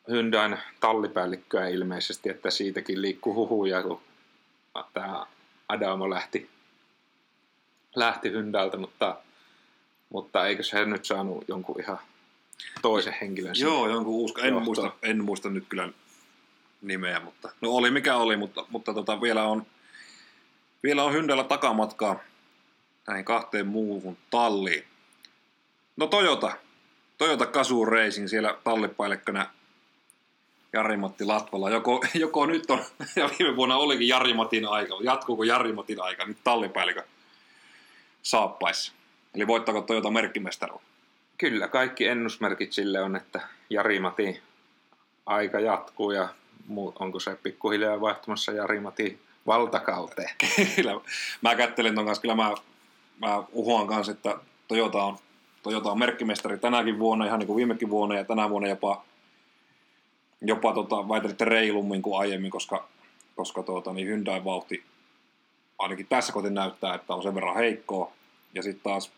Hyndän 0.08 0.62
tallipäällikköä 0.80 1.68
ilmeisesti, 1.68 2.28
että 2.28 2.50
siitäkin 2.50 3.02
liikkuu 3.02 3.34
huhuja, 3.34 3.82
kun 3.82 4.00
tämä 4.92 5.26
Adamo 5.68 6.10
lähti, 6.10 6.50
lähti 7.94 8.30
Hyndältä, 8.30 8.76
mutta, 8.76 9.16
mutta 10.08 10.46
eikö 10.46 10.62
se 10.62 10.84
nyt 10.84 11.04
saanut 11.04 11.44
jonkun 11.48 11.80
ihan 11.80 11.98
toisen 12.82 13.16
henkilön 13.20 13.54
Joo, 13.58 13.88
jonkun 13.88 14.14
uuska. 14.14 14.42
En 14.42 14.62
muista, 14.62 14.92
en 15.02 15.24
muista 15.24 15.50
nyt 15.50 15.64
kyllä 15.68 15.88
nimeä, 16.82 17.20
mutta 17.20 17.52
no 17.60 17.70
oli 17.70 17.90
mikä 17.90 18.16
oli, 18.16 18.36
mutta, 18.36 18.66
mutta 18.68 18.94
tota, 18.94 19.20
vielä 19.20 19.44
on 19.44 19.66
vielä 20.82 21.04
on 21.04 21.12
Hyndällä 21.12 21.44
takamatkaa 21.44 22.20
näihin 23.06 23.24
kahteen 23.24 23.66
muuhun 23.66 24.16
talliin. 24.30 24.84
No 25.96 26.06
Toyota. 26.06 26.52
Toyota 27.18 27.46
Gazoo 27.46 27.84
Racing 27.84 28.28
siellä 28.28 28.58
tallipäällikkönä 28.64 29.46
Jari-Matti 30.72 31.24
Latvala. 31.24 31.70
Joko, 31.70 32.00
joko 32.14 32.46
nyt 32.46 32.70
on, 32.70 32.84
ja 33.16 33.30
viime 33.38 33.56
vuonna 33.56 33.76
olikin 33.76 34.08
Jari-Matin 34.08 34.68
aika, 34.68 34.96
jatkuuko 35.02 35.42
Jari-Matin 35.44 36.02
aika 36.02 36.24
nyt 36.24 36.38
tallipäällikön 36.44 37.04
saappaissa. 38.22 38.92
Eli 39.34 39.46
voittako 39.46 39.82
Toyota 39.82 40.10
merkkimestaruus? 40.10 40.82
Kyllä, 41.38 41.68
kaikki 41.68 42.06
ennusmerkit 42.06 42.72
sille 42.72 43.00
on, 43.00 43.16
että 43.16 43.40
Jari-Matin 43.70 44.42
aika 45.26 45.60
jatkuu 45.60 46.10
ja 46.10 46.28
onko 46.76 47.20
se 47.20 47.34
pikkuhiljaa 47.42 48.00
vaihtumassa 48.00 48.52
Jari-Matin 48.52 49.20
valtakauteen? 49.50 50.30
Kyllä, 50.76 51.00
mä 51.42 51.54
kättelen 51.54 51.94
ton 51.94 52.06
kanssa, 52.06 52.22
kyllä 52.22 52.34
mä 52.34 52.54
mä 53.20 53.42
uhoan 53.52 53.86
kanssa, 53.86 54.12
että 54.12 54.36
Toyota 54.68 55.02
on, 55.02 55.18
Toyota 55.62 55.90
on 55.90 55.98
merkkimestari 55.98 56.58
tänäkin 56.58 56.98
vuonna, 56.98 57.26
ihan 57.26 57.38
niin 57.38 57.46
kuin 57.46 57.56
viimekin 57.56 57.90
vuonna, 57.90 58.16
ja 58.16 58.24
tänä 58.24 58.50
vuonna 58.50 58.68
jopa, 58.68 59.04
jopa 60.40 60.72
tota, 60.72 61.08
väitelitte 61.08 61.44
reilummin 61.44 62.02
kuin 62.02 62.20
aiemmin, 62.20 62.50
koska, 62.50 62.88
koska 63.36 63.62
tuota, 63.62 63.92
niin 63.92 64.08
Hyundai 64.08 64.44
vauhti 64.44 64.84
ainakin 65.78 66.06
tässä 66.06 66.32
kotiin 66.32 66.54
näyttää, 66.54 66.94
että 66.94 67.14
on 67.14 67.22
sen 67.22 67.34
verran 67.34 67.56
heikkoa. 67.56 68.12
Ja 68.54 68.62
sitten 68.62 68.92
taas 68.92 69.12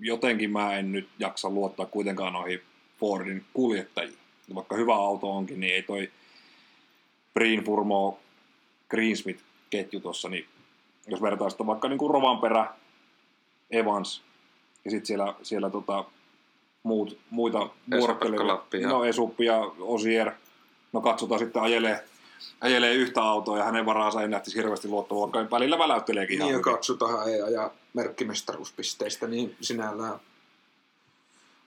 jotenkin 0.00 0.50
mä 0.50 0.76
en 0.76 0.92
nyt 0.92 1.08
jaksa 1.18 1.50
luottaa 1.50 1.86
kuitenkaan 1.86 2.32
noihin 2.32 2.62
Fordin 3.00 3.44
kuljettajiin. 3.52 4.18
Vaikka 4.54 4.76
hyvä 4.76 4.94
auto 4.94 5.30
onkin, 5.30 5.60
niin 5.60 5.74
ei 5.74 5.82
toi 5.82 6.10
Green 7.34 7.64
Furmo 7.64 8.20
Greensmith 8.90 9.42
ketju 9.70 10.00
tuossa, 10.00 10.28
niin 10.28 10.46
jos 11.06 11.22
vertaa 11.22 11.50
sitä 11.50 11.66
vaikka 11.66 11.88
niin 11.88 11.98
kuin 11.98 12.10
Rovanperä, 12.10 12.74
Evans 13.70 14.22
ja 14.84 14.90
sitten 14.90 15.06
siellä, 15.06 15.34
siellä 15.42 15.70
tota, 15.70 16.04
muut, 16.82 17.18
muita 17.30 17.68
vuorottelijoita. 17.90 18.66
No 18.88 19.04
Esuppi 19.04 19.44
ja 19.44 19.58
Osier. 19.80 20.32
No 20.92 21.00
katsotaan 21.00 21.38
sitten 21.38 21.62
ajelee, 21.62 22.04
ajelee 22.60 22.94
yhtä 22.94 23.22
autoa 23.22 23.58
ja 23.58 23.64
hänen 23.64 23.86
varaansa 23.86 24.22
ei 24.22 24.28
nähtisi 24.28 24.56
hirveästi 24.56 24.88
luottavuutta. 24.88 25.50
Välillä 25.50 25.78
väläytteleekin 25.78 26.38
Niin, 26.38 26.46
ja 26.46 26.52
hyvin. 26.52 26.62
katsotaan 26.62 27.28
ei 27.28 27.42
aja 27.42 27.70
merkkimestaruuspisteistä, 27.94 29.26
niin 29.26 29.56
sinällään. 29.60 30.20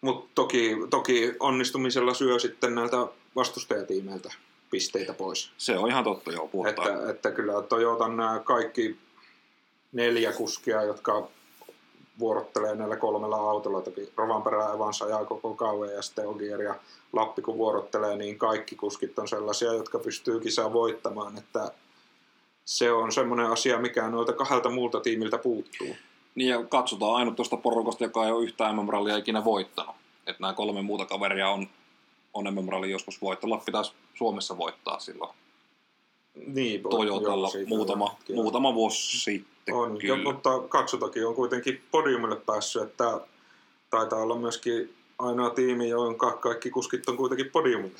Mutta 0.01 0.29
toki, 0.35 0.75
toki 0.89 1.33
onnistumisella 1.39 2.13
syö 2.13 2.39
sitten 2.39 2.75
näiltä 2.75 2.97
vastustajatiimeiltä 3.35 4.33
pisteitä 4.69 5.13
pois. 5.13 5.51
Se 5.57 5.77
on 5.77 5.89
ihan 5.89 6.03
totta, 6.03 6.31
joo. 6.31 6.49
Että, 6.67 7.09
että 7.09 7.31
kyllä 7.31 7.61
Toyotan 7.61 8.17
nämä 8.17 8.41
kaikki 8.43 8.97
neljä 9.91 10.31
kuskia, 10.31 10.83
jotka 10.83 11.27
vuorottelee 12.19 12.75
näillä 12.75 12.95
kolmella 12.95 13.35
autolla. 13.35 13.81
Toki 13.81 14.11
Rovanperä 14.15 14.73
Evans 14.73 15.01
ajaa 15.01 15.25
koko 15.25 15.53
kauan 15.53 15.89
ja 15.89 16.01
sitten 16.01 16.27
Ogier 16.27 16.61
ja 16.61 16.75
Lappi 17.13 17.41
kun 17.41 17.57
vuorottelee, 17.57 18.15
niin 18.15 18.37
kaikki 18.37 18.75
kuskit 18.75 19.19
on 19.19 19.27
sellaisia, 19.27 19.73
jotka 19.73 19.99
pystyy 19.99 20.39
kisaa 20.39 20.73
voittamaan. 20.73 21.37
Että 21.37 21.71
se 22.65 22.91
on 22.91 23.11
semmoinen 23.11 23.45
asia, 23.45 23.79
mikä 23.79 24.07
noilta 24.07 24.33
kahdelta 24.33 24.69
muulta 24.69 24.99
tiimiltä 24.99 25.37
puuttuu. 25.37 25.95
Niin 26.35 26.49
ja 26.49 26.63
katsotaan 26.63 27.15
ainut 27.15 27.35
tuosta 27.35 27.57
porukasta, 27.57 28.03
joka 28.03 28.25
ei 28.25 28.31
ole 28.31 28.43
yhtään 28.43 28.75
MM-rallia 28.75 29.17
ikinä 29.17 29.43
voittanut. 29.43 29.95
Että 30.27 30.41
nämä 30.41 30.53
kolme 30.53 30.81
muuta 30.81 31.05
kaveria 31.05 31.49
on, 31.49 31.67
on 32.33 32.55
MM-rallin 32.55 32.91
joskus 32.91 33.21
voittanut. 33.21 33.55
Lappi 33.55 33.71
taas 33.71 33.93
Suomessa 34.13 34.57
voittaa 34.57 34.99
silloin 34.99 35.35
Niin, 36.47 36.81
Toyotalla 36.81 37.51
joo, 37.53 37.67
muutama, 37.67 38.05
on 38.05 38.35
muutama 38.35 38.73
vuosi 38.73 39.19
sitten. 39.19 39.75
On, 39.75 39.93
jo, 39.93 40.15
kyllä. 40.15 40.23
mutta 40.23 40.59
katsotakin 40.59 41.27
on 41.27 41.35
kuitenkin 41.35 41.83
podiumille 41.91 42.35
päässyt, 42.35 42.81
että 42.81 43.21
taitaa 43.89 44.19
olla 44.19 44.35
myöskin 44.35 44.93
ainoa 45.19 45.49
tiimi, 45.49 45.89
jonka 45.89 46.31
kaikki 46.31 46.69
kuskit 46.69 47.09
on 47.09 47.17
kuitenkin 47.17 47.51
podiumille. 47.51 47.99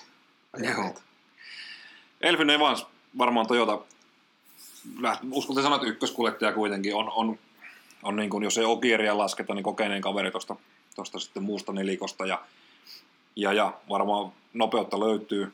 Elfin 2.21 2.49
Evans, 2.49 2.86
varmaan 3.17 3.47
Toyota, 3.47 3.82
läht- 5.01 5.28
uskalta 5.32 5.61
sanoa, 5.61 5.75
että 5.75 5.88
ykköskuljettaja 5.88 6.53
kuitenkin 6.53 6.95
on, 6.95 7.11
on, 7.15 7.39
on 8.03 8.15
niin 8.15 8.30
kuin, 8.30 8.43
jos 8.43 8.57
ei 8.57 8.65
Ogieria 8.65 9.17
lasketa, 9.17 9.53
niin 9.53 9.63
kokeneen 9.63 10.01
kaveri 10.01 10.32
tuosta 10.32 10.55
tosta 10.95 11.19
sitten 11.19 11.43
muusta 11.43 11.73
nelikosta. 11.73 12.25
Ja, 12.25 12.41
ja, 13.38 13.53
ja 13.53 13.73
varmaan 13.89 14.31
nopeutta 14.53 14.99
löytyy. 14.99 15.53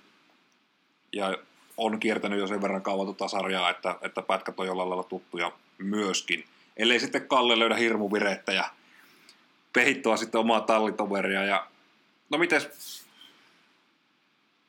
Ja 1.14 1.38
on 1.78 2.00
kiertänyt 2.00 2.40
jo 2.40 2.48
sen 2.48 2.62
verran 2.62 2.82
kauan 2.82 3.06
tuota 3.06 3.28
sarjaa, 3.28 3.70
että, 3.70 3.96
että 4.02 4.22
pätkät 4.22 4.60
on 4.60 4.68
jollain 4.68 4.90
lailla 4.90 5.04
tuttuja 5.04 5.52
myöskin. 5.78 6.46
Ellei 6.78 7.00
sitten 7.00 7.28
Kalle 7.28 7.60
löydä 7.60 7.76
hirmuvirettä 7.76 8.52
ja 8.52 8.70
pehittoa 9.74 10.18
sitten 10.18 10.42
omaa 10.42 10.62
tallitoveria. 10.62 11.44
Ja, 11.44 11.68
no 12.30 12.38
mites, 12.38 12.70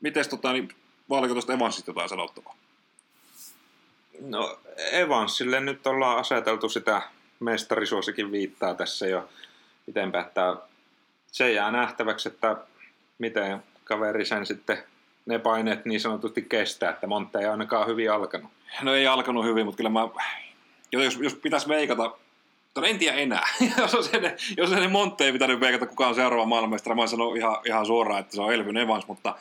mites 0.00 0.28
tota, 0.28 0.52
niin, 0.52 0.68
vai 1.10 1.18
oliko 1.18 1.34
tuosta 1.34 1.52
Evansista 1.52 1.90
jotain 1.90 2.08
sanottavaa? 2.08 2.56
No 4.20 4.60
Evansille 4.92 5.60
nyt 5.60 5.86
ollaan 5.86 6.18
aseteltu 6.18 6.68
sitä 6.68 7.02
mestarisuosikin 7.40 8.32
viittaa 8.32 8.74
tässä 8.74 9.06
jo 9.06 9.28
pitempään, 9.86 10.26
että 10.26 10.56
se 11.26 11.52
jää 11.52 11.70
nähtäväksi, 11.70 12.28
että 12.28 12.56
miten 13.24 13.62
kaveri 13.84 14.24
sen 14.24 14.46
sitten 14.46 14.78
ne 15.26 15.38
paineet 15.38 15.84
niin 15.84 16.00
sanotusti 16.00 16.42
kestää, 16.42 16.90
että 16.90 17.06
Monte 17.06 17.38
ei 17.38 17.46
ainakaan 17.46 17.86
hyvin 17.86 18.12
alkanut. 18.12 18.50
No 18.82 18.94
ei 18.94 19.06
alkanut 19.06 19.44
hyvin, 19.44 19.66
mutta 19.66 19.76
kyllä 19.76 19.90
mä, 19.90 20.08
jos, 20.92 21.18
jos 21.20 21.34
pitäisi 21.34 21.68
veikata, 21.68 22.02
mutta 22.64 22.88
en 22.88 22.98
tiedä 22.98 23.16
enää. 23.16 23.46
jos 23.78 23.94
on 23.94 24.04
sen, 24.04 24.36
jos 24.56 24.70
sen 24.70 24.90
Monte 24.90 25.24
ei 25.24 25.32
pitänyt 25.32 25.60
veikata, 25.60 25.86
kuka 25.86 26.08
on 26.08 26.14
seuraava 26.14 26.46
maailmanmestari, 26.46 26.94
mä 26.94 27.02
oon 27.02 27.08
sanonut 27.08 27.36
ihan, 27.36 27.56
ihan 27.66 27.86
suoraan, 27.86 28.20
että 28.20 28.36
se 28.36 28.42
on 28.42 28.54
Elvin 28.54 28.76
Evans, 28.76 29.06
mutta, 29.06 29.36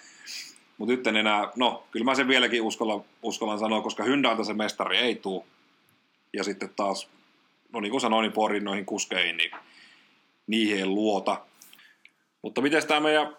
mutta 0.77 0.91
nyt 0.91 1.07
en 1.07 1.15
enää, 1.15 1.51
no 1.55 1.84
kyllä 1.91 2.03
mä 2.03 2.15
sen 2.15 2.27
vieläkin 2.27 2.61
uskallan, 2.61 3.03
uskallan 3.21 3.59
sanoa, 3.59 3.81
koska 3.81 4.03
Hyundailta 4.03 4.43
se 4.43 4.53
mestari 4.53 4.97
ei 4.97 5.15
tuu. 5.15 5.45
Ja 6.34 6.43
sitten 6.43 6.69
taas, 6.75 7.07
no 7.73 7.79
niin 7.79 7.91
kuin 7.91 8.01
sanoin, 8.01 8.23
niin 8.23 8.34
Porin 8.34 8.63
noihin 8.63 8.86
kuskeihin, 8.86 9.38
niin 9.38 9.51
niihin 10.47 10.77
ei 10.77 10.86
luota. 10.86 11.41
Mutta 12.41 12.61
miten 12.61 12.88
tämä 12.88 12.99
meidän 12.99 13.38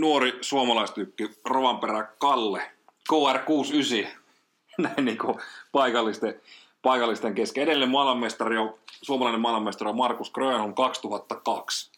nuori 0.00 0.38
suomalaistykki 0.40 1.30
Rovanperä 1.44 2.08
Kalle, 2.18 2.70
KR69, 3.12 4.08
näin 4.78 5.04
niin 5.04 5.18
kuin 5.18 5.38
paikallisten, 5.72 6.40
paikallisten 6.82 7.34
kesken. 7.34 7.62
Edelleen 7.62 7.90
maailmanmestari 7.90 8.58
on, 8.58 8.78
suomalainen 9.02 9.40
maailmanmestari 9.40 9.88
on 9.90 9.96
Markus 9.96 10.30
Grönholm 10.30 10.74
2002. 10.74 11.90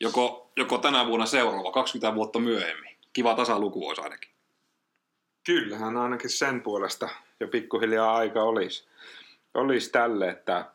Joko, 0.00 0.50
joko 0.56 0.78
tänä 0.78 1.06
vuonna 1.06 1.26
seuraava, 1.26 1.72
20 1.72 2.14
vuotta 2.14 2.38
myöhemmin. 2.38 2.96
Kiva 3.12 3.34
tasaluku 3.34 3.88
olisi 3.88 4.02
ainakin. 4.02 4.30
Kyllähän 5.46 5.96
ainakin 5.96 6.30
sen 6.30 6.60
puolesta 6.60 7.08
jo 7.40 7.48
pikkuhiljaa 7.48 8.16
aika 8.16 8.42
olisi, 8.42 8.88
olisi 9.54 9.90
tälle, 9.90 10.28
että 10.28 10.70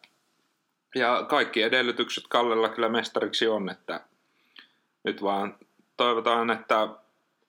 ja 0.96 1.26
kaikki 1.30 1.62
edellytykset 1.62 2.24
Kallella 2.30 2.70
kyllä 2.70 2.90
mestariksi 2.90 3.48
on, 3.48 3.70
että 3.70 4.02
nyt 5.04 5.24
vaan 5.24 5.58
toivotaan, 6.00 6.50
että 6.50 6.88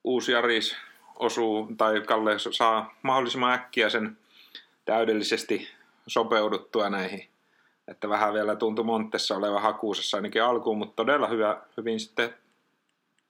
uusi 0.05 0.35
Aris 0.35 0.77
osuu 1.17 1.69
tai 1.77 2.01
Kalle 2.01 2.37
saa 2.39 2.95
mahdollisimman 3.03 3.53
äkkiä 3.53 3.89
sen 3.89 4.19
täydellisesti 4.85 5.69
sopeuduttua 6.07 6.91
näihin. 6.91 7.29
Että 7.89 8.09
vähän 8.09 8.35
vielä 8.35 8.57
tuntui 8.57 8.85
Montessa 8.85 9.37
oleva 9.37 9.61
hakuusessa 9.61 10.17
ainakin 10.17 10.43
alkuun, 10.43 10.79
mutta 10.79 10.97
todella 10.97 11.27
hyvä, 11.27 11.61
hyvin 11.77 12.01
sitten 12.01 12.35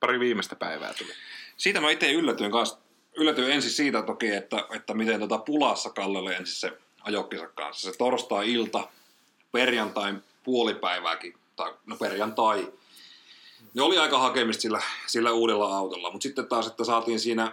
pari 0.00 0.20
viimeistä 0.20 0.56
päivää 0.56 0.94
tuli. 0.98 1.12
Siitä 1.56 1.80
mä 1.80 1.90
itse 1.90 2.12
yllätyin 2.12 2.50
kanssa. 2.50 2.78
Yllätyin 3.16 3.50
ensin 3.50 3.70
siitä 3.70 4.02
toki, 4.02 4.34
että, 4.34 4.64
että 4.70 4.94
miten 4.94 5.20
tota 5.20 5.38
pulassa 5.38 5.90
Kallelle 5.90 6.36
ensin 6.36 6.56
se 6.56 6.78
ajokkinsa 7.02 7.46
kanssa. 7.46 7.92
Se 7.92 7.98
torstai-ilta, 7.98 8.88
perjantain 9.52 10.24
puolipäivääkin, 10.44 11.34
tai 11.56 11.74
no 11.86 11.96
perjantai, 11.96 12.72
ne 13.74 13.82
oli 13.82 13.98
aika 13.98 14.18
hakemista 14.18 14.62
sillä, 14.62 14.80
sillä 15.06 15.32
uudella 15.32 15.76
autolla, 15.76 16.10
mutta 16.10 16.22
sitten 16.22 16.46
taas, 16.46 16.66
että 16.66 16.84
saatiin 16.84 17.20
siinä 17.20 17.52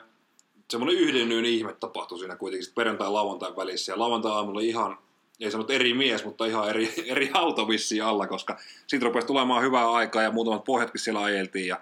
semmoinen 0.72 0.99
yhden 1.01 1.32
yön 1.32 1.45
ihme 1.45 1.74
tapahtui 1.74 2.20
siinä 2.20 2.36
kuitenkin 2.36 2.74
perjantai 2.76 3.11
lauantain 3.11 3.55
välissä. 3.55 3.91
Ja 3.91 3.99
lauantai 3.99 4.32
aamulla 4.32 4.61
ihan, 4.61 4.97
ei 5.39 5.51
sanot 5.51 5.72
eri 5.72 5.93
mies, 5.93 6.26
mutta 6.26 6.45
ihan 6.45 6.70
eri, 6.70 6.93
eri 7.13 7.32
auto 7.34 7.68
vissiin 7.68 8.03
alla, 8.03 8.28
koska 8.28 8.57
siitä 8.88 9.05
rupesi 9.05 9.28
tulemaan 9.28 9.63
hyvää 9.63 9.91
aikaa 9.91 10.24
ja 10.24 10.32
muutamat 10.32 10.63
pohjatkin 10.63 11.01
siellä 11.01 11.24
ajeltiin. 11.24 11.68
Ja, 11.68 11.82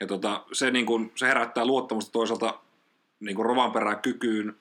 ja 0.00 0.06
tota, 0.06 0.44
se, 0.52 0.70
niin 0.70 0.86
kun, 0.86 1.12
se 1.14 1.26
herättää 1.26 1.64
luottamusta 1.64 2.12
toisaalta 2.12 2.58
niin 3.20 3.36
kuin 3.36 3.46
Rovanperän 3.46 3.98
kykyyn 3.98 4.56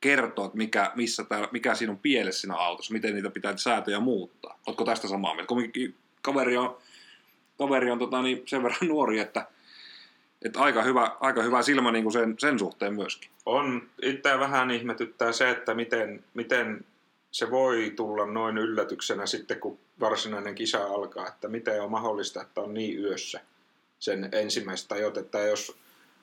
kertoa, 0.00 0.46
että 0.46 0.58
mikä, 0.58 0.92
missä 0.94 1.24
tää, 1.24 1.48
mikä 1.52 1.74
siinä 1.74 1.92
on 1.92 1.98
pielessä 1.98 2.40
siinä 2.40 2.54
autossa, 2.54 2.92
miten 2.92 3.14
niitä 3.14 3.30
pitää 3.30 3.56
sääntöjä 3.56 4.00
muuttaa. 4.00 4.58
Oletko 4.66 4.84
tästä 4.84 5.08
samaa 5.08 5.34
mieltä? 5.34 5.48
Kumminkin 5.48 5.94
kaveri 6.22 6.56
on, 6.56 6.76
kaveri 7.58 7.90
on 7.90 7.98
tota, 7.98 8.22
niin 8.22 8.42
sen 8.46 8.62
verran 8.62 8.88
nuori, 8.88 9.18
että, 9.18 9.46
että 10.42 10.60
aika, 10.60 10.82
hyvä, 10.82 11.16
aika 11.20 11.42
hyvä 11.42 11.62
silmä 11.62 11.92
niin 11.92 12.04
kuin 12.04 12.12
sen, 12.12 12.34
sen 12.38 12.58
suhteen 12.58 12.94
myöskin. 12.94 13.30
On, 13.46 13.82
itseä 14.02 14.38
vähän 14.38 14.70
ihmetyttää 14.70 15.32
se, 15.32 15.50
että 15.50 15.74
miten, 15.74 16.24
miten 16.34 16.84
se 17.30 17.50
voi 17.50 17.92
tulla 17.96 18.26
noin 18.26 18.58
yllätyksenä 18.58 19.26
sitten, 19.26 19.60
kun 19.60 19.78
varsinainen 20.00 20.54
kisa 20.54 20.84
alkaa, 20.84 21.28
että 21.28 21.48
miten 21.48 21.82
on 21.82 21.90
mahdollista, 21.90 22.42
että 22.42 22.60
on 22.60 22.74
niin 22.74 22.98
yössä 22.98 23.40
sen 23.98 24.28
ensimmäistä 24.32 24.94
ajot, 24.94 25.16
että 25.16 25.38
jos 25.38 25.76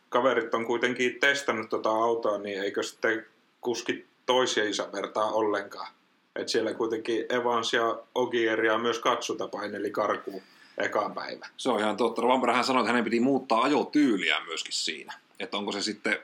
kaverit 0.10 0.54
on 0.54 0.66
kuitenkin 0.66 1.20
testannut 1.20 1.70
tuota 1.70 1.90
autoa, 1.90 2.38
niin 2.38 2.64
eikö 2.64 2.84
sitten 2.84 3.26
kuskit 3.62 4.06
toisiinsa 4.26 4.90
vertaa 4.94 5.32
ollenkaan. 5.32 5.88
että 6.36 6.52
siellä 6.52 6.74
kuitenkin 6.74 7.26
Evans 7.30 7.74
ja 7.74 8.00
Ogier 8.16 8.66
ja 8.66 8.78
myös 8.78 9.00
Katsuta 9.00 9.48
paineli 9.48 9.92
karkuun 9.92 10.42
ekaan 10.78 11.14
päivä. 11.14 11.48
Se 11.58 11.70
on 11.70 11.80
ihan 11.80 11.98
totta. 11.98 12.22
Rovanperähän 12.22 12.64
sanoi, 12.64 12.82
että 12.82 12.92
hänen 12.92 13.04
piti 13.04 13.20
muuttaa 13.20 13.62
ajotyyliä 13.62 14.40
myöskin 14.46 14.74
siinä. 14.74 15.14
Että 15.40 15.58
onko 15.58 15.72
se 15.72 15.82
sitten, 15.82 16.20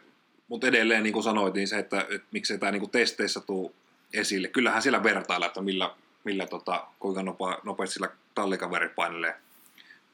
mutta 0.48 0.68
edelleen 0.68 1.04
niin 1.04 1.14
kuin 1.14 1.24
sanoit, 1.24 1.54
niin 1.54 1.68
se, 1.68 1.80
että, 1.80 2.02
että 2.02 2.28
miksei 2.32 2.58
tämä 2.58 2.72
niin 2.72 2.80
kuin 2.80 2.92
testeissä 2.92 3.40
tuu 3.40 3.76
esille. 4.14 4.48
Kyllähän 4.48 4.82
siellä 4.82 5.04
vertailla, 5.04 5.46
että 5.46 5.62
millä, 5.62 5.96
millä 6.24 6.48
tota, 6.48 6.88
kuinka 7.00 7.24
nope, 7.24 7.46
nopeasti 7.64 7.94
sillä 7.94 8.10
tallikaveri 8.36 8.90
painelee, 8.90 9.36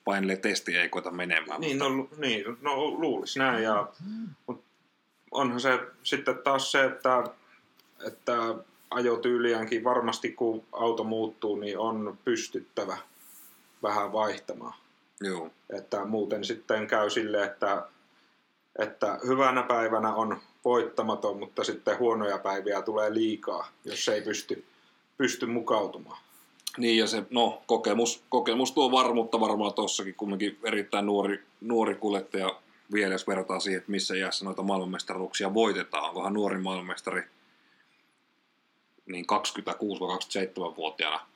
painelee 0.05 0.37
testi 0.37 0.77
ei 0.77 0.89
koita 0.89 1.11
menemään. 1.11 1.61
Niin, 1.61 1.77
mutta, 1.77 2.15
no, 2.15 2.21
niin, 2.21 2.45
no 2.61 2.75
luulisi 2.75 3.39
näin. 3.39 3.63
Ja, 3.63 3.87
mut 4.47 4.63
onhan 5.31 5.59
se 5.59 5.79
sitten 6.03 6.37
taas 6.37 6.71
se, 6.71 6.83
että, 6.83 7.23
että 8.07 8.55
ajotyyliäänkin 8.91 9.83
varmasti 9.83 10.31
kun 10.31 10.63
auto 10.71 11.03
muuttuu, 11.03 11.55
niin 11.55 11.79
on 11.79 12.17
pystyttävä 12.25 12.97
vähän 13.85 14.13
vaihtamaan. 14.13 14.73
Joo. 15.21 15.49
Että 15.69 16.05
muuten 16.05 16.45
sitten 16.45 16.87
käy 16.87 17.09
sille, 17.09 17.43
että, 17.43 17.87
että 18.79 19.19
hyvänä 19.27 19.63
päivänä 19.63 20.13
on 20.13 20.41
voittamaton, 20.65 21.39
mutta 21.39 21.63
sitten 21.63 21.99
huonoja 21.99 22.37
päiviä 22.37 22.81
tulee 22.81 23.13
liikaa, 23.13 23.67
jos 23.85 24.07
ei 24.07 24.21
pysty, 24.21 24.65
pysty 25.17 25.45
mukautumaan. 25.45 26.17
Niin 26.77 26.97
ja 26.97 27.07
se, 27.07 27.23
no 27.29 27.61
kokemus, 27.65 28.23
kokemus 28.29 28.71
tuo 28.71 28.91
varmuutta 28.91 29.39
varmaan 29.39 29.73
tossakin, 29.73 30.15
kumminkin 30.15 30.59
erittäin 30.63 31.05
nuori, 31.05 31.43
nuori 31.61 31.95
kuljettaja 31.95 32.59
vielä, 32.93 33.13
jos 33.13 33.27
verrataan 33.27 33.61
siihen, 33.61 33.77
että 33.77 33.91
missä 33.91 34.15
iässä 34.15 34.45
noita 34.45 34.63
maailmanmestaruuksia 34.63 35.53
voitetaan. 35.53 36.05
Onkohan 36.05 36.33
nuori 36.33 36.57
maailmanmestari 36.57 37.23
niin 39.05 39.25
26-27-vuotiaana. 39.25 41.27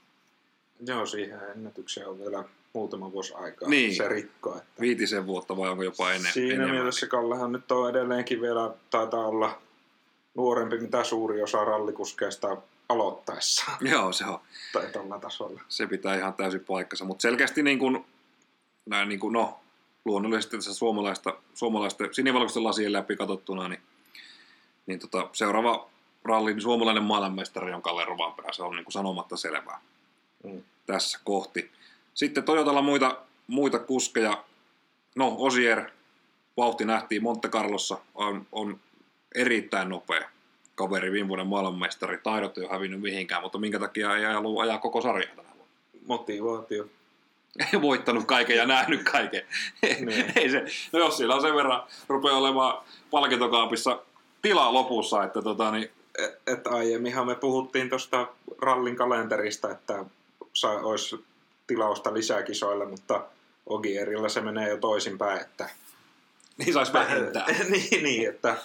Joo, 0.88 1.06
siihen 1.06 1.40
ennätykseen 1.56 2.08
on 2.08 2.20
vielä 2.20 2.44
muutama 2.74 3.12
vuosi 3.12 3.34
aikaa 3.34 3.70
Niin. 3.70 3.96
se 3.96 4.08
rikko. 4.08 4.58
Että 4.58 4.82
Viitisen 4.82 5.28
vuotta 5.28 5.58
vai 5.58 5.70
onko 5.70 5.84
jopa 5.84 6.12
ennen, 6.12 6.34
Siinä 6.34 6.54
enemmän? 6.54 6.76
mielessä 6.76 7.08
Kallehan 7.08 7.52
nyt 7.52 7.72
on 7.72 7.90
edelleenkin 7.90 8.42
vielä, 8.42 8.72
taitaa 8.90 9.28
olla 9.28 9.62
nuorempi 10.36 10.78
mitä 10.78 11.04
suuri 11.04 11.42
osa 11.44 11.66
rallikuskeista 11.66 12.58
aloittaessa 12.90 13.66
Joo, 13.92 14.12
se 14.12 14.26
on. 14.26 14.40
tai 14.74 14.88
tuolla 14.94 15.20
tasolla. 15.20 15.62
Se 15.68 15.88
pitää 15.88 16.16
ihan 16.16 16.34
täysin 16.34 16.66
paikkansa, 16.66 17.06
mutta 17.06 17.22
selkeästi 17.22 17.64
niin 17.64 17.80
kuin, 17.80 18.06
näin 18.86 19.10
niin 19.10 19.20
kuin, 19.20 19.34
no, 19.34 19.60
luonnollisesti 20.06 20.58
tässä 20.58 20.74
suomalaista, 20.74 21.34
suomalaisten 21.54 22.14
sinivalkoisten 22.14 22.64
lasien 22.64 22.94
läpi 22.94 23.16
katsottuna, 23.16 23.68
niin, 23.68 23.82
niin 24.86 25.00
tota, 25.00 25.30
seuraava 25.34 25.90
rallin 26.24 26.62
suomalainen 26.62 27.04
maailmanmestari 27.04 27.74
on 27.74 27.82
Kalle 27.82 28.06
Rovanperä, 28.06 28.54
se 28.54 28.64
on 28.64 28.76
niin 28.76 28.86
kuin 28.86 28.94
sanomatta 28.94 29.38
selvää 29.38 29.82
Mm. 30.44 30.64
tässä 30.86 31.20
kohti. 31.24 31.72
Sitten 32.14 32.44
Toyotalla 32.44 32.82
muita, 32.82 33.18
muita 33.48 33.80
kuskeja, 33.80 34.44
no 35.16 35.36
Osier, 35.38 35.92
vauhti 36.58 36.86
nähtiin 36.86 37.24
Monte 37.24 37.48
Carlossa, 37.48 37.98
on, 38.16 38.48
on 38.52 38.80
erittäin 39.36 39.90
nopea 39.90 40.30
kaveri, 40.76 41.12
viime 41.12 41.28
vuoden 41.28 41.48
maailmanmestari, 41.48 42.18
taidot 42.24 42.58
ei 42.58 42.64
ole 42.64 42.72
hävinnyt 42.72 43.02
mihinkään, 43.02 43.42
mutta 43.42 43.58
minkä 43.58 43.80
takia 43.80 44.18
ei 44.18 44.24
halua 44.24 44.64
ajaa 44.64 44.78
koko 44.78 45.02
sarjaa 45.02 45.36
tänä 45.36 45.50
vuonna? 45.56 45.74
Motivaatio. 46.08 46.88
Ei 47.74 47.82
voittanut 47.82 48.26
kaiken 48.26 48.58
ja 48.58 48.66
nähnyt 48.66 49.04
kaiken. 49.04 49.42
Niin. 50.06 50.34
ei 50.36 50.50
se, 50.50 50.66
no 50.92 51.00
jos 51.00 51.18
siellä 51.18 51.36
on 51.36 51.42
sen 51.42 51.56
verran 51.56 51.84
rupeaa 52.08 52.38
olemaan 52.38 52.84
palkintokaapissa 53.12 54.02
tilaa 54.42 54.74
lopussa, 54.74 55.24
että 55.24 55.42
tota, 55.42 55.72
niin, 55.72 55.92
Et, 56.20 56.42
et 56.48 56.68
aiemminhan 56.68 57.28
me 57.28 57.36
puhuttiin 57.36 57.90
tuosta 57.90 58.28
rallin 58.62 58.96
kalenterista, 58.96 59.72
että 59.72 60.06
sa, 60.60 60.70
olisi 60.70 61.26
tilausta 61.68 62.14
lisää 62.14 62.44
kisoille, 62.44 62.86
mutta 62.86 63.26
Ogierilla 63.66 64.30
se 64.30 64.42
menee 64.42 64.70
jo 64.70 64.78
toisinpäin, 64.78 65.42
että 65.42 65.70
niin 66.58 66.74
saisi 66.74 66.94
vähentää. 66.94 67.46
niin, 67.70 68.04
niin, 68.04 68.30
että 68.30 68.58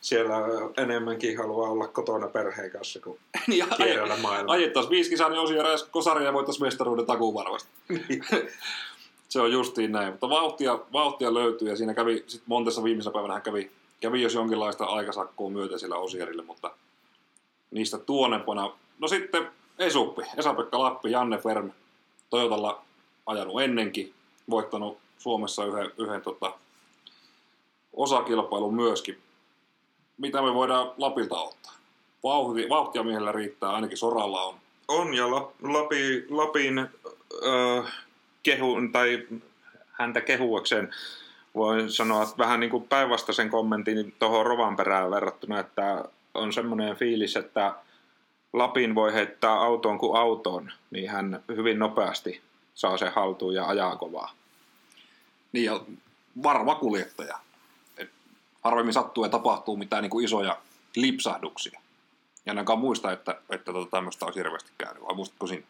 siellä 0.00 0.36
enemmänkin 0.76 1.38
haluaa 1.38 1.70
olla 1.70 1.86
kotona 1.86 2.28
perheen 2.28 2.70
kanssa 2.70 3.00
kuin 3.00 3.18
niin, 3.46 3.64
kierrellä 3.76 4.16
maailmaa. 4.16 4.54
ajettaisiin 4.54 4.90
viisi 4.90 5.10
kisaa, 5.10 5.28
niin 5.28 5.40
Osier 5.40 5.66
ajaisi 5.66 5.86
kosaria 5.90 6.26
ja 6.26 6.32
voittaisiin 6.32 6.66
mestaruuden 6.66 7.06
takuun 7.06 7.34
varmasti. 7.34 7.68
se 9.28 9.40
on 9.40 9.52
justiin 9.52 9.92
näin. 9.92 10.10
Mutta 10.10 10.28
vauhtia, 10.28 10.78
vauhtia 10.92 11.34
löytyy 11.34 11.68
ja 11.68 11.76
siinä 11.76 11.94
kävi, 11.94 12.24
sit 12.26 12.42
Montessa 12.46 12.84
viimeisenä 12.84 13.12
päivänä 13.12 13.34
hän 13.34 13.42
kävi, 13.42 13.70
kävi 14.00 14.22
jos 14.22 14.34
jonkinlaista 14.34 14.84
aikasakkoa 14.84 15.50
myötä 15.50 15.78
sillä 15.78 15.96
Osierille, 15.96 16.42
mutta 16.42 16.70
niistä 17.70 17.98
tuonempana. 17.98 18.72
No 18.98 19.08
sitten 19.08 19.50
Esuppi, 19.80 20.22
Esa-Pekka 20.36 20.78
Lappi, 20.78 21.10
Janne 21.10 21.38
Ferm, 21.38 21.70
Toyotalla 22.30 22.82
ajanut 23.26 23.62
ennenkin, 23.62 24.14
voittanut 24.50 24.98
Suomessa 25.18 25.64
yhden, 25.64 25.90
yhden 25.98 26.22
tota, 26.22 26.52
osakilpailun 27.92 28.74
myöskin. 28.74 29.18
Mitä 30.18 30.42
me 30.42 30.54
voidaan 30.54 30.92
Lapilta 30.98 31.40
ottaa? 31.40 31.72
Vauhti, 32.22 32.68
vauhtia 32.68 33.02
miehellä 33.02 33.32
riittää, 33.32 33.70
ainakin 33.70 33.98
Soralla 33.98 34.42
on. 34.42 34.54
On 34.88 35.14
ja 35.14 35.24
Lap- 35.26 35.52
Lapi, 35.62 36.26
Lapin 36.30 36.78
ö, 36.78 37.82
kehun, 38.42 38.92
tai 38.92 39.26
häntä 39.92 40.20
kehuakseen 40.20 40.94
voin 41.54 41.92
sanoa 41.92 42.22
että 42.22 42.38
vähän 42.38 42.60
niin 42.60 42.70
kuin 42.70 42.88
päinvastaisen 42.88 43.50
kommentin 43.50 44.14
tuohon 44.18 44.46
Rovanperään 44.46 45.10
verrattuna, 45.10 45.58
että 45.58 46.04
on 46.34 46.52
semmoinen 46.52 46.96
fiilis, 46.96 47.36
että 47.36 47.74
Lapin 48.52 48.94
voi 48.94 49.12
heittää 49.12 49.52
autoon 49.52 49.98
kuin 49.98 50.16
autoon, 50.16 50.72
niin 50.90 51.10
hän 51.10 51.44
hyvin 51.48 51.78
nopeasti 51.78 52.42
saa 52.74 52.96
sen 52.96 53.12
haltuun 53.12 53.54
ja 53.54 53.66
ajaa 53.66 53.96
kovaa. 53.96 54.32
Niin 55.52 55.64
ja 55.64 55.80
varma 56.42 56.74
kuljettaja. 56.74 57.38
Et 57.96 58.10
harvemmin 58.62 58.94
sattuu 58.94 59.24
ja 59.24 59.30
tapahtuu 59.30 59.76
mitään 59.76 60.02
niin 60.02 60.10
kuin 60.10 60.24
isoja 60.24 60.56
lipsahduksia. 60.96 61.80
Ja 62.46 62.50
ainakaan 62.50 62.78
muista, 62.78 63.12
että, 63.12 63.40
että 63.50 63.72
tota, 63.72 63.90
tämmöistä 63.90 64.24
olisi 64.24 64.38
hirveästi 64.38 64.72
käynyt, 64.78 65.02
vai 65.02 65.14
muistatko 65.14 65.46
sinä? 65.46 65.62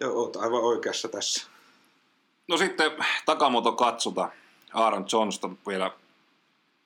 Joo, 0.00 0.12
oot 0.12 0.36
aivan 0.36 0.62
oikeassa 0.62 1.08
tässä. 1.08 1.48
No 2.48 2.56
sitten 2.56 2.92
Takamoto 3.26 3.72
katsuta. 3.72 4.30
Aaron 4.74 5.06
Johnston 5.12 5.58
vielä, 5.66 5.90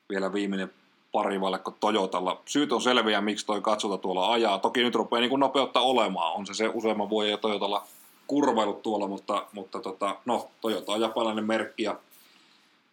vielä 0.08 0.32
viimeinen 0.32 0.72
pari 1.12 1.40
valekko 1.40 1.74
Toyotalla. 1.80 2.40
Syyt 2.46 2.72
on 2.72 2.82
selviä, 2.82 3.20
miksi 3.20 3.46
toi 3.46 3.60
katsuta 3.60 3.98
tuolla 3.98 4.32
ajaa. 4.32 4.58
Toki 4.58 4.82
nyt 4.82 4.94
rupeaa 4.94 5.20
niin 5.20 5.30
kuin 5.30 5.40
nopeutta 5.40 5.80
olemaan. 5.80 6.34
On 6.34 6.46
se 6.46 6.54
se 6.54 6.70
useamman 6.74 7.10
vuoden 7.10 7.30
jo 7.30 7.36
Toyotalla 7.36 7.86
kurvailut 8.26 8.82
tuolla, 8.82 9.08
mutta, 9.08 9.46
mutta 9.52 9.80
tota, 9.80 10.16
no, 10.24 10.50
Toyota 10.60 10.92
on 10.92 11.00
japanilainen 11.00 11.44
merkki 11.44 11.82
ja 11.82 11.96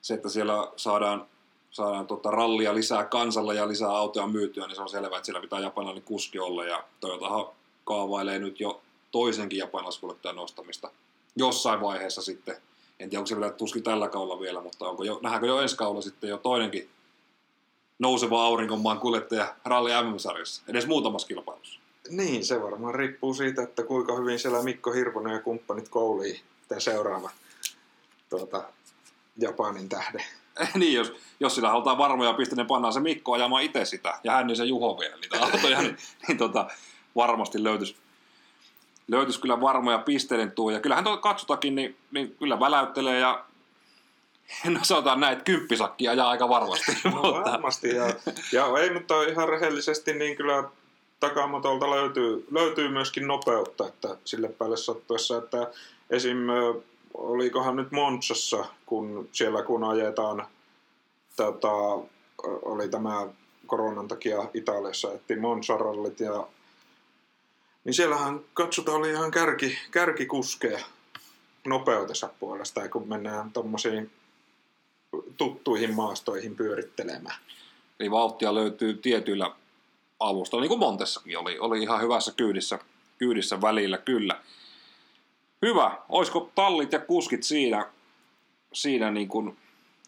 se, 0.01 0.13
että 0.13 0.29
siellä 0.29 0.71
saadaan, 0.75 1.25
saadaan 1.71 2.07
tota 2.07 2.31
rallia 2.31 2.75
lisää 2.75 3.03
kansalla 3.03 3.53
ja 3.53 3.67
lisää 3.67 3.89
autoja 3.89 4.27
myytyä, 4.27 4.67
niin 4.67 4.75
se 4.75 4.81
on 4.81 4.89
selvää, 4.89 5.17
että 5.17 5.25
siellä 5.25 5.41
pitää 5.41 5.59
japanilainen 5.59 6.03
kuski 6.03 6.39
olla 6.39 6.65
ja 6.65 6.83
Toyotahan 6.99 7.45
kaavailee 7.83 8.39
nyt 8.39 8.59
jo 8.59 8.81
toisenkin 9.11 9.59
japanilaiskuljettajan 9.59 10.35
nostamista 10.35 10.91
jossain 11.35 11.81
vaiheessa 11.81 12.21
sitten. 12.21 12.55
En 12.99 13.09
tiedä, 13.09 13.19
onko 13.19 13.27
se 13.27 13.39
vielä 13.39 13.51
tuskin 13.51 13.83
tällä 13.83 14.09
kaudella 14.09 14.39
vielä, 14.39 14.61
mutta 14.61 14.89
onko 14.89 15.03
jo, 15.03 15.19
nähdäänkö 15.23 15.47
jo 15.47 15.61
ensi 15.61 15.77
kaudella 15.77 16.01
sitten 16.01 16.29
jo 16.29 16.37
toinenkin 16.37 16.89
nouseva 17.99 18.43
aurinkomaan 18.43 18.99
kuljettaja 18.99 19.55
ralli 19.65 19.91
MM-sarjassa, 20.03 20.63
edes 20.67 20.87
muutamassa 20.87 21.27
kilpailussa. 21.27 21.79
Niin, 22.09 22.45
se 22.45 22.61
varmaan 22.61 22.95
riippuu 22.95 23.33
siitä, 23.33 23.61
että 23.63 23.83
kuinka 23.83 24.15
hyvin 24.15 24.39
siellä 24.39 24.63
Mikko 24.63 24.91
Hirvonen 24.91 25.33
ja 25.33 25.41
kumppanit 25.41 25.89
koulii 25.89 26.41
tämä 26.67 26.79
seuraava 26.79 27.29
tuota, 28.29 28.63
Japanin 29.37 29.89
tähde. 29.89 30.23
niin, 30.79 30.93
jos, 30.93 31.13
jos 31.39 31.55
sillä 31.55 31.69
halutaan 31.69 31.97
varmoja 31.97 32.33
piste, 32.33 32.55
niin 32.55 32.67
pannaan 32.67 32.93
se 32.93 32.99
Mikko 32.99 33.33
ajamaan 33.33 33.63
itse 33.63 33.85
sitä, 33.85 34.19
ja 34.23 34.31
hän 34.31 34.47
niin 34.47 34.55
se 34.55 34.65
Juho 34.65 34.99
vielä 34.99 35.15
niitä 35.15 35.41
autoja, 35.45 35.81
niin, 35.81 35.97
niin 36.27 36.37
tota, 36.37 36.67
varmasti 37.15 37.63
löytyisi, 37.63 37.95
löytyisi 39.07 39.41
kyllä 39.41 39.61
varmoja 39.61 39.99
pisteiden 39.99 40.51
tuo. 40.51 40.71
Ja 40.71 40.79
kyllähän 40.79 41.03
tuo 41.03 41.17
katsotakin, 41.17 41.75
niin, 41.75 41.97
niin 42.11 42.35
kyllä 42.39 42.59
väläyttelee 42.59 43.19
ja 43.19 43.45
no 44.73 44.79
sanotaan 44.83 45.19
näin, 45.19 45.33
että 45.33 45.43
kymppisakki 45.43 46.07
ajaa 46.07 46.29
aika 46.29 46.49
varmasti. 46.49 46.91
No 47.15 47.21
varmasti, 47.21 47.89
ja, 47.89 48.05
ja 48.51 48.67
ei, 48.79 48.93
mutta 48.93 49.23
ihan 49.23 49.49
rehellisesti 49.49 50.13
niin 50.13 50.37
kyllä 50.37 50.63
takamotolta 51.19 51.89
löytyy, 51.89 52.47
löytyy 52.51 52.89
myöskin 52.89 53.27
nopeutta, 53.27 53.87
että 53.87 54.17
sille 54.25 54.49
päälle 54.49 54.77
sattuessa, 54.77 55.37
että 55.37 55.71
esim. 56.09 56.37
olikohan 57.13 57.75
nyt 57.75 57.91
Monsassa, 57.91 58.65
kun 58.85 59.29
siellä 59.31 59.63
kun 59.63 59.83
ajetaan, 59.83 60.47
tota, 61.35 61.71
oli 62.61 62.89
tämä 62.89 63.27
koronan 63.67 64.07
takia 64.07 64.49
Italiassa, 64.53 65.13
etti 65.13 65.35
Monsarallit 65.35 66.19
ja 66.19 66.47
niin 67.83 67.93
siellähän 67.93 68.39
katsotaan 68.53 68.97
oli 68.97 69.11
ihan 69.11 69.31
kärki, 69.31 69.77
kärkikuskeja 69.91 70.79
nopeutensa 71.65 72.29
puolesta, 72.39 72.81
ja 72.81 72.89
kun 72.89 73.07
mennään 73.07 73.51
tuommoisiin 73.51 74.11
tuttuihin 75.37 75.93
maastoihin 75.93 76.55
pyörittelemään. 76.55 77.39
Eli 77.99 78.11
vauhtia 78.11 78.55
löytyy 78.55 78.93
tietyillä 78.93 79.51
alustoilla, 80.19 80.61
niin 80.61 80.69
kuin 80.69 80.79
Montessakin 80.79 81.37
oli, 81.37 81.59
oli 81.59 81.83
ihan 81.83 82.01
hyvässä 82.01 82.33
kyydissä, 82.37 82.79
kyydissä 83.17 83.61
välillä, 83.61 83.97
kyllä. 83.97 84.41
Hyvä. 85.61 85.97
Olisiko 86.09 86.51
tallit 86.55 86.91
ja 86.91 86.99
kuskit 86.99 87.43
siinä, 87.43 87.85
siinä 88.73 89.11
niin 89.11 89.27
kuin 89.27 89.57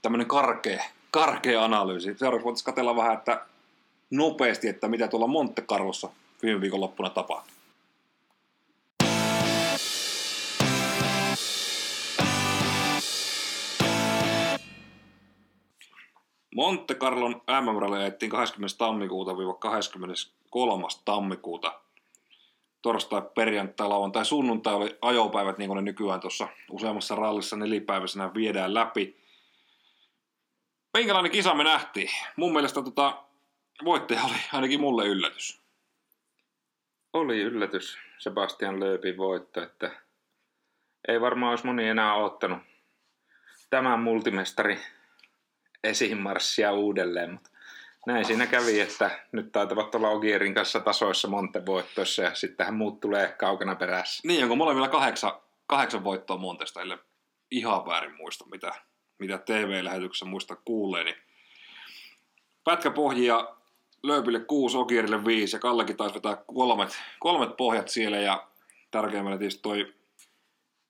tämmöinen 0.02 0.28
karkea, 0.28 0.84
karkea 1.12 1.64
analyysi? 1.64 2.18
Seuraavaksi 2.18 2.44
voitaisiin 2.44 2.66
katsella 2.66 2.96
vähän, 2.96 3.14
että 3.14 3.46
nopeasti, 4.10 4.68
että 4.68 4.88
mitä 4.88 5.08
tuolla 5.08 5.28
Monte 5.28 5.62
Carlossa 5.62 6.10
viime 6.44 6.62
viikonloppuna 6.62 7.10
tapahtui. 7.10 7.59
Monte 16.56 16.96
Carlon 16.96 17.42
MM-rally 17.62 17.98
ajettiin 17.98 18.32
20. 18.32 18.78
tammikuuta 18.78 19.32
23. 19.60 20.88
tammikuuta. 21.06 21.82
Torstai, 22.82 23.22
perjantai, 23.36 23.88
lauantai, 23.88 24.26
sunnuntai 24.26 24.74
oli 24.74 24.98
ajopäivät, 25.02 25.58
niin 25.58 25.68
kuin 25.68 25.76
ne 25.76 25.82
nykyään 25.82 26.20
tuossa 26.20 26.48
useammassa 26.72 27.16
rallissa 27.16 27.56
nelipäiväisenä 27.56 28.34
viedään 28.34 28.74
läpi. 28.74 29.20
Minkälainen 30.98 31.32
kisa 31.32 31.54
me 31.54 31.64
nähtiin? 31.64 32.10
Mun 32.36 32.54
mielestä 32.54 32.82
tota, 32.82 33.24
voittaja 33.86 34.24
oli 34.24 34.38
ainakin 34.54 34.82
mulle 34.82 35.06
yllätys. 35.06 35.62
Oli 37.14 37.40
yllätys 37.40 37.98
Sebastian 38.18 38.80
Lööpin 38.80 39.18
voitto, 39.18 39.64
että 39.64 39.92
ei 41.08 41.22
varmaan 41.22 41.50
olisi 41.50 41.66
moni 41.66 41.88
enää 41.88 42.16
ottanut 42.16 42.60
tämän 43.70 44.00
multimestari 44.00 44.80
esimarssia 45.84 46.74
uudelleen, 46.74 47.32
mutta 47.32 47.50
näin 48.08 48.26
siinä 48.26 48.48
kävi, 48.48 48.80
että 48.80 49.20
nyt 49.32 49.52
taitavat 49.52 49.96
olla 49.96 50.10
Ogierin 50.10 50.54
kanssa 50.54 50.80
tasoissa 50.80 51.28
Monte-voittoissa 51.28 52.24
ja 52.24 52.36
sittenhän 52.36 52.76
muut 52.76 53.00
tulee 53.00 53.36
kaukana 53.40 53.76
perässä. 53.76 54.28
Niin, 54.28 54.44
onko 54.44 54.56
molemmilla 54.56 54.88
kahdeksan, 54.88 55.32
kahdeksan 55.68 56.04
voittoa 56.04 56.38
Montesta, 56.38 56.82
ellei 56.82 56.98
ihan 57.52 57.86
väärin 57.86 58.16
muista, 58.16 58.46
mitä, 58.52 58.72
mitä 59.20 59.38
TV-lähetyksessä 59.38 60.26
muista 60.26 60.56
kuuleeni. 60.56 61.12
Niin 61.12 61.22
Pätkäpohjia 62.64 63.56
Lööpille 64.04 64.40
6, 64.40 64.78
Okierille 64.78 65.26
5 65.26 65.56
ja 65.56 65.60
Kallekin 65.60 65.98
taisi 65.98 66.16
vetää 66.16 66.38
kolmet, 66.48 66.90
kolmet 67.20 67.58
pohjat 67.58 67.90
siellä 67.90 68.18
ja 68.18 68.48
tärkeimmällä 68.92 69.38
tietysti 69.38 69.62
toi 69.62 69.94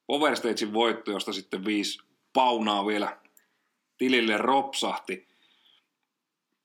Overstagein 0.08 0.74
voitto, 0.74 1.12
josta 1.12 1.34
sitten 1.34 1.66
viisi 1.66 2.00
paunaa 2.34 2.86
vielä 2.86 3.18
tilille 4.00 4.38
ropsahti. 4.38 5.28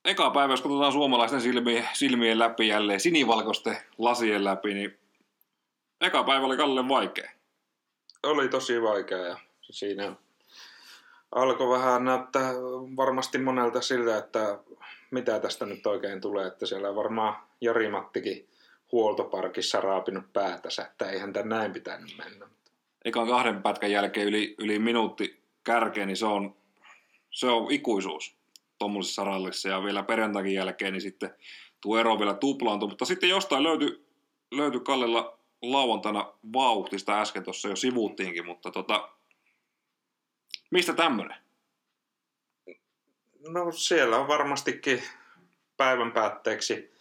Eka 0.05 0.31
päivä, 0.31 0.53
jos 0.53 0.63
katsotaan 0.63 0.93
suomalaisten 0.93 1.41
silmien, 1.41 1.89
silmien 1.93 2.39
läpi 2.39 2.69
jälleen, 2.69 3.01
sinivalkoisten 3.01 3.77
lasien 3.99 4.45
läpi, 4.45 4.75
niin 4.75 4.99
eka 6.01 6.25
päivä 6.25 6.47
oli 6.47 6.57
Kalle 6.57 6.89
vaikea. 6.89 7.31
Oli 8.23 8.49
tosi 8.49 8.83
vaikea 8.83 9.19
ja 9.19 9.39
siinä 9.63 10.13
alkoi 11.33 11.79
vähän 11.79 12.05
näyttää 12.05 12.53
varmasti 12.97 13.39
monelta 13.39 13.81
siltä, 13.81 14.19
että 14.19 14.59
mitä 15.11 15.41
tästä 15.41 15.67
nyt 15.67 15.87
oikein 15.87 16.21
tulee, 16.21 16.47
että 16.47 16.67
siellä 16.67 16.95
varmaan 16.95 17.37
Jari 17.61 17.89
Mattikin 17.89 18.49
huoltoparkissa 18.93 19.81
raapinut 19.81 20.33
päätänsä, 20.33 20.83
että 20.83 21.11
eihän 21.11 21.33
tämä 21.33 21.57
näin 21.57 21.73
pitänyt 21.73 22.19
mennä. 22.19 22.47
Ekan 23.05 23.29
kahden 23.29 23.63
pätkän 23.63 23.91
jälkeen 23.91 24.29
yli, 24.29 24.55
yli 24.59 24.79
minuutti 24.79 25.43
kärkeen, 25.65 26.09
niin 26.09 26.17
se 26.17 26.27
on, 26.27 26.57
se 27.35 27.47
on 27.47 27.73
ikuisuus 27.73 28.37
tuommoisessa 28.79 29.25
rallissa. 29.25 29.69
Ja 29.69 29.85
vielä 29.85 30.03
perjantakin 30.03 30.55
jälkeen, 30.55 30.93
niin 30.93 31.01
sitten 31.01 31.35
tuo 31.81 31.99
ero 31.99 32.19
vielä 32.19 32.35
tuplaantui. 32.35 32.89
Mutta 32.89 33.05
sitten 33.05 33.29
jostain 33.29 33.63
löytyi, 33.63 34.07
löytyi 34.51 34.81
Kallella 34.81 35.39
lauantaina 35.63 36.33
vauhtista 36.53 37.21
äsken 37.21 37.43
tuossa 37.43 37.69
jo 37.69 37.77
sivuuttiinkin, 37.77 38.47
mutta 38.47 38.71
tota, 38.71 39.09
mistä 40.71 40.93
tämmöinen? 40.93 41.37
No 43.49 43.73
siellä 43.73 44.17
on 44.17 44.29
varmastikin 44.29 45.03
päivän 45.77 46.13
päätteeksi 46.13 46.95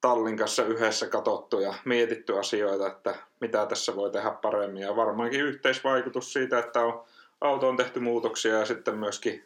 Tallin 0.00 0.36
kanssa 0.36 0.64
yhdessä 0.64 1.06
katsottu 1.06 1.60
ja 1.60 1.74
mietitty 1.84 2.38
asioita, 2.38 2.86
että 2.86 3.14
mitä 3.40 3.66
tässä 3.66 3.96
voi 3.96 4.10
tehdä 4.10 4.30
paremmin. 4.30 4.82
Ja 4.82 4.96
varmaankin 4.96 5.40
yhteisvaikutus 5.40 6.32
siitä, 6.32 6.58
että 6.58 6.80
on, 6.80 7.04
auto 7.42 7.68
on 7.68 7.76
tehty 7.76 8.00
muutoksia 8.00 8.58
ja 8.58 8.66
sitten 8.66 8.98
myöskin 8.98 9.44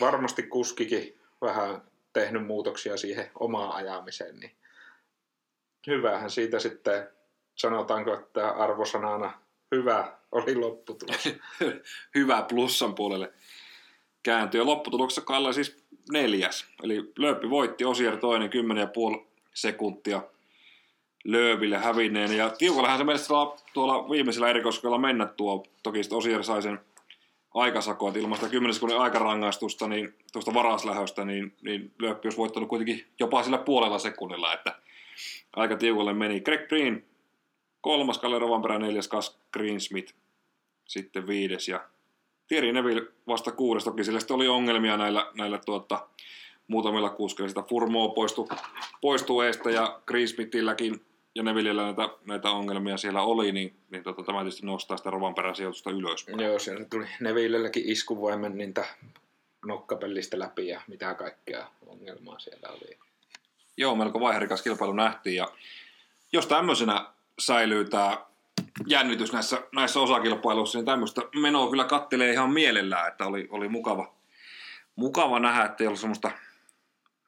varmasti 0.00 0.42
kuskikin 0.42 1.20
vähän 1.40 1.82
tehnyt 2.12 2.46
muutoksia 2.46 2.96
siihen 2.96 3.30
omaan 3.40 3.72
ajamiseen. 3.72 4.40
Niin 4.40 4.56
hyvähän 5.86 6.30
siitä 6.30 6.58
sitten 6.58 7.08
sanotaanko, 7.54 8.14
että 8.14 8.50
arvosanana 8.50 9.40
hyvä 9.74 10.12
oli 10.32 10.54
lopputulos. 10.54 11.28
hyvä 12.14 12.42
plussan 12.42 12.94
puolelle 12.94 13.32
kääntyi. 14.22 14.60
Lopputuloksessa 14.60 15.20
Kalle 15.20 15.52
siis 15.52 15.84
neljäs. 16.12 16.66
Eli 16.82 17.12
Lööppi 17.18 17.50
voitti 17.50 17.84
Osier 17.84 18.16
toinen 18.16 18.50
10,5 19.18 19.26
sekuntia 19.54 20.22
Lööville 21.24 21.78
hävinneen. 21.78 22.36
Ja 22.36 22.50
tiukallahan 22.50 22.98
se 22.98 23.04
mielestäni 23.04 23.38
tuolla 23.72 24.10
viimeisellä 24.10 24.48
erikoiskokeilla 24.48 24.98
mennä 24.98 25.26
tuo. 25.26 25.66
Toki 25.82 26.02
sitten 26.02 26.18
Osier 26.18 26.44
sai 26.44 26.62
sen 26.62 26.80
aikasakoa, 27.54 28.08
että 28.08 28.20
ilman 28.20 28.38
sitä 28.38 28.50
10 28.50 28.74
sekunnin 28.74 28.98
aikarangaistusta, 28.98 29.88
niin 29.88 30.14
tuosta 30.32 30.54
varaslähöstä, 30.54 31.24
niin, 31.24 31.56
niin 31.62 31.92
Lööppi 31.98 32.26
olisi 32.26 32.38
voittanut 32.38 32.68
kuitenkin 32.68 33.06
jopa 33.18 33.42
sillä 33.42 33.58
puolella 33.58 33.98
sekunnilla, 33.98 34.52
että 34.52 34.74
aika 35.56 35.76
tiukalle 35.76 36.14
meni. 36.14 36.40
Greg 36.40 36.68
Green 36.68 37.04
kolmas, 37.80 38.18
Kalle 38.18 38.38
Rovanperä 38.38 38.78
neljäs, 38.78 39.08
Kas 39.08 39.38
Greensmith 39.52 40.14
sitten 40.84 41.26
viides 41.26 41.68
ja 41.68 41.84
Thierry 42.48 42.72
Neville 42.72 43.02
vasta 43.26 43.52
kuudes. 43.52 43.84
Toki 43.84 44.04
sillä 44.04 44.20
sitten 44.20 44.34
oli 44.34 44.48
ongelmia 44.48 44.96
näillä, 44.96 45.30
näillä 45.34 45.58
tuota, 45.66 46.08
muutamilla 46.68 47.10
kuskeilla. 47.10 47.48
Sitä 47.48 47.62
Furmoa 47.62 48.08
poistui, 48.08 48.46
poistui 49.00 49.46
eestä 49.46 49.70
ja 49.70 50.00
Greensmithilläkin 50.06 51.00
ja 51.38 51.44
Nevillellä 51.44 51.82
näitä, 51.82 52.08
näitä 52.26 52.50
ongelmia 52.50 52.96
siellä 52.96 53.22
oli, 53.22 53.52
niin, 53.52 53.76
niin 53.90 54.02
tota, 54.02 54.22
tämä 54.22 54.38
tietysti 54.38 54.66
nostaa 54.66 54.96
sitä 54.96 55.10
Rovanperän 55.10 55.56
sijoitusta 55.56 55.90
ylös. 55.90 56.26
Joo, 56.38 56.58
siellä 56.58 56.84
tuli 56.84 57.06
Nevillelläkin 57.20 57.82
iskuvoimen 57.86 58.54
nokkapellistä 59.66 60.38
läpi 60.38 60.68
ja 60.68 60.80
mitä 60.88 61.14
kaikkea 61.14 61.66
ongelmaa 61.86 62.38
siellä 62.38 62.68
oli. 62.68 62.98
Joo, 63.76 63.94
melko 63.94 64.20
vaiherikas 64.20 64.62
kilpailu 64.62 64.92
nähtiin 64.92 65.36
ja 65.36 65.48
jos 66.32 66.46
tämmöisenä 66.46 67.06
säilyy 67.38 67.84
tämä 67.84 68.18
jännitys 68.86 69.32
näissä, 69.32 69.62
näissä 69.74 70.00
osakilpailuissa, 70.00 70.78
niin 70.78 70.86
tämmöistä 70.86 71.22
menoa 71.40 71.70
kyllä 71.70 71.84
kattelee 71.84 72.32
ihan 72.32 72.50
mielellään, 72.50 73.08
että 73.08 73.26
oli, 73.26 73.48
oli 73.50 73.68
mukava, 73.68 74.14
mukava 74.96 75.40
nähdä, 75.40 75.64
että 75.64 75.84
ei 75.84 75.86
ollut 75.86 76.00
semmoista 76.00 76.30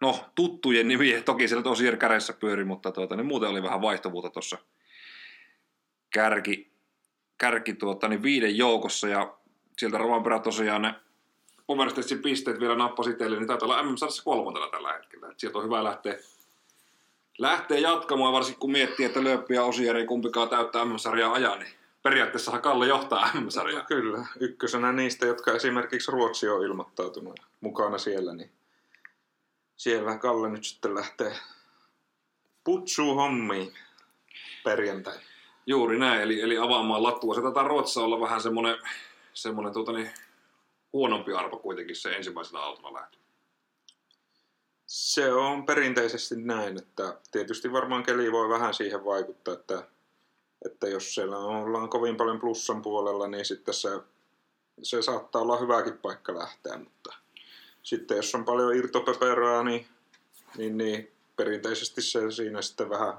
no, 0.00 0.24
tuttujen 0.34 0.88
nimiä, 0.88 1.22
toki 1.22 1.48
siellä 1.48 1.62
tosi 1.62 1.96
kädessä 1.98 2.32
pyöri, 2.32 2.64
mutta 2.64 2.92
tuota, 2.92 3.16
niin 3.16 3.26
muuten 3.26 3.48
oli 3.48 3.62
vähän 3.62 3.82
vaihtuvuutta 3.82 4.30
tuossa 4.30 4.58
kärki, 6.10 6.70
kärki 7.38 7.74
tuota, 7.74 8.08
niin 8.08 8.22
viiden 8.22 8.56
joukossa 8.56 9.08
ja 9.08 9.34
sieltä 9.78 9.98
Rovanperä 9.98 10.38
tosiaan 10.38 10.82
ne 10.82 10.94
Poverstetsin 11.66 12.22
pisteet 12.22 12.60
vielä 12.60 12.76
nappasi 12.76 13.14
teille, 13.14 13.36
niin 13.36 13.46
taitaa 13.46 13.68
olla 13.68 13.82
MM-sarjassa 13.82 14.24
kolmantena 14.24 14.68
tällä 14.70 14.92
hetkellä. 14.92 15.28
Et 15.30 15.40
sieltä 15.40 15.58
on 15.58 15.64
hyvä 15.64 15.84
lähteä 15.84 16.18
lähtee 17.38 17.80
jatkamaan, 17.80 18.32
varsinkin 18.32 18.60
kun 18.60 18.72
miettii, 18.72 19.06
että 19.06 19.24
Lööppi 19.24 19.54
ja 19.54 19.64
Osieri 19.64 20.06
kumpikaan 20.06 20.48
täyttää 20.48 20.84
M-sarjaa 20.84 21.32
ajaa, 21.32 21.56
niin 21.56 21.72
periaatteessa 22.02 22.58
Kalle 22.58 22.86
johtaa 22.86 23.30
M-sarjaa. 23.40 23.84
Kyllä, 23.84 24.26
ykkösenä 24.40 24.92
niistä, 24.92 25.26
jotka 25.26 25.52
esimerkiksi 25.52 26.10
Ruotsi 26.10 26.48
on 26.48 26.64
ilmoittautunut 26.64 27.40
mukana 27.60 27.98
siellä, 27.98 28.34
niin 28.34 28.50
siellä 29.80 30.18
Kalle 30.18 30.48
nyt 30.48 30.64
sitten 30.64 30.94
lähtee 30.94 31.36
putsuu 32.64 33.14
hommiin 33.14 33.74
perjantai. 34.64 35.18
Juuri 35.66 35.98
näin, 35.98 36.20
eli, 36.20 36.40
eli 36.40 36.58
avaamaan 36.58 37.02
lattua. 37.02 37.34
Se 37.34 37.42
taitaa 37.42 37.68
Ruotsissa 37.68 38.04
olla 38.04 38.20
vähän 38.20 38.40
semmoinen, 38.40 38.76
semmoinen 39.34 39.72
tuota 39.72 39.92
niin, 39.92 40.10
huonompi 40.92 41.32
arvo 41.32 41.58
kuitenkin 41.58 41.96
se 41.96 42.10
ensimmäisenä 42.10 42.60
autona 42.60 43.00
lähtö. 43.00 43.18
Se 44.86 45.32
on 45.32 45.66
perinteisesti 45.66 46.36
näin, 46.36 46.78
että 46.78 47.18
tietysti 47.32 47.72
varmaan 47.72 48.02
keli 48.02 48.32
voi 48.32 48.48
vähän 48.48 48.74
siihen 48.74 49.04
vaikuttaa, 49.04 49.54
että, 49.54 49.88
että 50.64 50.88
jos 50.88 51.14
siellä 51.14 51.38
ollaan 51.38 51.88
kovin 51.88 52.16
paljon 52.16 52.40
plussan 52.40 52.82
puolella, 52.82 53.28
niin 53.28 53.44
sitten 53.44 53.74
se, 53.74 54.00
se 54.82 55.02
saattaa 55.02 55.42
olla 55.42 55.56
hyväkin 55.56 55.98
paikka 55.98 56.34
lähteä, 56.34 56.78
mutta 56.78 57.14
sitten 57.82 58.16
jos 58.16 58.34
on 58.34 58.44
paljon 58.44 58.76
irtopeperaa, 58.76 59.62
niin, 59.62 59.86
niin, 60.56 60.78
niin 60.78 61.12
perinteisesti 61.36 62.02
se 62.02 62.30
siinä 62.30 62.62
sitten 62.62 62.90
vähän 62.90 63.14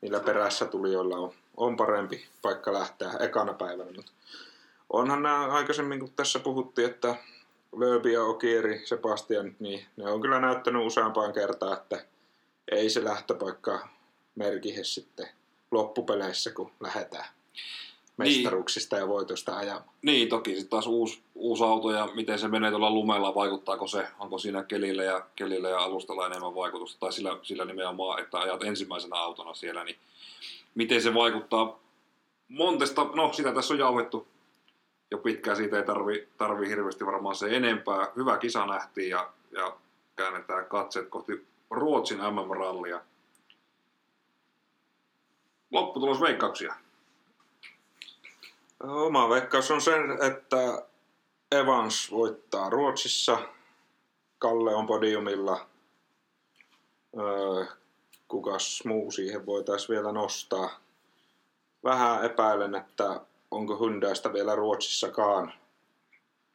niillä 0.00 0.20
perässä 0.20 0.64
tulijoilla 0.64 1.16
on, 1.16 1.32
on 1.56 1.76
parempi 1.76 2.26
paikka 2.42 2.72
lähteä 2.72 3.10
ekana 3.20 3.52
päivänä. 3.52 3.92
Mutta 3.96 4.12
onhan 4.90 5.22
nämä 5.22 5.46
aikaisemmin, 5.46 6.00
kun 6.00 6.12
tässä 6.16 6.38
puhuttiin, 6.38 6.90
että 6.90 7.14
Lööbi 7.76 8.12
ja 8.12 8.22
Okieri, 8.22 8.86
Sebastian, 8.86 9.56
niin 9.58 9.86
ne 9.96 10.10
on 10.10 10.20
kyllä 10.20 10.40
näyttänyt 10.40 10.86
useampaan 10.86 11.32
kertaan, 11.32 11.76
että 11.76 12.04
ei 12.70 12.90
se 12.90 13.04
lähtöpaikka 13.04 13.88
merkihe 14.34 14.84
sitten 14.84 15.28
loppupeleissä, 15.70 16.50
kun 16.50 16.72
lähdetään 16.80 17.26
mestaruuksista 18.16 18.96
niin. 18.96 19.00
ja 19.00 19.08
voitosta 19.08 19.56
ajamaan. 19.56 19.90
Niin, 20.02 20.28
toki 20.28 20.50
sitten 20.50 20.70
taas 20.70 20.86
uusi, 20.86 21.22
uusi 21.34 21.64
auto 21.64 21.90
ja 21.90 22.08
miten 22.14 22.38
se 22.38 22.48
menee 22.48 22.70
tuolla 22.70 22.90
lumella, 22.90 23.34
vaikuttaako 23.34 23.86
se, 23.86 24.08
onko 24.18 24.38
siinä 24.38 24.62
kelillä 24.62 25.02
ja, 25.02 25.26
kelillä 25.36 25.68
ja 25.68 25.78
alustalla 25.78 26.26
enemmän 26.26 26.54
vaikutusta, 26.54 27.00
tai 27.00 27.12
sillä, 27.12 27.38
sillä 27.42 27.64
nimenomaan, 27.64 28.22
että 28.22 28.38
ajat 28.38 28.62
ensimmäisenä 28.62 29.16
autona 29.16 29.54
siellä, 29.54 29.84
niin 29.84 29.96
miten 30.74 31.02
se 31.02 31.14
vaikuttaa 31.14 31.78
Montesta, 32.48 33.10
no 33.14 33.32
sitä 33.32 33.52
tässä 33.52 33.74
on 33.74 33.80
jauhettu 33.80 34.26
jo 35.10 35.18
pitkään 35.18 35.56
siitä 35.56 35.76
ei 35.76 35.82
tarvi, 35.82 36.28
tarvi 36.38 36.68
hirveästi 36.68 37.06
varmaan 37.06 37.34
se 37.34 37.56
enempää. 37.56 38.12
Hyvä 38.16 38.38
kisa 38.38 38.66
nähtiin 38.66 39.10
ja, 39.10 39.30
ja 39.52 39.76
käännetään 40.16 40.66
katseet 40.66 41.08
kohti 41.08 41.46
Ruotsin 41.70 42.18
MM-rallia. 42.18 43.00
Lopputulos 45.70 46.20
veikkauksia. 46.20 46.74
Oma 48.88 49.28
veikkaus 49.28 49.70
on 49.70 49.80
sen, 49.80 50.18
että 50.22 50.86
Evans 51.52 52.10
voittaa 52.10 52.70
Ruotsissa. 52.70 53.38
Kalle 54.38 54.74
on 54.74 54.86
podiumilla. 54.86 55.66
Öö, 57.18 57.64
kukas 58.28 58.82
muu 58.84 59.10
siihen 59.10 59.46
voitaisiin 59.46 59.96
vielä 59.96 60.12
nostaa. 60.12 60.80
Vähän 61.84 62.24
epäilen, 62.24 62.74
että 62.74 63.20
onko 63.50 63.78
Hyundaista 63.78 64.32
vielä 64.32 64.54
Ruotsissakaan 64.54 65.52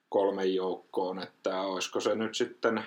kolmen 0.09 0.55
joukkoon, 0.55 1.23
että 1.23 1.61
olisiko 1.61 1.99
se 1.99 2.15
nyt 2.15 2.35
sitten, 2.35 2.83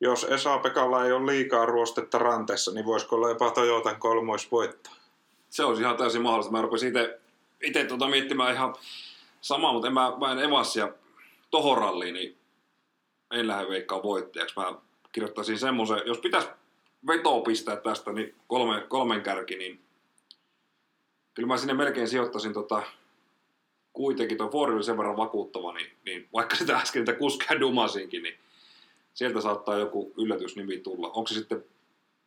jos 0.00 0.24
Esa 0.24 0.58
Pekalla 0.58 1.04
ei 1.04 1.12
ole 1.12 1.32
liikaa 1.32 1.66
ruostetta 1.66 2.18
ranteessa, 2.18 2.72
niin 2.72 2.86
voisiko 2.86 3.16
olla 3.16 3.28
jopa 3.28 3.50
Toyotan 3.50 4.00
kolmois 4.00 4.52
voittaa? 4.52 5.03
Se 5.54 5.64
olisi 5.64 5.82
ihan 5.82 5.96
täysin 5.96 6.22
mahdollista. 6.22 6.52
Mä 6.52 6.62
rupesin 6.62 6.92
itse, 7.62 7.84
tuota 7.84 8.08
miettimään 8.08 8.54
ihan 8.54 8.74
samaa, 9.40 9.72
mutta 9.72 9.88
en 9.88 9.94
mä, 9.94 10.12
mä 10.20 10.32
en 10.32 10.38
Evassia 10.38 10.92
tohon 11.50 11.78
ralliin, 11.78 12.14
niin 12.14 12.38
en 13.30 13.48
lähde 13.48 13.68
veikkaa 13.68 14.02
voittajaksi. 14.02 14.54
Mä 14.56 14.74
kirjoittaisin 15.12 15.58
semmoisen, 15.58 16.02
jos 16.06 16.18
pitäisi 16.18 16.48
vetoa 17.06 17.42
pistää 17.42 17.76
tästä, 17.76 18.12
niin 18.12 18.34
kolme, 18.46 18.80
kolmen 18.88 19.22
kärki, 19.22 19.56
niin 19.56 19.80
kyllä 21.34 21.46
mä 21.46 21.56
sinne 21.56 21.74
melkein 21.74 22.08
sijoittaisin 22.08 22.52
tota, 22.52 22.82
kuitenkin 23.92 24.38
tuon 24.38 24.50
Ford 24.50 24.72
oli 24.72 24.84
sen 24.84 24.98
verran 24.98 25.16
vakuuttava, 25.16 25.72
niin, 25.72 25.90
niin 26.04 26.28
vaikka 26.32 26.56
sitä 26.56 26.76
äsken 26.76 27.00
niitä 27.00 27.18
kuskaa 27.18 27.60
dumasinkin, 27.60 28.22
niin 28.22 28.38
sieltä 29.14 29.40
saattaa 29.40 29.78
joku 29.78 30.12
yllätysnimi 30.16 30.78
tulla. 30.78 31.08
Onko 31.08 31.26
se 31.26 31.34
sitten, 31.34 31.64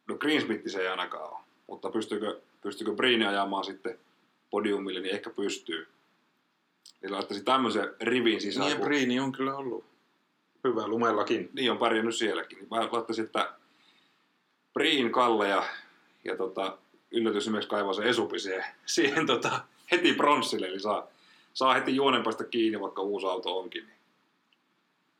no 0.07 0.15
Greensmith 0.15 0.67
se 0.67 0.82
ei 0.82 0.88
ainakaan 0.88 1.30
ole, 1.30 1.39
mutta 1.67 1.89
pystyykö, 1.89 2.41
pystyykö 2.62 2.93
Brini 2.93 3.26
ajamaan 3.26 3.66
sitten 3.66 3.99
podiumille, 4.49 4.99
niin 4.99 5.16
ehkä 5.16 5.30
pystyy. 5.30 5.88
Eli 7.03 7.12
laittaisi 7.12 7.43
tämmöisen 7.43 7.93
rivin 8.01 8.41
sisään. 8.41 8.66
Niin 8.68 8.78
kun- 8.78 8.86
Brini 8.86 9.20
on 9.20 9.32
kyllä 9.32 9.55
ollut 9.55 9.86
hyvä 10.64 10.88
lumellakin. 10.88 11.49
niin 11.53 11.72
on 11.72 11.78
pärjännyt 11.78 12.16
sielläkin. 12.16 12.58
Niin 12.58 12.68
mä 12.70 12.88
laittaisin, 12.91 13.26
että 13.26 13.53
Priin 14.74 15.12
Kalle 15.12 15.47
ja, 15.47 15.64
ja 16.24 16.38
tota, 16.38 16.78
yllätys 17.12 17.43
esimerkiksi 17.43 17.70
kaivaa 17.70 17.93
se 17.93 18.10
Esupi 18.10 18.39
siihen, 18.39 18.64
siihen 18.86 19.26
tota, 19.28 19.62
heti 19.91 20.14
pronssille, 20.14 20.68
eli 20.68 20.80
saa, 20.80 21.08
saa 21.53 21.74
heti 21.74 21.95
juonenpaista 21.95 22.43
kiinni, 22.43 22.80
vaikka 22.80 23.01
uusi 23.01 23.28
auto 23.28 23.58
onkin. 23.60 23.84
Niin. 23.86 23.97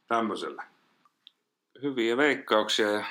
Tämmöisellä. 0.08 0.64
Hyviä 1.82 2.18
veikkauksia 2.18 2.90
ja 2.92 3.06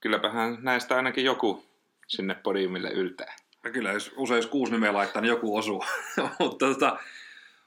kylläpähän 0.00 0.58
näistä 0.62 0.96
ainakin 0.96 1.24
joku 1.24 1.64
sinne 2.08 2.34
podiumille 2.34 2.90
yltää. 2.90 3.36
Ja 3.64 3.70
kyllä, 3.70 3.92
jos 3.92 4.12
usein 4.16 4.38
jos 4.38 4.46
kuusi 4.46 4.72
nimeä 4.72 4.92
laittaa, 4.92 5.22
niin 5.22 5.28
joku 5.28 5.56
osuu. 5.56 5.84
mutta 6.40 6.66
tota, 6.66 6.98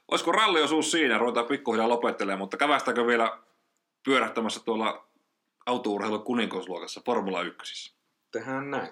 olisiko 0.08 0.32
ralliosuus 0.32 0.90
siinä? 0.90 1.18
Ruvetaan 1.18 1.46
pikkuhiljaa 1.46 1.88
lopettelemaan, 1.88 2.38
mutta 2.38 2.56
kävästäkö 2.56 3.06
vielä 3.06 3.38
pyörähtämässä 4.04 4.60
tuolla 4.64 5.06
autourheilun 5.66 6.24
kuninkausluokassa 6.24 7.00
Formula 7.06 7.42
1? 7.42 7.94
Tehdään 8.32 8.70
näin. 8.70 8.88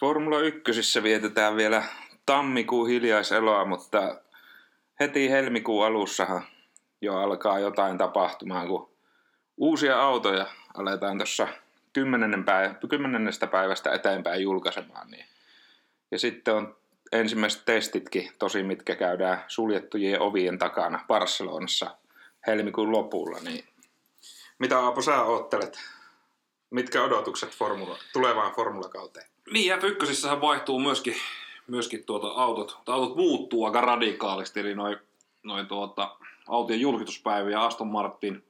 Formula 0.00 0.40
1 0.40 1.02
vietetään 1.02 1.56
vielä 1.56 1.82
tammikuun 2.26 2.88
hiljaiseloa, 2.88 3.64
mutta 3.64 4.20
heti 5.00 5.30
helmikuun 5.30 5.86
alussahan 5.86 6.42
jo 7.00 7.16
alkaa 7.16 7.58
jotain 7.58 7.98
tapahtumaan, 7.98 8.68
kun 8.68 8.90
uusia 9.56 10.02
autoja 10.02 10.46
aletaan 10.74 11.18
tuossa 11.18 11.48
10. 11.92 12.44
Päivä, 12.44 12.74
10. 12.88 13.32
päivästä 13.50 13.92
eteenpäin 13.92 14.42
julkaisemaan. 14.42 15.10
Niin. 15.10 15.24
Ja 16.10 16.18
sitten 16.18 16.54
on 16.54 16.76
ensimmäiset 17.12 17.64
testitkin, 17.64 18.30
tosi 18.38 18.62
mitkä 18.62 18.94
käydään 18.94 19.44
suljettujen 19.48 20.20
ovien 20.20 20.58
takana 20.58 21.04
Barcelonassa 21.08 21.96
helmikuun 22.46 22.92
lopulla. 22.92 23.38
Niin. 23.38 23.64
Mitä 24.58 24.78
Aapo 24.78 25.02
sä 25.02 25.22
oottelet? 25.22 25.78
Mitkä 26.70 27.02
odotukset 27.02 27.50
formula, 27.50 27.98
tulevaan 28.12 28.52
formulakauteen? 28.52 29.26
Niin, 29.52 29.78
F1 29.78 30.40
vaihtuu 30.40 30.78
myöskin, 30.78 31.14
myöskin 31.66 32.04
tuota 32.04 32.26
autot. 32.26 32.78
Autot 32.86 33.16
muuttuu 33.16 33.64
aika 33.64 33.80
radikaalisti, 33.80 34.60
eli 34.60 34.74
noin 34.74 34.96
noi 35.42 35.64
tuota, 35.64 36.16
autojen 36.48 36.80
julkituspäiviä 36.80 37.60
Aston 37.60 37.86
Martin, 37.86 38.44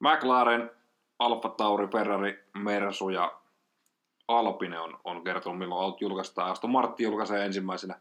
McLaren, 0.00 0.70
Alfa 1.18 1.48
Tauri, 1.48 1.86
Ferrari, 1.86 2.44
Mersu 2.54 3.08
ja 3.08 3.40
Alpine 4.28 4.80
on, 4.80 5.00
on 5.04 5.24
kertonut, 5.24 5.58
milloin 5.58 5.82
autot 5.82 6.00
julkaistaan. 6.00 6.50
Aston 6.50 6.70
Martin 6.70 7.04
julkaisee 7.04 7.44
ensimmäisenä, 7.44 8.00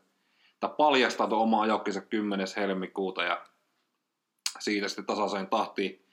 tai 0.60 0.70
paljastaa 0.78 1.28
tuon 1.28 1.42
omaa 1.42 1.66
jokkinsa 1.66 2.02
10. 2.02 2.48
helmikuuta 2.58 3.24
ja 3.24 3.46
siitä 4.60 4.88
sitten 4.88 5.06
tasaiseen 5.06 5.48
tahtiin 5.48 6.06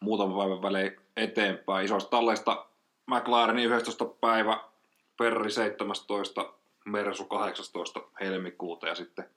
muutaman 0.00 0.38
päivän 0.38 0.62
välein 0.62 1.00
eteenpäin. 1.16 1.84
Isoista 1.84 2.10
talleista 2.10 2.66
McLarenin 3.06 3.72
11. 3.72 4.04
päivä, 4.04 4.60
Ferrari 5.18 5.50
17, 5.50 6.52
Mersu 6.84 7.24
18 7.24 8.00
helmikuuta 8.20 8.88
ja 8.88 8.94
sitten 8.94 9.30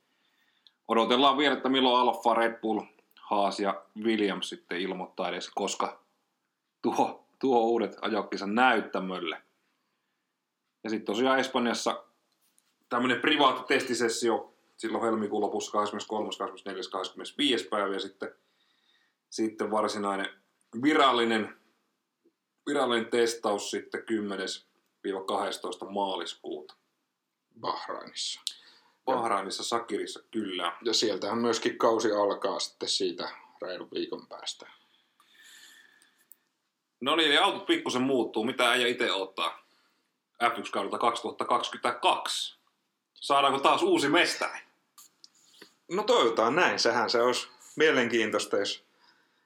odotellaan 0.91 1.37
vielä, 1.37 1.53
että 1.53 1.69
milloin 1.69 2.01
Alfa, 2.01 2.33
Red 2.33 2.59
Bull, 2.61 2.81
Haas 3.21 3.59
ja 3.59 3.83
Williams 4.03 4.49
sitten 4.49 4.81
ilmoittaa 4.81 5.29
edes, 5.29 5.49
koska 5.49 6.01
tuo, 6.81 7.25
tuo 7.39 7.59
uudet 7.59 7.97
ajokkinsa 8.01 8.47
näyttämölle. 8.47 9.41
Ja 10.83 10.89
sitten 10.89 11.05
tosiaan 11.05 11.39
Espanjassa 11.39 12.03
tämmöinen 12.89 13.21
privaatti 13.21 13.73
testisessio 13.73 14.53
silloin 14.77 15.03
helmikuun 15.03 15.41
lopussa 15.41 15.71
23, 15.71 16.29
24, 16.37 16.83
25 16.91 17.67
päivä 17.67 17.93
ja 17.93 17.99
sitten, 17.99 18.35
sitten 19.29 19.71
varsinainen 19.71 20.29
virallinen, 20.83 21.57
virallinen 22.67 23.09
testaus 23.09 23.71
sitten 23.71 24.03
10-12 25.87 25.89
maaliskuuta. 25.89 26.75
Bahrainissa. 27.59 28.41
Bahrainissa, 29.15 29.63
Sakirissa 29.63 30.19
kyllä. 30.31 30.77
Ja 30.81 30.93
sieltähän 30.93 31.37
myöskin 31.37 31.77
kausi 31.77 32.11
alkaa 32.11 32.59
sitten 32.59 32.89
siitä 32.89 33.29
reilun 33.61 33.89
viikon 33.93 34.27
päästä. 34.27 34.67
No 37.01 37.15
niin, 37.15 37.27
eli 37.27 37.37
autot 37.37 37.65
pikkusen 37.65 38.01
muuttuu. 38.01 38.43
Mitä 38.43 38.71
äijä 38.71 38.87
itse 38.87 39.11
ottaa 39.11 39.65
F1-kaudelta 40.43 40.97
2022? 40.97 42.57
Saadaanko 43.13 43.59
taas 43.59 43.83
uusi 43.83 44.09
mestari? 44.09 44.59
No 45.91 46.03
toivotaan 46.03 46.55
näin. 46.55 46.79
Sehän 46.79 47.09
se 47.09 47.21
olisi 47.21 47.47
mielenkiintoista, 47.75 48.57
jos 48.57 48.83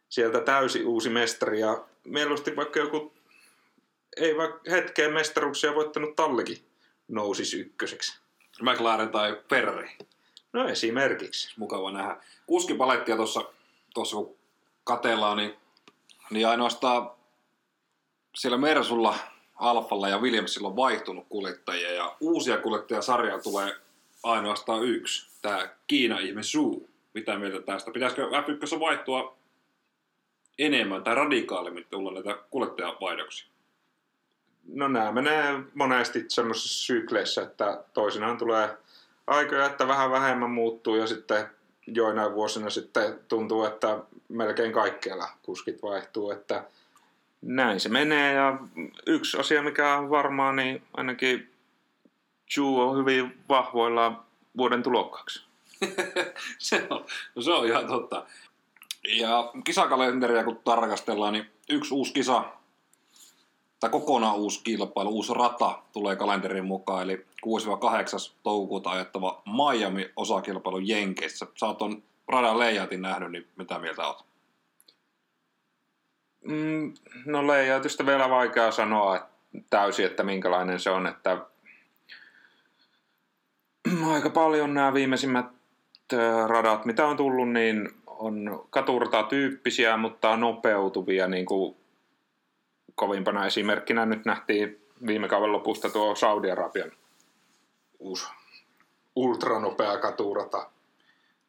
sieltä 0.09 0.41
täysi 0.41 0.83
uusi 0.83 1.09
mestari 1.09 1.59
ja 1.59 1.85
mieluusti 2.03 2.55
vaikka 2.55 2.79
joku 2.79 3.13
ei 4.17 4.37
vaikka 4.37 4.59
hetkeen 4.69 5.13
mestaruuksia 5.13 5.75
voittanut 5.75 6.15
tallikin 6.15 6.65
nousisi 7.07 7.59
ykköseksi. 7.59 8.24
McLaren 8.61 9.09
tai 9.09 9.41
Ferrari? 9.49 9.97
No 10.53 10.67
esimerkiksi. 10.67 11.53
Mukava 11.57 11.91
nähdä. 11.91 12.17
Kuskipalettia 12.47 13.15
tuossa, 13.15 13.41
tuossa 13.93 14.15
kun 14.15 14.35
katellaan, 14.83 15.37
niin, 15.37 15.53
niin 16.29 16.47
ainoastaan 16.47 17.11
siellä 18.35 18.57
Mersulla, 18.57 19.15
Alfalla 19.55 20.09
ja 20.09 20.17
Williamsilla 20.17 20.67
on 20.67 20.75
vaihtunut 20.75 21.25
kuljettajia 21.29 21.91
ja 21.91 22.15
uusia 22.19 22.57
kuljettajasarjaa 22.57 23.41
tulee 23.41 23.75
ainoastaan 24.23 24.83
yksi. 24.83 25.29
Tämä 25.41 25.69
Kiina-ihme 25.87 26.43
Suu. 26.43 26.89
Mitä 27.13 27.37
mieltä 27.37 27.61
tästä? 27.61 27.91
Pitäisikö 27.91 28.21
F1 28.21 28.79
vaihtua 28.79 29.37
enemmän 30.59 31.03
tai 31.03 31.15
radikaalimmin 31.15 31.85
tulla 31.89 32.13
näitä 32.13 32.37
kuljettajavaihdoksia? 32.49 33.54
No 34.67 34.87
nämä 34.87 35.11
menee 35.11 35.59
monesti 35.73 36.25
semmoisessa 36.27 36.85
sykleissä, 36.85 37.41
että 37.41 37.83
toisinaan 37.93 38.37
tulee 38.37 38.77
aikoja, 39.27 39.65
että 39.65 39.87
vähän 39.87 40.11
vähemmän 40.11 40.51
muuttuu 40.51 40.95
ja 40.95 41.07
sitten 41.07 41.47
joinain 41.87 42.33
vuosina 42.33 42.69
sitten 42.69 43.19
tuntuu, 43.27 43.63
että 43.63 43.99
melkein 44.29 44.71
kaikkialla 44.71 45.29
kuskit 45.41 45.83
vaihtuu, 45.83 46.31
että 46.31 46.63
näin 47.41 47.79
se 47.79 47.89
menee 47.89 48.33
ja 48.33 48.57
yksi 49.07 49.39
asia, 49.39 49.63
mikä 49.63 49.97
on 49.97 50.09
varmaa, 50.09 50.51
niin 50.51 50.81
ainakin 50.93 51.55
Ju 52.57 52.79
on 52.79 52.97
hyvin 52.97 53.43
vahvoilla 53.49 54.23
vuoden 54.57 54.83
tulokkaaksi. 54.83 55.43
se, 56.57 56.87
on, 56.89 57.05
no 57.35 57.41
se 57.41 57.51
on 57.51 57.65
ihan 57.65 57.87
totta. 57.87 58.25
Ja 59.03 59.51
kisakalenteria 59.63 60.43
kun 60.43 60.61
tarkastellaan, 60.63 61.33
niin 61.33 61.49
yksi 61.69 61.93
uusi 61.93 62.13
kisa, 62.13 62.43
tai 63.79 63.89
kokonaan 63.89 64.35
uusi 64.35 64.63
kilpailu, 64.63 65.09
uusi 65.09 65.33
rata 65.33 65.79
tulee 65.93 66.15
kalenterin 66.15 66.65
mukaan, 66.65 67.03
eli 67.03 67.25
6-8. 67.45 68.33
toukokuuta 68.43 68.89
ajattava 68.89 69.41
Miami-osakilpailu 69.45 70.79
Jenkeissä. 70.79 71.47
Sä 71.59 71.65
oot 71.65 71.77
ton 71.77 72.03
radan 72.27 72.59
layoutin 72.59 73.01
nähnyt, 73.01 73.31
niin 73.31 73.47
mitä 73.55 73.79
mieltä 73.79 74.07
oot? 74.07 74.25
Mm, 76.45 76.93
no 77.25 77.47
layoutista 77.47 78.05
vielä 78.05 78.29
vaikea 78.29 78.71
sanoa 78.71 79.15
että 79.15 79.35
täysin, 79.69 80.05
että 80.05 80.23
minkälainen 80.23 80.79
se 80.79 80.89
on, 80.89 81.07
että 81.07 81.37
aika 84.13 84.29
paljon 84.29 84.73
nämä 84.73 84.93
viimeisimmät 84.93 85.45
radat, 86.47 86.85
mitä 86.85 87.07
on 87.07 87.17
tullut, 87.17 87.49
niin 87.49 87.89
on 88.07 88.65
katurta-tyyppisiä, 88.69 89.97
mutta 89.97 90.37
nopeutuvia, 90.37 91.27
niin 91.27 91.45
kuin 91.45 91.75
kovimpana 92.95 93.45
esimerkkinä 93.45 94.05
nyt 94.05 94.25
nähtiin 94.25 94.81
viime 95.07 95.27
kauden 95.27 95.51
lopusta 95.51 95.89
tuo 95.89 96.15
Saudi-Arabian 96.15 96.91
uusi 97.99 98.25
ultranopea 99.15 99.97
katurata. 99.97 100.69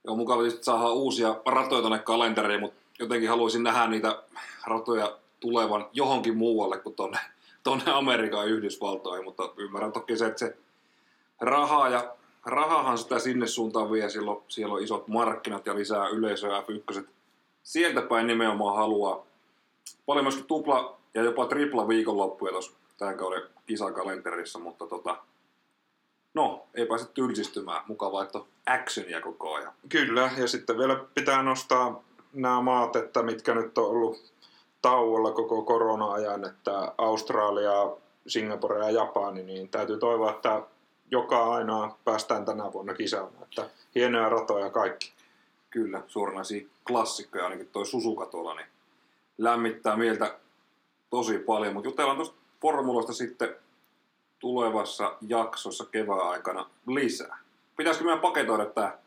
Joo, 0.04 0.16
mukava 0.16 0.42
tietysti 0.42 0.64
saada 0.64 0.92
uusia 0.92 1.36
ratoja 1.46 1.80
tuonne 1.80 1.98
kalenteriin, 1.98 2.60
mutta 2.60 2.80
jotenkin 2.98 3.28
haluaisin 3.28 3.62
nähdä 3.62 3.86
niitä 3.86 4.22
ratoja 4.66 5.18
tulevan 5.40 5.88
johonkin 5.92 6.36
muualle 6.36 6.78
kuin 6.78 6.94
tuonne, 6.94 7.18
tuonne 7.64 7.92
Amerikan 7.92 8.40
ja 8.40 8.54
Yhdysvaltoihin, 8.54 9.24
mutta 9.24 9.50
ymmärrän 9.56 9.92
toki 9.92 10.16
se, 10.16 10.26
että 10.26 10.38
se 10.38 10.56
raha 11.40 11.88
ja 11.88 12.16
rahahan 12.46 12.98
sitä 12.98 13.18
sinne 13.18 13.46
suuntaan 13.46 13.92
vie, 13.92 14.10
siellä 14.10 14.30
on, 14.30 14.42
siellä 14.48 14.74
on 14.74 14.82
isot 14.82 15.08
markkinat 15.08 15.66
ja 15.66 15.74
lisää 15.74 16.08
yleisöä 16.08 16.60
F1. 16.60 17.04
Sieltä 17.62 18.02
päin 18.02 18.26
nimenomaan 18.26 18.76
haluaa 18.76 19.26
paljon 20.06 20.24
myöskin 20.24 20.46
tupla 20.46 20.98
ja 21.16 21.22
jopa 21.22 21.46
tripla 21.46 21.88
viikonloppuja 21.88 22.52
tuossa 22.52 22.72
tämän 22.98 23.16
kauden 23.16 23.42
kisakalenterissa, 23.66 24.58
mutta 24.58 24.86
tota, 24.86 25.16
no, 26.34 26.66
ei 26.74 26.86
pääse 26.86 27.06
tylsistymään. 27.14 27.82
Mukavaa, 27.86 28.22
että 28.22 28.38
on 28.38 28.46
actionia 28.66 29.20
koko 29.20 29.54
ajan. 29.54 29.72
Kyllä, 29.88 30.30
ja 30.36 30.48
sitten 30.48 30.78
vielä 30.78 31.04
pitää 31.14 31.42
nostaa 31.42 32.02
nämä 32.32 32.60
maat, 32.60 32.96
että 32.96 33.22
mitkä 33.22 33.54
nyt 33.54 33.78
on 33.78 33.84
ollut 33.84 34.32
tauolla 34.82 35.32
koko 35.32 35.62
korona-ajan, 35.62 36.44
että 36.44 36.92
Australia, 36.98 37.96
Singapore 38.26 38.78
ja 38.78 38.90
Japani, 38.90 39.42
niin 39.42 39.68
täytyy 39.68 39.98
toivoa, 39.98 40.30
että 40.30 40.62
joka 41.10 41.54
ainoa 41.54 41.98
päästään 42.04 42.44
tänä 42.44 42.72
vuonna 42.72 42.94
kisaamaan. 42.94 43.42
Että 43.42 43.70
hienoja 43.94 44.28
ratoja 44.28 44.70
kaikki. 44.70 45.12
Kyllä, 45.70 46.02
suoranaisia 46.06 46.66
klassikkoja, 46.86 47.44
ainakin 47.44 47.68
toi 47.68 47.86
Susuka 47.86 48.26
tuolla, 48.26 48.54
niin 48.54 48.66
lämmittää 49.38 49.96
mieltä 49.96 50.38
tosi 51.10 51.38
paljon. 51.38 51.74
Mutta 51.74 51.88
jutellaan 51.88 52.16
tuosta 52.16 52.36
formuloista 52.60 53.12
sitten 53.12 53.56
tulevassa 54.38 55.16
jaksossa 55.28 55.84
kevään 55.84 56.28
aikana 56.28 56.70
lisää. 56.86 57.38
Pitäisikö 57.76 58.04
meidän 58.04 58.20
paketoida 58.20 58.66
tämä, 58.66 58.98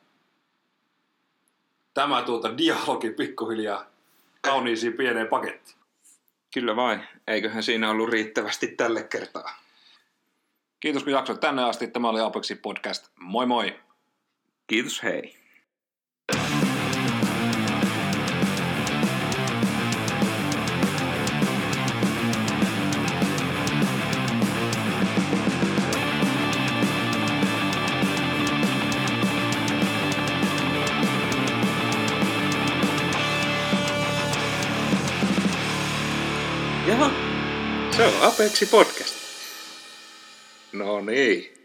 tämä 1.94 2.22
tuota 2.22 2.58
dialogi 2.58 3.10
pikkuhiljaa 3.12 3.86
kauniisiin 4.42 4.94
pieneen 4.94 5.28
pakettiin? 5.28 5.78
Kyllä 6.54 6.76
vain. 6.76 7.04
Eiköhän 7.28 7.64
siinä 7.64 7.90
ollut 7.90 8.10
riittävästi 8.10 8.68
tälle 8.68 9.04
kertaa. 9.04 9.60
Kiitos 10.80 11.04
kun 11.04 11.14
jaksoit 11.14 11.40
tänne 11.40 11.64
asti. 11.64 11.88
Tämä 11.88 12.10
oli 12.10 12.22
Apexi 12.22 12.56
Podcast. 12.56 13.08
Moi 13.16 13.46
moi! 13.46 13.80
Kiitos, 14.68 15.04
hei. 15.04 15.39
Se 38.00 38.06
on 38.06 38.24
Apexi 38.24 38.66
Podcast. 38.66 39.16
No 40.72 41.02
niin. 41.02 41.59